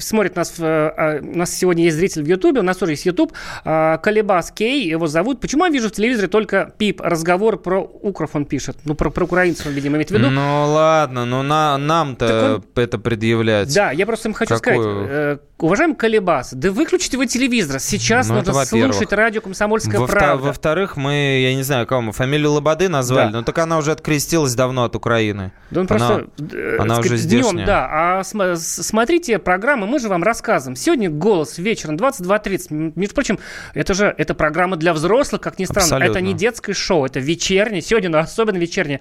смотрит 0.00 0.36
нас, 0.36 0.54
у 0.58 0.62
нас 0.62 1.54
сегодня 1.54 1.84
есть 1.84 1.96
зритель 1.96 2.22
в 2.22 2.26
Ютубе, 2.26 2.60
у 2.60 2.62
нас 2.64 2.76
тоже 2.76 2.92
есть 2.92 3.06
Ютуб, 3.06 3.32
Калибас 3.64 4.50
Кей, 4.52 4.88
его 4.88 5.06
зовут. 5.06 5.40
Почему 5.40 5.64
я 5.64 5.70
вижу 5.70 5.88
в 5.88 5.92
телевизоре 5.92 6.28
только 6.28 6.72
пип, 6.78 7.00
разговор 7.00 7.58
про 7.58 7.80
укров 7.80 8.30
он 8.34 8.44
пишет? 8.44 8.76
Ну, 8.84 8.94
про, 8.94 9.10
про 9.10 9.24
украинцев 9.24 9.66
он, 9.66 9.72
видимо, 9.72 9.96
имеет 9.96 10.10
в 10.10 10.14
виду. 10.14 10.30
Ну, 10.30 10.72
ладно, 10.72 11.24
но 11.24 11.42
на, 11.42 11.78
нам-то 11.78 12.56
он... 12.56 12.82
это 12.82 12.98
предъявлять. 12.98 13.72
Да, 13.74 13.90
я 13.90 14.06
просто 14.06 14.28
им 14.28 14.34
хочу 14.34 14.54
Какую? 14.54 15.06
сказать, 15.06 15.40
уважаемый 15.58 15.94
Калибас, 15.94 16.52
да 16.54 16.70
выключите 16.70 17.16
вы 17.16 17.26
телевизор, 17.26 17.78
сейчас 17.78 18.28
ну, 18.28 18.36
нужно 18.36 18.64
слушать 18.64 19.12
радио 19.12 19.40
«Комсомольская 19.40 20.00
во 20.00 20.06
правда». 20.06 20.44
Во-вторых, 20.44 20.96
мы, 20.96 21.40
я 21.40 21.54
не 21.54 21.62
знаю, 21.62 21.86
кого 21.86 22.00
мы, 22.00 22.12
фамилию 22.12 22.52
Лободы 22.52 22.88
назвали, 22.88 23.30
да. 23.30 23.38
но 23.38 23.42
так 23.44 23.58
она 23.58 23.78
уже 23.78 23.92
открестилась 23.92 24.54
давно 24.54 24.84
от 24.84 24.96
Украины. 24.96 25.52
Да 25.70 25.80
он 25.82 25.86
она, 25.88 25.98
просто, 25.98 26.26
э, 26.56 26.76
она 26.78 26.94
сказать, 26.96 27.12
уже 27.12 27.16
здешняя. 27.16 27.52
Днем, 27.52 27.66
да, 27.66 27.88
а 27.90 28.24
см- 28.32 28.56
смотрите 28.58 29.38
программы, 29.38 29.86
мы 29.86 29.98
же 29.98 30.08
вам 30.08 30.22
рассказываем. 30.22 30.76
Сегодня 30.76 31.10
«Голос» 31.10 31.58
вечером 31.58 31.96
22.30. 31.96 32.92
Между 32.96 33.14
прочим, 33.14 33.38
это 33.74 33.94
же 33.94 34.14
это 34.18 34.34
программа 34.34 34.76
для 34.76 34.92
взрослых, 34.92 35.40
как 35.40 35.58
ни 35.58 35.64
странно. 35.64 35.82
Абсолютно. 35.82 36.10
Это 36.18 36.20
не 36.20 36.34
детское 36.34 36.72
шоу, 36.74 37.06
это 37.06 37.20
вечернее. 37.20 37.82
Сегодня, 37.82 38.10
ну, 38.10 38.18
особенно 38.18 38.56
вечернее. 38.58 39.00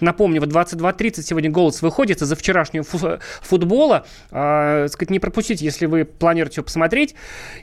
Напомню, 0.00 0.40
в 0.40 0.44
22.30 0.44 1.22
сегодня 1.22 1.50
«Голос» 1.50 1.82
выходит 1.82 2.22
из-за 2.22 2.36
вчерашнего 2.36 2.84
фу- 2.84 3.18
футбола. 3.42 4.06
А, 4.30 4.86
сказать, 4.88 5.10
не 5.10 5.18
пропустите, 5.18 5.64
если 5.64 5.86
вы 5.86 6.04
планируете 6.04 6.56
его 6.56 6.64
посмотреть. 6.64 7.14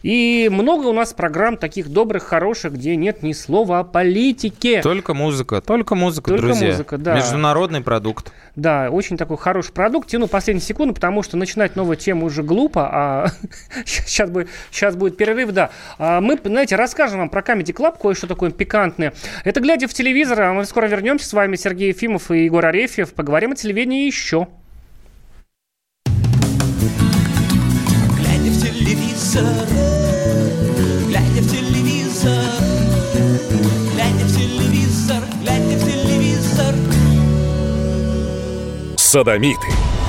И 0.03 0.49
много 0.51 0.88
у 0.88 0.93
нас 0.93 1.13
программ 1.13 1.57
таких 1.57 1.89
добрых, 1.89 2.23
хороших, 2.23 2.73
где 2.73 2.95
нет 2.95 3.23
ни 3.23 3.33
слова 3.33 3.79
о 3.79 3.83
политике. 3.83 4.81
Только 4.81 5.13
музыка, 5.13 5.61
только 5.61 5.95
музыка, 5.95 6.29
только 6.31 6.47
друзья. 6.47 6.69
музыка, 6.69 6.97
да. 6.97 7.15
Международный 7.15 7.81
продукт. 7.81 8.31
Да, 8.55 8.89
очень 8.89 9.17
такой 9.17 9.38
хороший 9.38 9.73
продукт. 9.73 10.09
Тяну 10.09 10.27
последнюю 10.27 10.61
секунду, 10.76 10.93
потому 10.93 11.23
что 11.23 11.38
начинать 11.38 11.78
новую 11.78 11.95
тему 11.95 12.26
уже 12.26 12.43
глупо, 12.43 12.89
а 12.91 13.28
сейчас, 13.86 14.30
будет, 14.30 14.49
сейчас 14.71 14.95
будет 14.97 15.15
перерыв, 15.15 15.51
да. 15.51 15.69
А 15.97 16.19
мы, 16.19 16.38
знаете, 16.43 16.76
расскажем 16.76 17.19
вам 17.19 17.30
про 17.30 17.39
Comedy 17.41 17.73
Club, 17.73 17.97
кое-что 18.01 18.28
такое 18.28 18.51
пикантное. 18.51 19.13
Это 19.45 19.61
глядя 19.61 19.88
в 19.88 19.93
телевизор, 19.93 20.41
а 20.41 20.53
мы 20.53 20.65
скоро 20.65 20.88
вернемся 20.88 21.28
с 21.28 21.34
вами, 21.34 21.55
Сергей 21.55 21.89
Ефимов 21.89 22.30
и 22.30 22.43
Егор 22.43 22.65
Арефьев. 22.65 23.13
Поговорим 23.13 23.53
о 23.53 23.55
телевидении 23.55 24.05
еще. 24.05 24.47
Глядя 28.17 28.51
в 28.51 28.61
телевизор, 28.61 29.43
глядя 31.07 31.41
в 31.41 31.51
телевизор, 31.51 32.43
глядя 33.93 34.26
в 34.26 34.36
телевизор, 34.36 35.23
глядя 35.41 35.78
в 35.78 35.86
телевизор. 35.86 36.76
Садомиты, 38.97 39.67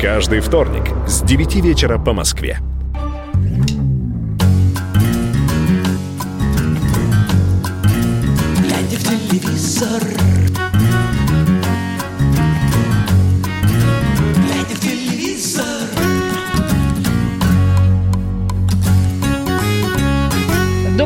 Каждый 0.00 0.38
вторник 0.38 0.84
с 1.08 1.22
9 1.22 1.56
вечера 1.56 1.98
по 1.98 2.12
Москве. 2.12 2.60
Глядя 8.60 8.96
в 8.96 9.02
телевизор 9.02 10.00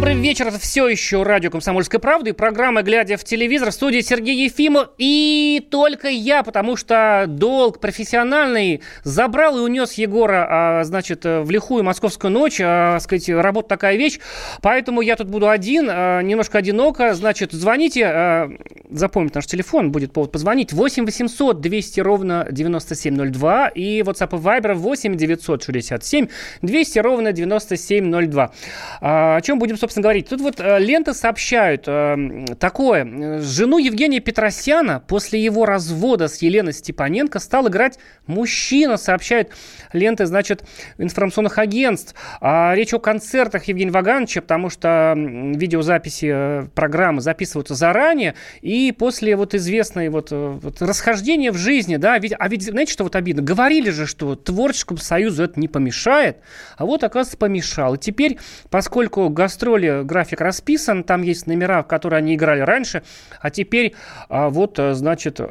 Добрый 0.03 0.21
вечер. 0.21 0.49
Это 0.49 0.59
все 0.59 0.89
еще 0.89 1.23
радио 1.23 1.49
«Комсомольская 1.49 2.01
правда» 2.01 2.31
и 2.31 2.33
программа 2.33 2.83
«Глядя 2.83 3.17
в 3.17 3.23
телевизор» 3.23 3.71
в 3.71 3.73
студии 3.73 4.01
Сергей 4.01 4.35
Ефимов. 4.47 4.89
И 4.99 5.65
только 5.71 6.09
я, 6.09 6.43
потому 6.43 6.77
что 6.77 7.27
долг 7.29 7.79
профессиональный 7.79 8.83
забрал 9.05 9.59
и 9.59 9.61
унес 9.61 9.93
Егора, 9.93 10.81
а, 10.81 10.83
значит, 10.83 11.25
в 11.25 11.49
лихую 11.49 11.85
московскую 11.85 12.33
ночь. 12.33 12.61
А, 12.61 12.99
сказать, 12.99 13.29
работа 13.29 13.69
такая 13.69 13.95
вещь. 13.95 14.19
Поэтому 14.61 15.03
я 15.03 15.15
тут 15.15 15.29
буду 15.29 15.49
один, 15.49 15.87
а, 15.89 16.21
немножко 16.21 16.59
одиноко. 16.59 17.15
Значит, 17.15 17.53
звоните, 17.53 18.05
а, 18.07 18.51
запомните 18.91 19.35
наш 19.37 19.47
телефон, 19.47 19.93
будет 19.93 20.13
повод 20.13 20.33
позвонить. 20.33 20.73
8 20.73 21.07
800 21.07 21.61
200 21.61 22.01
ровно 22.01 22.49
9702 22.51 23.69
и 23.69 24.01
WhatsApp 24.01 24.37
и 24.37 24.43
Viber 24.43 24.75
8 24.75 25.17
967 25.17 26.27
200 26.63 26.99
ровно 26.99 27.31
9702. 27.31 28.53
А, 29.01 29.37
о 29.37 29.41
чем 29.43 29.61
будем 29.61 29.77
собственно, 29.77 29.91
говорить? 30.01 30.28
Тут 30.28 30.40
вот 30.40 30.61
э, 30.61 30.78
ленты 30.78 31.14
сообщают 31.14 31.84
э, 31.86 32.47
такое. 32.59 33.40
Жену 33.40 33.78
Евгения 33.78 34.20
Петросяна 34.20 35.01
после 35.01 35.43
его 35.43 35.66
развода 35.66 36.28
с 36.28 36.40
Еленой 36.43 36.72
Степаненко 36.72 37.38
стал 37.38 37.68
играть 37.68 37.99
мужчина, 38.26 38.97
сообщают 38.97 39.51
ленты, 39.93 40.26
значит, 40.26 40.64
информационных 40.99 41.59
агентств. 41.59 42.14
А 42.40 42.74
речь 42.74 42.95
о 42.95 42.99
концертах 42.99 43.64
Евгения 43.64 43.90
Вагановича, 43.90 44.40
потому 44.40 44.70
что 44.70 45.14
видеозаписи 45.16 46.30
э, 46.32 46.66
программы 46.74 47.20
записываются 47.20 47.74
заранее, 47.74 48.34
и 48.61 48.93
после 48.93 49.36
вот 49.36 49.55
известной 49.55 50.09
вот, 50.09 50.28
э, 50.30 50.59
вот 50.62 50.80
расхождения 50.80 51.53
в 51.53 51.57
жизни, 51.57 51.97
да, 51.97 52.18
ведь, 52.18 52.34
а 52.38 52.49
ведь, 52.49 52.62
знаете, 52.62 52.93
что 52.93 53.05
вот 53.05 53.16
обидно? 53.16 53.43
Говорили 53.43 53.90
же, 53.90 54.07
что 54.07 54.34
творческому 54.34 54.99
союзу 54.99 55.45
это 55.45 55.59
не 55.61 55.68
помешает, 55.68 56.38
а 56.76 56.86
вот, 56.86 57.05
оказывается, 57.05 57.36
помешал. 57.36 57.95
И 57.95 57.99
теперь, 57.99 58.38
поскольку 58.70 59.28
гастроли 59.28 59.82
роли 59.83 60.05
график 60.05 60.41
расписан, 60.41 61.05
там 61.05 61.22
есть 61.22 61.47
номера, 61.47 61.83
в 61.83 61.87
которые 61.87 62.18
они 62.18 62.35
играли 62.35 62.61
раньше, 62.61 63.03
а 63.41 63.51
теперь 63.51 63.95
а, 64.28 64.49
вот, 64.49 64.78
э, 64.78 64.95
значит, 64.95 65.41
э, 65.41 65.49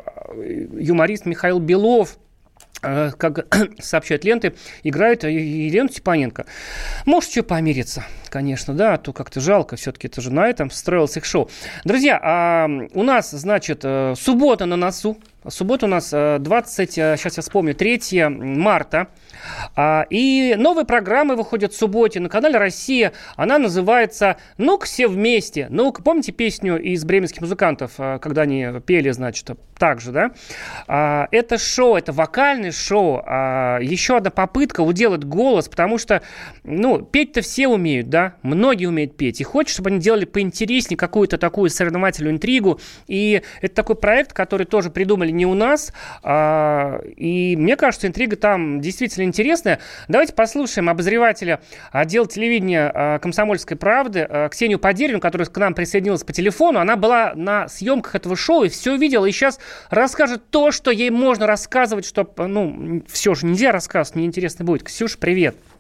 юморист 0.74 1.26
Михаил 1.26 1.60
Белов 1.60 2.18
э, 2.82 3.12
как 3.18 3.48
сообщают 3.80 4.24
ленты, 4.24 4.56
играет 4.84 5.24
Елену 5.24 5.90
Степаненко. 5.90 6.46
Может, 7.06 7.32
что 7.32 7.44
помириться, 7.44 8.06
конечно, 8.30 8.74
да, 8.74 8.96
а 8.96 8.98
то 8.98 9.14
как-то 9.14 9.40
жалко, 9.40 9.76
все-таки 9.76 10.08
это 10.08 10.22
же 10.22 10.32
на 10.32 10.48
этом 10.48 10.72
строилось 10.72 11.18
их 11.18 11.26
шоу. 11.26 11.50
Друзья, 11.84 12.20
а 12.22 12.68
у 12.94 13.04
нас, 13.04 13.32
значит, 13.32 13.86
суббота 14.16 14.66
на 14.66 14.76
носу, 14.76 15.18
Суббота 15.48 15.88
у 15.88 15.90
нас 15.90 16.12
20, 16.12 16.92
сейчас 16.94 17.38
я 17.38 17.42
вспомню, 17.42 17.74
3 17.74 18.28
марта. 18.30 19.08
А, 19.76 20.06
и 20.10 20.56
новые 20.56 20.86
программы 20.86 21.36
выходят 21.36 21.74
в 21.74 21.78
субботе 21.78 22.20
на 22.20 22.30
канале 22.30 22.60
«Россия». 22.60 23.14
Она 23.36 23.58
называется 23.58 24.38
«Ну-ка 24.58 24.86
все 24.86 25.08
вместе». 25.08 25.66
Ну-ка, 25.72 26.04
помните 26.04 26.32
песню 26.32 26.80
из 26.80 27.04
бременских 27.06 27.42
музыкантов, 27.42 27.94
а, 27.98 28.20
когда 28.20 28.44
они 28.44 28.68
пели, 28.86 29.10
значит, 29.10 29.50
так 29.80 30.00
же, 30.00 30.12
да? 30.12 30.32
А, 30.88 31.28
это 31.32 31.58
шоу, 31.58 31.96
это 31.96 32.12
вокальное 32.12 32.72
шоу. 32.72 33.18
Еще 33.82 34.18
одна 34.18 34.30
попытка 34.30 34.82
уделать 34.82 35.24
голос, 35.24 35.68
потому 35.68 35.98
что, 35.98 36.22
ну, 36.64 37.02
петь-то 37.02 37.42
все 37.42 37.68
умеют, 37.68 38.10
да? 38.10 38.36
Многие 38.44 38.86
умеют 38.86 39.18
петь. 39.18 39.42
И 39.42 39.44
хочешь, 39.44 39.74
чтобы 39.74 39.90
они 39.90 40.00
делали 40.00 40.26
поинтереснее 40.26 40.98
какую-то 40.98 41.40
такую 41.40 41.72
соревновательную 41.72 42.36
интригу. 42.36 42.80
И 43.08 43.42
это 43.62 43.74
такой 43.74 43.96
проект, 43.96 44.34
который 44.34 44.68
тоже 44.68 44.92
придумали 44.92 45.31
не 45.32 45.46
у 45.46 45.54
нас. 45.54 45.94
И 46.24 47.56
мне 47.58 47.76
кажется, 47.76 48.08
интрига 48.08 48.36
там 48.36 48.82
действительно 48.82 49.24
интересное. 49.24 49.80
Давайте 50.08 50.34
послушаем 50.34 50.90
обозревателя 50.90 51.62
отдела 51.92 52.28
телевидения 52.28 52.92
э, 52.94 53.20
«Комсомольской 53.20 53.78
правды» 53.78 54.26
э, 54.28 54.50
Ксению 54.50 54.80
Подерину, 54.80 55.20
которая 55.20 55.48
к 55.48 55.58
нам 55.58 55.74
присоединилась 55.74 56.24
по 56.24 56.34
телефону. 56.34 56.80
Она 56.80 56.96
была 56.96 57.34
на 57.36 57.68
съемках 57.68 58.16
этого 58.16 58.36
шоу 58.36 58.64
и 58.64 58.70
все 58.70 58.96
видела, 58.96 59.26
и 59.26 59.32
сейчас 59.32 59.60
расскажет 59.90 60.50
то, 60.50 60.72
что 60.72 60.92
ей 60.92 61.10
можно 61.10 61.48
рассказывать, 61.48 62.06
чтобы, 62.06 62.48
ну, 62.48 63.04
все 63.08 63.36
же 63.36 63.46
нельзя 63.46 63.72
рассказывать, 63.72 64.16
неинтересно 64.18 64.66
будет. 64.66 64.84
Ксюша, 64.84 65.18
привет. 65.18 65.56
Привет, 65.56 65.71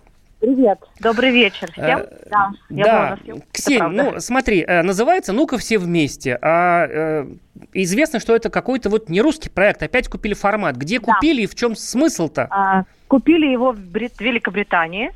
добрый 0.99 1.31
вечер 1.31 1.71
всем. 1.71 1.99
Э, 1.99 2.07
да, 2.29 2.51
я 2.69 2.83
да. 2.83 3.17
Ксения, 3.51 3.87
ну 3.87 4.19
смотри, 4.19 4.63
э, 4.67 4.81
называется 4.81 5.33
«Ну-ка 5.33 5.57
все 5.57 5.77
вместе». 5.77 6.37
А, 6.41 6.87
э, 6.87 7.25
известно, 7.73 8.19
что 8.19 8.35
это 8.35 8.49
какой-то 8.49 8.89
вот 8.89 9.09
не 9.09 9.21
русский 9.21 9.49
проект, 9.49 9.83
опять 9.83 10.07
купили 10.07 10.33
формат. 10.33 10.75
Где 10.75 10.99
да. 10.99 11.13
купили 11.13 11.43
и 11.43 11.47
в 11.47 11.55
чем 11.55 11.75
смысл-то? 11.75 12.47
А, 12.49 12.83
купили 13.07 13.45
его 13.45 13.71
в 13.71 13.79
Брит- 13.79 14.19
Великобритании. 14.19 15.11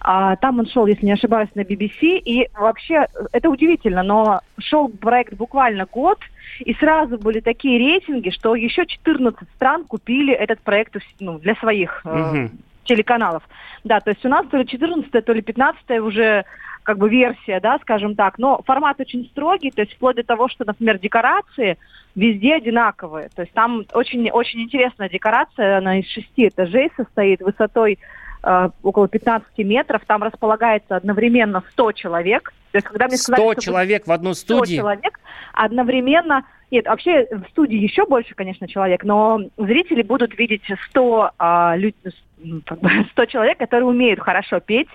А, 0.00 0.36
там 0.36 0.60
он 0.60 0.66
шел, 0.66 0.86
если 0.86 1.06
не 1.06 1.12
ошибаюсь, 1.12 1.50
на 1.54 1.62
BBC. 1.62 2.18
И 2.24 2.48
вообще, 2.54 3.06
это 3.32 3.50
удивительно, 3.50 4.02
но 4.02 4.40
шел 4.60 4.88
проект 4.88 5.34
буквально 5.34 5.86
год, 5.90 6.18
и 6.60 6.72
сразу 6.74 7.18
были 7.18 7.40
такие 7.40 7.78
рейтинги, 7.78 8.30
что 8.30 8.54
еще 8.54 8.86
14 8.86 9.48
стран 9.56 9.84
купили 9.84 10.32
этот 10.32 10.60
проект 10.60 10.96
ну, 11.18 11.38
для 11.38 11.56
своих 11.56 12.02
угу 12.04 12.50
телеканалов. 12.88 13.42
Да, 13.84 14.00
то 14.00 14.10
есть 14.10 14.24
у 14.24 14.28
нас 14.28 14.46
то 14.50 14.56
ли 14.56 14.66
14 14.66 15.24
то 15.24 15.32
ли 15.32 15.42
15 15.42 15.90
уже 16.00 16.44
как 16.88 16.96
бы 16.96 17.10
версия, 17.10 17.60
да, 17.60 17.78
скажем 17.82 18.16
так, 18.16 18.38
но 18.38 18.62
формат 18.64 18.98
очень 18.98 19.26
строгий, 19.26 19.70
то 19.70 19.82
есть 19.82 19.92
вплоть 19.92 20.16
до 20.16 20.22
того, 20.22 20.48
что, 20.48 20.64
например, 20.64 20.98
декорации 20.98 21.76
везде 22.14 22.54
одинаковые. 22.54 23.28
То 23.34 23.42
есть 23.42 23.52
там 23.52 23.84
очень, 23.92 24.30
очень 24.30 24.62
интересная 24.62 25.10
декорация, 25.10 25.78
она 25.78 25.98
из 25.98 26.08
шести 26.08 26.48
этажей 26.48 26.90
состоит, 26.96 27.42
высотой 27.42 27.98
э, 28.42 28.70
около 28.82 29.06
15 29.06 29.46
метров, 29.58 30.00
там 30.06 30.22
располагается 30.22 30.96
одновременно 30.96 31.62
100 31.72 31.92
человек. 31.92 32.54
То 32.72 32.78
есть, 32.78 32.86
когда 32.86 33.06
мне 33.06 33.18
сказали, 33.18 33.42
100 33.42 33.52
что 33.52 33.60
человек 33.60 34.06
в 34.06 34.12
одну 34.12 34.32
100 34.32 34.56
студию? 34.56 34.78
человек 34.78 35.20
одновременно... 35.52 36.46
Нет, 36.70 36.86
вообще 36.86 37.26
в 37.30 37.48
студии 37.50 37.76
еще 37.76 38.06
больше, 38.06 38.34
конечно, 38.34 38.66
человек, 38.66 39.04
но 39.04 39.40
зрители 39.58 40.02
будут 40.02 40.38
видеть 40.38 40.62
100, 40.90 41.30
а, 41.38 41.76
бы 41.76 42.12
100 43.12 43.24
человек, 43.26 43.58
которые 43.58 43.86
умеют 43.86 44.20
хорошо 44.20 44.60
петь. 44.60 44.88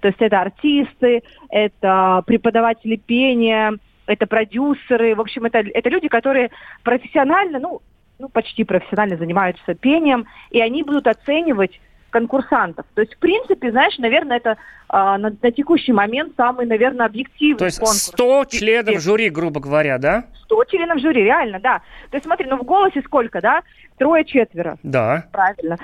То 0.00 0.08
есть 0.08 0.20
это 0.20 0.40
артисты, 0.40 1.22
это 1.50 2.22
преподаватели 2.26 2.96
пения, 2.96 3.74
это 4.06 4.26
продюсеры. 4.26 5.14
В 5.14 5.20
общем, 5.20 5.44
это, 5.44 5.58
это 5.58 5.88
люди, 5.88 6.08
которые 6.08 6.50
профессионально, 6.82 7.58
ну, 7.58 7.80
ну, 8.18 8.28
почти 8.28 8.64
профессионально 8.64 9.16
занимаются 9.16 9.74
пением, 9.74 10.26
и 10.50 10.60
они 10.60 10.82
будут 10.82 11.06
оценивать 11.06 11.80
конкурсантов. 12.10 12.86
То 12.94 13.02
есть, 13.02 13.14
в 13.14 13.18
принципе, 13.18 13.70
знаешь, 13.70 13.98
наверное, 13.98 14.38
это 14.38 14.56
а, 14.88 15.18
на, 15.18 15.30
на 15.42 15.52
текущий 15.52 15.92
момент 15.92 16.32
самый, 16.36 16.66
наверное, 16.66 17.06
объективный 17.06 17.58
То 17.58 17.66
есть 17.66 17.78
конкурс. 17.78 18.02
100 18.04 18.44
членов 18.46 19.00
жюри, 19.00 19.28
грубо 19.28 19.60
говоря, 19.60 19.98
да? 19.98 20.24
100 20.44 20.64
членов 20.64 20.98
жюри, 21.00 21.24
реально, 21.24 21.60
да. 21.60 21.82
То 22.10 22.16
есть 22.16 22.24
смотри, 22.24 22.46
ну 22.48 22.56
в 22.56 22.62
голосе 22.62 23.02
сколько, 23.02 23.40
да? 23.40 23.62
Трое-четверо. 23.98 24.78
Да. 24.82 25.26
Правильно. 25.32 25.76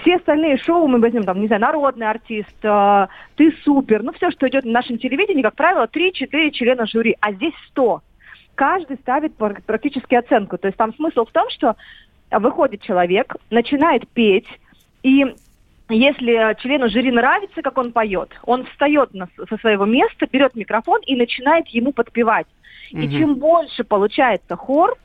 Все 0.00 0.16
остальные 0.16 0.58
шоу 0.58 0.86
мы 0.86 1.00
возьмем, 1.00 1.24
там, 1.24 1.40
не 1.40 1.48
знаю, 1.48 1.62
народный 1.62 2.08
артист, 2.08 2.56
э, 2.62 3.06
ты 3.36 3.52
супер, 3.64 4.02
ну 4.02 4.12
все, 4.12 4.30
что 4.30 4.48
идет 4.48 4.64
на 4.64 4.72
нашем 4.72 4.98
телевидении, 4.98 5.42
как 5.42 5.56
правило, 5.56 5.88
3-4 5.92 6.50
члена 6.52 6.86
жюри, 6.86 7.16
а 7.20 7.32
здесь 7.32 7.54
100. 7.70 8.02
Каждый 8.54 8.96
ставит 8.98 9.34
пр- 9.36 9.62
практически 9.66 10.14
оценку. 10.14 10.58
То 10.58 10.68
есть 10.68 10.78
там 10.78 10.94
смысл 10.94 11.24
в 11.24 11.32
том, 11.32 11.48
что 11.50 11.74
выходит 12.30 12.82
человек, 12.82 13.34
начинает 13.50 14.06
петь, 14.08 14.46
и 15.02 15.34
если 15.92 16.54
члену 16.60 16.88
жюри 16.88 17.10
нравится, 17.10 17.62
как 17.62 17.78
он 17.78 17.92
поет, 17.92 18.30
он 18.44 18.64
встает 18.66 19.14
на- 19.14 19.28
со 19.48 19.56
своего 19.58 19.84
места, 19.84 20.26
берет 20.30 20.54
микрофон 20.54 21.00
и 21.06 21.16
начинает 21.16 21.68
ему 21.68 21.92
подпевать. 21.92 22.46
И 22.90 23.08
чем 23.18 23.36
больше 23.36 23.84
получается 23.84 24.56
хор, 24.56 24.96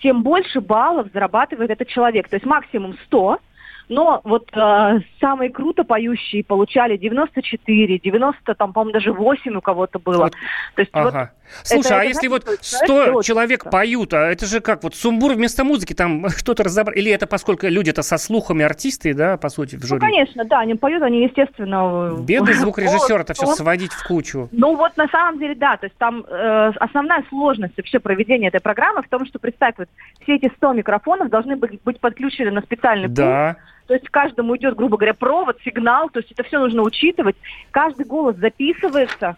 тем 0.00 0.22
больше 0.22 0.60
баллов 0.60 1.08
зарабатывает 1.12 1.70
этот 1.70 1.88
человек. 1.88 2.28
То 2.28 2.36
есть 2.36 2.46
максимум 2.46 2.96
100, 3.06 3.38
но 3.88 4.20
вот 4.24 4.48
э, 4.52 4.98
самые 5.20 5.50
круто 5.50 5.84
поющие 5.84 6.42
получали 6.42 6.96
94, 6.96 7.98
90, 7.98 8.54
там, 8.54 8.72
по-моему, 8.72 8.92
даже 8.92 9.12
8 9.12 9.56
у 9.56 9.60
кого-то 9.60 9.98
было. 9.98 10.30
То 10.74 10.80
есть 10.82 10.92
вот 10.94 11.14
Ага. 11.14 11.32
Слушай, 11.62 11.86
это- 11.86 11.94
а 11.96 11.98
это 12.04 12.08
если 12.08 12.28
вот 12.28 12.42
что 12.44 12.58
100 12.60 12.86
человек 13.22 13.24
человек 13.46 13.70
поют, 13.70 14.14
а 14.14 14.30
это 14.30 14.46
же 14.46 14.60
как, 14.60 14.82
вот 14.82 14.94
сумбур 14.94 15.32
вместо 15.34 15.62
музыки, 15.64 15.92
там 15.92 16.28
что-то 16.36 16.64
разобрать? 16.64 16.96
Или 16.98 17.12
это 17.12 17.26
поскольку 17.26 17.66
люди-то 17.66 18.02
со 18.02 18.18
слухами 18.18 18.64
артисты, 18.64 19.14
да, 19.14 19.36
по 19.36 19.48
сути, 19.48 19.76
в 19.76 19.82
Ну, 19.82 19.86
жюри? 19.86 20.00
конечно, 20.00 20.44
да, 20.44 20.60
они 20.60 20.74
поют, 20.74 21.02
они, 21.02 21.24
естественно... 21.24 22.16
Бедный 22.20 22.52
звукорежиссер 22.54 23.20
это 23.20 23.34
все 23.34 23.46
сводить 23.46 23.92
в 23.92 24.06
кучу. 24.06 24.48
Ну 24.52 24.74
вот 24.76 24.96
на 24.96 25.06
самом 25.08 25.38
деле, 25.38 25.54
да, 25.54 25.76
то 25.76 25.86
есть 25.86 25.96
там 25.98 26.24
э, 26.28 26.72
основная 26.80 27.24
сложность 27.28 27.76
вообще 27.76 27.98
проведения 27.98 28.48
этой 28.48 28.60
программы 28.60 29.02
в 29.02 29.08
том, 29.08 29.24
что 29.26 29.38
представь, 29.38 29.74
вот 29.78 29.88
все 30.22 30.36
эти 30.36 30.50
100 30.56 30.72
микрофонов 30.72 31.28
должны 31.30 31.56
быть, 31.56 31.80
быть 31.84 32.00
подключены 32.00 32.50
на 32.50 32.62
специальный 32.62 33.08
Да. 33.08 33.54
пульт. 33.54 33.66
То 33.86 33.94
есть 33.94 34.08
каждому 34.10 34.56
идет, 34.56 34.74
грубо 34.74 34.96
говоря, 34.96 35.14
провод, 35.14 35.58
сигнал, 35.64 36.10
то 36.10 36.18
есть 36.18 36.32
это 36.32 36.42
все 36.42 36.58
нужно 36.58 36.82
учитывать. 36.82 37.36
Каждый 37.70 38.04
голос 38.04 38.34
записывается, 38.36 39.36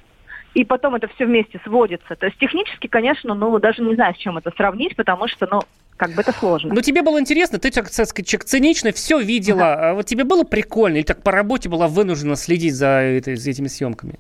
и 0.55 0.65
потом 0.65 0.95
это 0.95 1.09
все 1.09 1.27
вместе 1.27 1.61
сводится. 1.65 2.17
То 2.17 2.27
есть 2.27 2.39
технически, 2.39 2.87
конечно, 2.87 3.35
ну 3.35 3.59
даже 3.59 3.83
не 3.83 3.95
знаю, 3.95 4.15
с 4.15 4.19
чем 4.19 4.39
это 4.39 4.51
сравнить, 4.57 4.97
потому 4.97 5.29
что, 5.29 5.47
ну, 5.51 5.63
как 5.97 6.13
бы 6.13 6.23
это 6.23 6.33
сложно. 6.33 6.73
Ну, 6.75 6.81
тебе 6.81 7.03
было 7.03 7.19
интересно, 7.21 7.59
ты, 7.59 7.71
так 7.71 7.89
сказать, 7.91 8.29
циничный, 8.45 8.93
все 8.93 9.19
видела. 9.19 9.91
А 9.91 9.95
Вот 9.95 10.07
тебе 10.07 10.25
было 10.25 10.45
прикольно 10.45 10.97
или 10.97 11.03
так 11.05 11.23
по 11.23 11.33
работе 11.33 11.69
была 11.69 11.89
вынуждена 11.89 12.37
следить 12.37 12.75
за, 12.75 12.87
этой- 12.87 13.37
за 13.37 13.51
этими 13.51 13.67
съемками? 13.67 14.15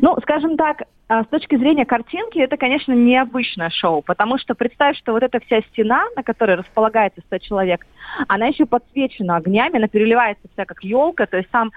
Ну, 0.00 0.16
скажем 0.22 0.56
так, 0.56 0.82
а, 1.06 1.22
с 1.22 1.26
точки 1.26 1.56
зрения 1.56 1.84
картинки, 1.84 2.38
это, 2.38 2.56
конечно, 2.56 2.92
необычное 2.92 3.68
шоу, 3.68 4.00
потому 4.00 4.38
что 4.38 4.54
представь, 4.54 4.96
что 4.96 5.12
вот 5.12 5.22
эта 5.22 5.38
вся 5.40 5.60
стена, 5.60 6.04
на 6.16 6.22
которой 6.22 6.56
располагается 6.56 7.20
100 7.26 7.38
человек, 7.38 7.86
она 8.26 8.46
еще 8.46 8.64
подсвечена 8.64 9.36
огнями, 9.36 9.76
она 9.76 9.88
переливается 9.88 10.48
вся 10.52 10.64
как 10.64 10.82
елка, 10.82 11.26
то 11.26 11.36
есть 11.36 11.50
там 11.50 11.72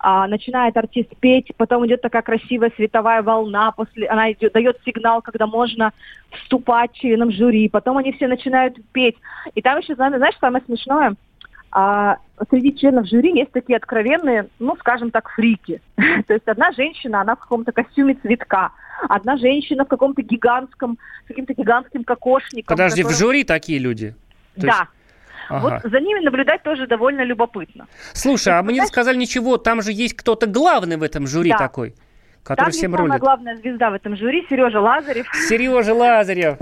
а, 0.00 0.26
начинает 0.26 0.76
артист 0.76 1.10
петь, 1.20 1.52
потом 1.56 1.86
идет 1.86 2.02
такая 2.02 2.22
красивая 2.22 2.72
световая 2.74 3.22
волна, 3.22 3.70
после 3.70 4.08
она 4.08 4.32
идет, 4.32 4.52
дает 4.52 4.78
сигнал, 4.84 5.22
когда 5.22 5.46
можно 5.46 5.92
вступать 6.30 6.92
членам 6.94 7.30
жюри, 7.30 7.68
потом 7.68 7.98
они 7.98 8.12
все 8.12 8.26
начинают 8.26 8.76
петь. 8.92 9.16
И 9.54 9.62
там 9.62 9.78
еще, 9.78 9.94
знаешь, 9.94 10.34
самое 10.40 10.64
смешное, 10.64 11.14
а 11.72 12.18
среди 12.50 12.76
членов 12.76 13.06
жюри 13.08 13.32
есть 13.38 13.50
такие 13.52 13.76
откровенные, 13.76 14.48
ну, 14.58 14.76
скажем 14.78 15.10
так, 15.10 15.28
фрики. 15.30 15.80
То 15.96 16.34
есть 16.34 16.46
одна 16.46 16.70
женщина, 16.72 17.22
она 17.22 17.34
в 17.34 17.40
каком-то 17.40 17.72
костюме 17.72 18.14
цветка, 18.14 18.70
одна 19.08 19.36
женщина 19.38 19.84
в 19.84 19.88
каком-то 19.88 20.22
гигантском, 20.22 20.98
каким-то 21.26 21.54
гигантским 21.54 22.04
кокошником. 22.04 22.76
Подожди, 22.76 23.02
в 23.02 23.06
который- 23.06 23.18
жюри 23.18 23.44
такие 23.44 23.78
люди? 23.78 24.14
То 24.54 24.60
Да. 24.62 24.66
есть- 24.66 24.82
Ага. 25.48 25.80
Вот 25.82 25.90
за 25.90 26.00
ними 26.00 26.20
наблюдать 26.24 26.62
тоже 26.62 26.86
довольно 26.86 27.22
любопытно. 27.22 27.86
Слушай, 28.12 28.58
а 28.58 28.62
мы 28.62 28.72
не 28.72 28.86
сказали 28.86 29.16
ничего, 29.16 29.56
там 29.58 29.82
же 29.82 29.90
есть 29.92 30.14
кто-то 30.14 30.46
главный 30.46 30.96
в 30.96 31.02
этом 31.02 31.26
жюри 31.26 31.50
Да. 31.50 31.58
такой, 31.58 31.94
который 32.44 32.66
Там 32.66 32.70
всем 32.72 32.92
есть 32.92 33.00
рулит. 33.00 33.18
главная 33.20 33.56
звезда 33.56 33.90
в 33.90 33.94
этом 33.94 34.16
жюри, 34.16 34.46
Сережа 34.48 34.80
Лазарев. 34.80 35.26
Сережа 35.48 35.94
Лазарев 35.94 36.56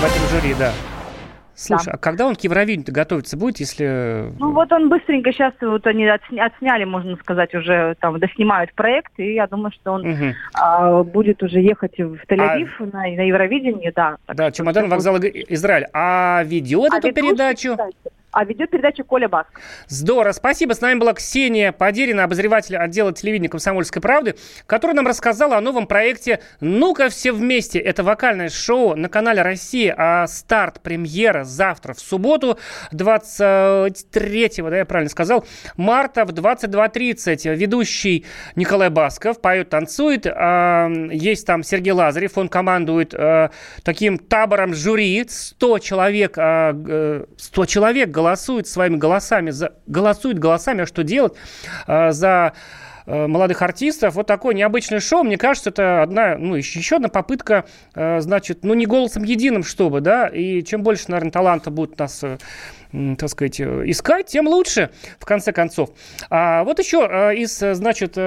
в 0.00 0.04
этом 0.04 0.28
жюри, 0.40 0.54
да. 0.58 0.72
Слушай, 1.60 1.92
а 1.94 1.96
когда 1.98 2.26
он 2.26 2.36
к 2.36 2.40
Евровидению 2.42 2.86
готовиться 2.94 3.36
будет, 3.36 3.58
если... 3.58 4.30
Ну 4.38 4.52
вот 4.52 4.70
он 4.70 4.88
быстренько 4.88 5.32
сейчас, 5.32 5.52
вот 5.60 5.84
они 5.88 6.04
отсня- 6.04 6.46
отсняли, 6.46 6.84
можно 6.84 7.16
сказать, 7.16 7.52
уже 7.52 7.96
там 8.00 8.18
доснимают 8.20 8.72
проект, 8.74 9.10
и 9.18 9.34
я 9.34 9.48
думаю, 9.48 9.72
что 9.72 9.92
он 9.92 10.02
Мгм. 10.08 10.34
а, 10.54 11.02
будет 11.02 11.42
уже 11.42 11.58
ехать 11.58 11.98
в 11.98 12.14
А 12.28 12.32
Тель-Авив 12.32 12.92
на, 12.92 13.00
на 13.00 13.22
Евровидение, 13.26 13.92
да. 13.94 14.18
Да, 14.28 14.52
чемодан, 14.52 14.88
вокзал 14.88 15.16
Иг- 15.16 15.46
Израиль. 15.48 15.86
А 15.92 16.44
ведет 16.44 16.92
А 16.92 16.98
эту 16.98 17.08
ведущий, 17.08 17.26
передачу? 17.28 17.76
А 18.30 18.44
ведет 18.44 18.70
передачу 18.70 19.04
Коля 19.04 19.28
Баск. 19.28 19.48
Здорово. 19.86 20.32
Спасибо. 20.32 20.74
С 20.74 20.80
нами 20.80 20.98
была 20.98 21.14
Ксения 21.14 21.72
Подерина, 21.72 22.24
обозреватель 22.24 22.76
отдела 22.76 23.12
телевидения 23.12 23.48
«Комсомольской 23.48 24.02
правды», 24.02 24.36
которая 24.66 24.94
нам 24.94 25.06
рассказала 25.06 25.56
о 25.56 25.60
новом 25.60 25.86
проекте 25.86 26.40
«Ну-ка 26.60 27.08
все 27.08 27.32
вместе». 27.32 27.78
Это 27.78 28.02
вокальное 28.02 28.50
шоу 28.50 28.94
на 28.96 29.08
канале 29.08 29.42
«Россия». 29.42 29.94
А 29.96 30.26
старт 30.26 30.80
премьера 30.82 31.44
завтра, 31.44 31.94
в 31.94 32.00
субботу, 32.00 32.58
23 32.92 34.50
да, 34.58 34.76
я 34.78 34.84
правильно 34.84 35.10
сказал, 35.10 35.44
марта 35.76 36.24
в 36.24 36.30
22.30. 36.30 37.54
Ведущий 37.54 38.24
Николай 38.56 38.90
Басков 38.90 39.40
поет, 39.40 39.70
танцует. 39.70 40.26
А, 40.26 40.88
Есть 41.10 41.46
там 41.46 41.62
Сергей 41.62 41.92
Лазарев, 41.92 42.36
он 42.36 42.48
командует 42.48 43.14
э, 43.14 43.50
таким 43.82 44.18
табором 44.18 44.74
жюри. 44.74 45.24
100 45.28 45.78
человек, 45.78 46.34
а, 46.36 46.72
г- 46.72 47.26
100 47.36 47.66
человек 47.66 48.10
голосуют 48.28 48.68
своими 48.68 48.96
голосами, 48.96 49.50
за, 49.50 49.72
голосуют 49.86 50.38
голосами, 50.38 50.82
а 50.82 50.86
что 50.86 51.02
делать, 51.02 51.32
а, 51.86 52.12
за 52.12 52.52
э, 53.06 53.26
молодых 53.26 53.62
артистов. 53.62 54.14
Вот 54.14 54.26
такое 54.26 54.54
необычное 54.54 55.00
шоу. 55.00 55.24
Мне 55.24 55.38
кажется, 55.38 55.70
это 55.70 56.02
одна, 56.02 56.36
ну, 56.36 56.54
еще, 56.56 56.96
одна 56.96 57.08
попытка, 57.08 57.64
э, 57.94 58.20
значит, 58.20 58.64
ну, 58.64 58.74
не 58.74 58.84
голосом 58.84 59.22
единым, 59.22 59.64
чтобы, 59.64 60.00
да, 60.02 60.26
и 60.28 60.62
чем 60.62 60.82
больше, 60.82 61.04
наверное, 61.08 61.32
таланта 61.32 61.70
будут 61.70 61.98
нас 61.98 62.22
э, 62.22 62.36
так 63.16 63.30
сказать, 63.30 63.60
э, 63.60 63.82
искать, 63.86 64.26
тем 64.26 64.46
лучше, 64.46 64.90
в 65.18 65.24
конце 65.24 65.52
концов. 65.52 65.90
А 66.28 66.64
вот 66.64 66.78
еще 66.78 66.98
из, 67.34 67.58
значит, 67.58 68.18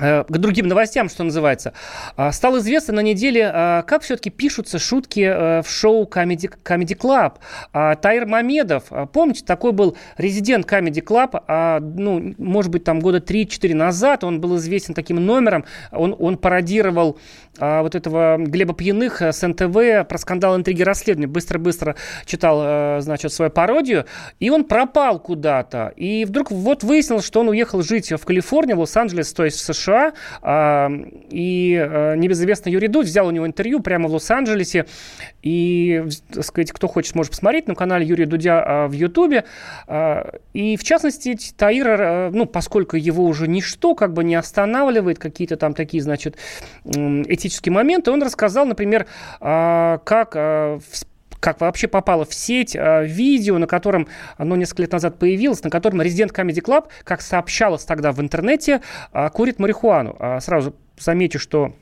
к 0.00 0.38
другим 0.38 0.66
новостям, 0.66 1.08
что 1.08 1.24
называется. 1.24 1.72
А, 2.16 2.32
Стало 2.32 2.58
известно 2.58 2.94
на 2.94 3.00
неделе, 3.00 3.50
а, 3.52 3.82
как 3.82 4.02
все-таки 4.02 4.30
пишутся 4.30 4.78
шутки 4.78 5.20
э, 5.20 5.62
в 5.62 5.70
шоу 5.70 6.04
Comedy, 6.04 6.50
Comedy 6.64 6.96
Club. 6.96 7.34
А, 7.72 7.94
Таир 7.96 8.26
Мамедов, 8.26 8.84
помните, 9.12 9.44
такой 9.44 9.72
был 9.72 9.96
резидент 10.16 10.66
Comedy 10.66 11.02
Club, 11.04 11.80
ну, 11.80 12.34
может 12.38 12.70
быть, 12.70 12.84
там 12.84 13.00
года 13.00 13.18
3-4 13.18 13.74
назад, 13.74 14.24
он 14.24 14.40
был 14.40 14.56
известен 14.56 14.94
таким 14.94 15.24
номером, 15.24 15.64
он, 15.92 16.16
он 16.18 16.36
пародировал 16.38 17.18
вот 17.58 17.94
этого 17.94 18.38
Глеба 18.38 18.74
Пьяных 18.74 19.22
э, 19.22 19.32
с 19.32 19.46
НТВ 19.46 20.08
про 20.08 20.18
скандал 20.18 20.56
интриги 20.56 20.82
расследования. 20.82 21.26
Быстро-быстро 21.26 21.96
читал, 22.24 22.60
э, 22.62 23.00
значит, 23.00 23.32
свою 23.32 23.50
пародию, 23.50 24.06
и 24.38 24.50
он 24.50 24.64
пропал 24.64 25.18
куда-то. 25.18 25.92
И 25.96 26.24
вдруг 26.24 26.50
вот 26.50 26.82
выяснилось, 26.82 27.24
что 27.24 27.40
он 27.40 27.48
уехал 27.48 27.82
жить 27.82 28.12
в 28.12 28.24
Калифорнию, 28.24 28.76
в 28.76 28.80
Лос-Анджелес, 28.80 29.32
то 29.32 29.44
есть 29.44 29.58
в 29.58 29.74
США, 29.74 29.89
США, 29.90 30.90
и 31.30 32.14
небезызвестный 32.16 32.72
Юрий 32.72 32.88
Дудь 32.88 33.06
взял 33.06 33.26
у 33.26 33.30
него 33.30 33.46
интервью 33.46 33.80
прямо 33.80 34.08
в 34.08 34.12
Лос-Анджелесе, 34.12 34.86
и, 35.42 36.04
так 36.32 36.44
сказать, 36.44 36.72
кто 36.72 36.88
хочет, 36.88 37.14
может 37.14 37.32
посмотреть 37.32 37.68
на 37.68 37.74
канале 37.74 38.06
Юрия 38.06 38.26
Дудя 38.26 38.86
в 38.88 38.92
Ютубе, 38.92 39.44
и, 40.52 40.76
в 40.76 40.84
частности, 40.84 41.36
Таир, 41.56 42.30
ну, 42.32 42.46
поскольку 42.46 42.96
его 42.96 43.24
уже 43.24 43.48
ничто 43.48 43.94
как 43.94 44.12
бы 44.12 44.24
не 44.24 44.34
останавливает, 44.34 45.18
какие-то 45.18 45.56
там 45.56 45.74
такие, 45.74 46.02
значит, 46.02 46.36
этические 46.84 47.72
моменты, 47.72 48.10
он 48.10 48.22
рассказал, 48.22 48.66
например, 48.66 49.06
как 49.40 50.80
как 51.40 51.60
вообще 51.60 51.88
попало 51.88 52.24
в 52.24 52.34
сеть 52.34 52.76
э, 52.76 53.06
видео, 53.06 53.58
на 53.58 53.66
котором 53.66 54.06
оно 54.36 54.56
несколько 54.56 54.82
лет 54.82 54.92
назад 54.92 55.18
появилось, 55.18 55.64
на 55.64 55.70
котором 55.70 56.00
Resident 56.00 56.32
Comedy 56.32 56.62
Club, 56.62 56.88
как 57.04 57.22
сообщалось 57.22 57.84
тогда 57.84 58.12
в 58.12 58.20
интернете, 58.20 58.82
э, 59.12 59.28
курит 59.30 59.58
марихуану. 59.58 60.16
А 60.18 60.40
сразу 60.40 60.74
замечу, 60.98 61.38
что 61.38 61.74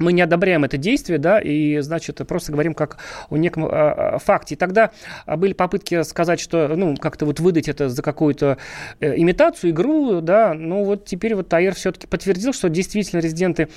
мы 0.00 0.12
не 0.12 0.22
одобряем 0.22 0.64
это 0.64 0.78
действие, 0.78 1.18
да, 1.18 1.38
и, 1.38 1.78
значит, 1.80 2.20
просто 2.26 2.52
говорим 2.52 2.74
как 2.74 2.96
о 3.28 3.36
неком 3.36 3.66
э, 3.66 4.18
факте. 4.18 4.54
И 4.54 4.58
тогда 4.58 4.90
были 5.26 5.52
попытки 5.52 6.02
сказать, 6.02 6.40
что, 6.40 6.68
ну, 6.68 6.96
как-то 6.96 7.26
вот 7.26 7.38
выдать 7.38 7.68
это 7.68 7.88
за 7.90 8.02
какую-то 8.02 8.56
э, 9.00 9.16
имитацию, 9.18 9.70
игру, 9.70 10.20
да, 10.22 10.54
ну, 10.54 10.84
вот 10.84 11.04
теперь 11.04 11.34
вот 11.34 11.48
Таир 11.48 11.74
все-таки 11.74 12.06
подтвердил, 12.06 12.52
что 12.52 12.68
действительно 12.70 13.20
резиденты 13.20 13.68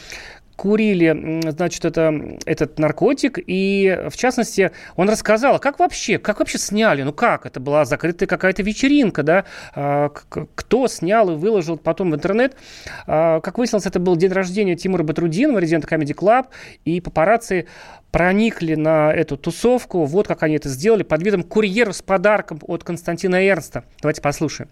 курили, 0.55 1.41
значит, 1.51 1.85
это, 1.85 2.37
этот 2.45 2.79
наркотик, 2.79 3.39
и, 3.45 4.07
в 4.09 4.15
частности, 4.15 4.71
он 4.95 5.09
рассказал, 5.09 5.59
как 5.59 5.79
вообще, 5.79 6.17
как 6.17 6.39
вообще 6.39 6.57
сняли, 6.57 7.03
ну 7.03 7.13
как, 7.13 7.45
это 7.45 7.59
была 7.59 7.85
закрытая 7.85 8.27
какая-то 8.27 8.63
вечеринка, 8.63 9.23
да, 9.23 9.45
а, 9.75 10.09
кто 10.09 10.87
снял 10.87 11.31
и 11.31 11.35
выложил 11.35 11.77
потом 11.77 12.11
в 12.11 12.15
интернет. 12.15 12.55
А, 13.07 13.39
как 13.41 13.57
выяснилось, 13.57 13.85
это 13.85 13.99
был 13.99 14.15
день 14.15 14.31
рождения 14.31 14.75
Тимура 14.75 15.03
Батрудинова, 15.03 15.59
резидента 15.59 15.87
Comedy 15.87 16.15
Club, 16.15 16.47
и 16.85 17.01
папарацци 17.01 17.67
проникли 18.11 18.75
на 18.75 19.11
эту 19.11 19.37
тусовку, 19.37 20.05
вот 20.05 20.27
как 20.27 20.43
они 20.43 20.55
это 20.55 20.69
сделали, 20.69 21.03
под 21.03 21.23
видом 21.23 21.43
курьера 21.43 21.91
с 21.91 22.01
подарком 22.01 22.59
от 22.67 22.83
Константина 22.83 23.47
Эрнста. 23.47 23.85
Давайте 24.01 24.21
послушаем. 24.21 24.69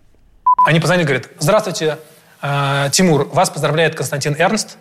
Они 0.68 0.80
позвонили, 0.80 1.08
говорят, 1.08 1.30
здравствуйте, 1.40 1.98
э, 2.42 2.90
Тимур, 2.92 3.28
вас 3.34 3.50
поздравляет 3.50 3.96
Константин 3.96 4.36
Эрнст, 4.38 4.78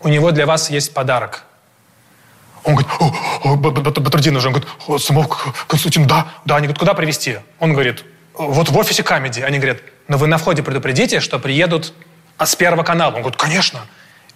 у 0.00 0.08
него 0.08 0.30
для 0.32 0.46
вас 0.46 0.70
есть 0.70 0.94
подарок. 0.94 1.44
Он 2.64 2.74
говорит, 2.74 2.92
о, 3.44 3.56
Батрудин 4.00 4.36
уже. 4.36 4.48
Он 4.48 4.54
говорит, 4.54 5.02
Самов, 5.02 5.66
Константин, 5.68 6.06
да, 6.06 6.28
да. 6.44 6.56
Они 6.56 6.66
говорят, 6.66 6.78
куда 6.78 6.94
привезти? 6.94 7.38
Он 7.60 7.72
говорит, 7.72 8.04
вот 8.34 8.68
в 8.68 8.76
офисе 8.76 9.02
Comedy. 9.02 9.40
Они 9.40 9.58
говорят, 9.58 9.78
но 10.08 10.16
вы 10.16 10.26
на 10.26 10.38
входе 10.38 10.62
предупредите, 10.62 11.20
что 11.20 11.38
приедут 11.38 11.92
с 12.38 12.56
Первого 12.56 12.82
канала. 12.82 13.12
Он 13.14 13.22
говорит, 13.22 13.38
конечно. 13.38 13.80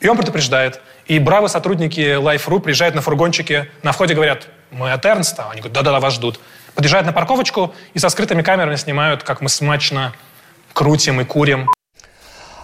И 0.00 0.08
он 0.08 0.16
предупреждает. 0.16 0.80
И 1.06 1.18
бравые 1.18 1.48
сотрудники 1.48 2.00
Life.ru 2.00 2.61
приезжают 2.61 2.94
на 2.94 3.02
фургончике, 3.02 3.68
на 3.82 3.92
входе 3.92 4.14
говорят, 4.14 4.46
мы 4.70 4.92
от 4.92 5.04
Эрнста. 5.04 5.50
Они 5.50 5.61
говорят, 5.61 5.72
да-да-да, 5.72 6.00
вас 6.00 6.14
ждут. 6.14 6.38
Подъезжают 6.74 7.06
на 7.06 7.12
парковочку 7.12 7.74
и 7.94 7.98
со 7.98 8.08
скрытыми 8.08 8.42
камерами 8.42 8.76
снимают, 8.76 9.24
как 9.24 9.40
мы 9.40 9.48
смачно 9.48 10.12
крутим 10.72 11.20
и 11.20 11.24
курим. 11.24 11.68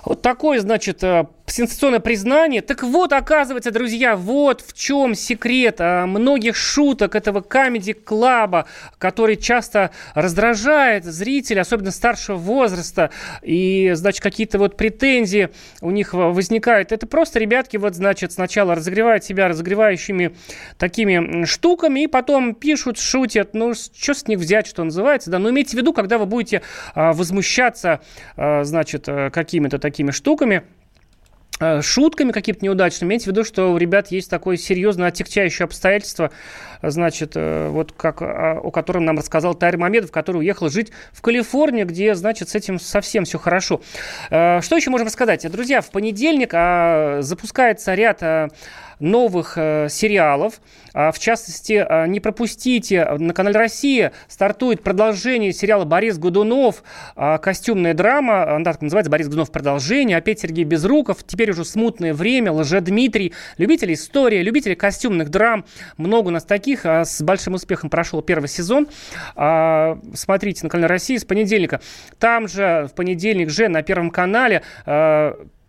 Вот 0.06 0.22
такое, 0.22 0.60
значит, 0.60 1.02
э, 1.02 1.26
сенсационное 1.46 2.00
признание. 2.00 2.62
Так 2.62 2.82
вот, 2.82 3.12
оказывается, 3.12 3.70
друзья, 3.70 4.16
вот 4.16 4.60
в 4.60 4.72
чем 4.72 5.14
секрет 5.14 5.76
а, 5.78 6.06
многих 6.06 6.56
шуток 6.56 7.14
этого 7.14 7.40
комедий-клаба, 7.40 8.66
который 8.98 9.36
часто 9.36 9.90
раздражает 10.14 11.04
зрителя, 11.04 11.60
особенно 11.60 11.90
старшего 11.90 12.36
возраста, 12.36 13.10
и, 13.42 13.92
значит, 13.94 14.22
какие-то 14.22 14.58
вот 14.58 14.76
претензии 14.76 15.50
у 15.80 15.90
них 15.90 16.14
возникают. 16.14 16.92
Это 16.92 17.06
просто 17.06 17.38
ребятки 17.38 17.76
вот, 17.76 17.94
значит, 17.94 18.32
сначала 18.32 18.74
разогревают 18.74 19.24
себя 19.24 19.48
разогревающими 19.48 20.34
такими 20.78 21.44
штуками, 21.44 22.04
и 22.04 22.06
потом 22.06 22.54
пишут, 22.54 22.98
шутят, 22.98 23.54
ну, 23.54 23.74
что 23.74 24.14
с 24.14 24.26
них 24.26 24.38
взять, 24.38 24.66
что 24.66 24.84
называется, 24.84 25.30
да, 25.30 25.38
но 25.38 25.50
имейте 25.50 25.76
в 25.76 25.80
виду, 25.80 25.92
когда 25.92 26.18
вы 26.18 26.26
будете 26.26 26.62
а, 26.94 27.12
возмущаться, 27.12 28.00
значит, 28.36 29.08
э, 29.08 29.30
какими-то 29.30 29.78
такими 29.78 29.95
штуками, 30.10 30.62
Э, 31.58 31.80
шутками 31.80 32.32
какими-то 32.32 32.64
неудачными. 32.64 33.08
Имейте 33.08 33.24
в 33.24 33.26
виду, 33.28 33.42
что 33.42 33.72
у 33.72 33.78
ребят 33.78 34.08
есть 34.08 34.28
такое 34.28 34.58
серьезное 34.58 35.08
отягчающее 35.08 35.64
обстоятельство, 35.64 36.30
значит, 36.82 37.32
э, 37.34 37.68
вот 37.68 37.92
как 37.92 38.20
о 38.20 38.70
котором 38.70 39.06
нам 39.06 39.16
рассказал 39.16 39.54
Тарь 39.54 39.78
Мамедов, 39.78 40.10
который 40.10 40.38
уехал 40.38 40.68
жить 40.68 40.92
в 41.12 41.22
Калифорнию, 41.22 41.86
где, 41.86 42.14
значит, 42.14 42.50
с 42.50 42.54
этим 42.54 42.78
совсем 42.78 43.24
все 43.24 43.38
хорошо. 43.38 43.80
Э, 44.30 44.60
что 44.60 44.76
еще 44.76 44.90
можем 44.90 45.06
рассказать? 45.06 45.50
Друзья, 45.50 45.80
в 45.80 45.90
понедельник 45.90 46.50
а, 46.52 47.22
запускается 47.22 47.94
ряд 47.94 48.22
новых 48.98 49.54
э, 49.56 49.88
сериалов. 49.90 50.60
А, 50.94 51.12
в 51.12 51.18
частности, 51.18 51.84
а, 51.86 52.06
не 52.06 52.20
пропустите, 52.20 53.04
на 53.18 53.34
канале 53.34 53.58
«Россия» 53.58 54.12
стартует 54.28 54.82
продолжение 54.82 55.52
сериала 55.52 55.84
«Борис 55.84 56.16
Годунов», 56.16 56.82
а, 57.14 57.36
костюмная 57.36 57.92
драма, 57.92 58.54
она 58.54 58.64
так 58.64 58.80
называется 58.80 59.10
«Борис 59.10 59.26
Годунов. 59.26 59.50
Продолжение». 59.50 60.16
Опять 60.16 60.40
Сергей 60.40 60.64
Безруков, 60.64 61.18
теперь 61.24 61.50
уже 61.50 61.66
«Смутное 61.66 62.14
время», 62.14 62.50
Лже-Дмитрий, 62.52 63.34
любители 63.58 63.92
истории, 63.92 64.42
любители 64.42 64.72
костюмных 64.74 65.28
драм. 65.28 65.66
Много 65.98 66.28
у 66.28 66.30
нас 66.30 66.44
таких. 66.44 66.86
С 66.86 67.20
большим 67.20 67.54
успехом 67.54 67.90
прошел 67.90 68.22
первый 68.22 68.48
сезон. 68.48 68.88
Смотрите 69.34 70.60
на 70.62 70.70
канале 70.70 70.86
«Россия» 70.86 71.18
с 71.18 71.24
понедельника. 71.24 71.80
Там 72.18 72.48
же 72.48 72.88
в 72.90 72.94
понедельник 72.94 73.50
же 73.50 73.68
на 73.68 73.82
Первом 73.82 74.10
канале 74.10 74.62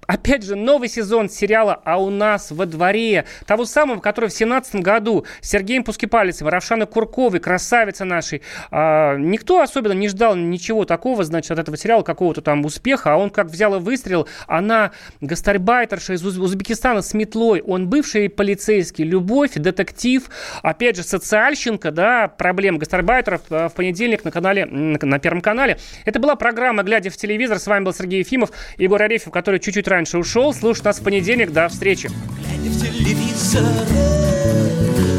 Опять 0.08 0.44
же, 0.44 0.56
новый 0.56 0.88
сезон 0.88 1.30
сериала 1.30 1.82
«А 1.84 2.02
у 2.02 2.10
нас 2.10 2.52
во 2.52 2.66
дворе», 2.66 3.26
того 3.46 3.66
самого, 3.66 4.00
который 4.00 4.30
в 4.30 4.38
2017 4.38 4.76
году 4.76 5.26
с 5.42 5.50
Сергеем 5.50 5.84
Пускипалицем, 5.84 6.48
Равшаной 6.48 6.88
Курковой, 6.88 7.42
красавица 7.42 8.06
нашей. 8.06 8.42
А, 8.72 9.18
никто 9.18 9.62
особенно 9.62 9.92
не 9.92 10.08
ждал 10.08 10.38
ничего 10.38 10.86
такого, 10.86 11.26
значит, 11.26 11.52
от 11.52 11.60
этого 11.60 11.76
сериала, 11.76 12.04
какого-то 12.04 12.42
там 12.42 12.64
успеха, 12.64 13.14
а 13.14 13.18
он 13.18 13.30
как 13.30 13.48
взял 13.48 13.76
и 13.76 13.80
выстрелил. 13.80 14.30
Она 14.48 14.92
гастарбайтерша 15.20 16.14
из 16.14 16.26
Узбекистана 16.26 17.02
с 17.02 17.14
метлой, 17.14 17.62
он 17.62 17.90
бывший 17.90 18.30
полицейский, 18.30 19.04
любовь, 19.04 19.56
детектив, 19.56 20.24
опять 20.64 20.96
же, 20.96 21.04
социальщинка, 21.04 21.92
да, 21.92 22.30
проблем 22.30 22.78
гастарбайтеров 22.78 23.42
а, 23.50 23.68
в 23.68 23.74
понедельник 23.74 24.24
на 24.24 24.32
канале, 24.32 24.66
на 24.66 25.20
Первом 25.20 25.42
канале. 25.42 25.80
Это 26.06 26.18
была 26.20 26.38
программа 26.38 26.84
«Глядя 26.84 27.10
в 27.10 27.18
телевизор». 27.18 27.60
С 27.60 27.68
вами 27.68 27.84
был 27.84 27.94
Сергей 27.94 28.20
Ефимов, 28.20 28.52
Егор 28.78 29.02
Арефьев, 29.02 29.34
который 29.34 29.60
чуть-чуть 29.60 29.88
ушел. 30.20 30.54
Слушай 30.54 30.84
нас 30.84 31.00
в 31.00 31.04
понедельник. 31.04 31.52
До 31.52 31.68
встречи. 31.68 32.10
Глядя 32.40 32.70
в 32.70 32.82
телевизор, 32.82 33.64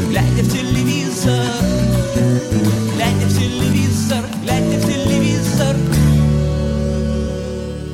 глядя 0.09 0.43
в 0.43 0.51
телевизор, 0.51 1.68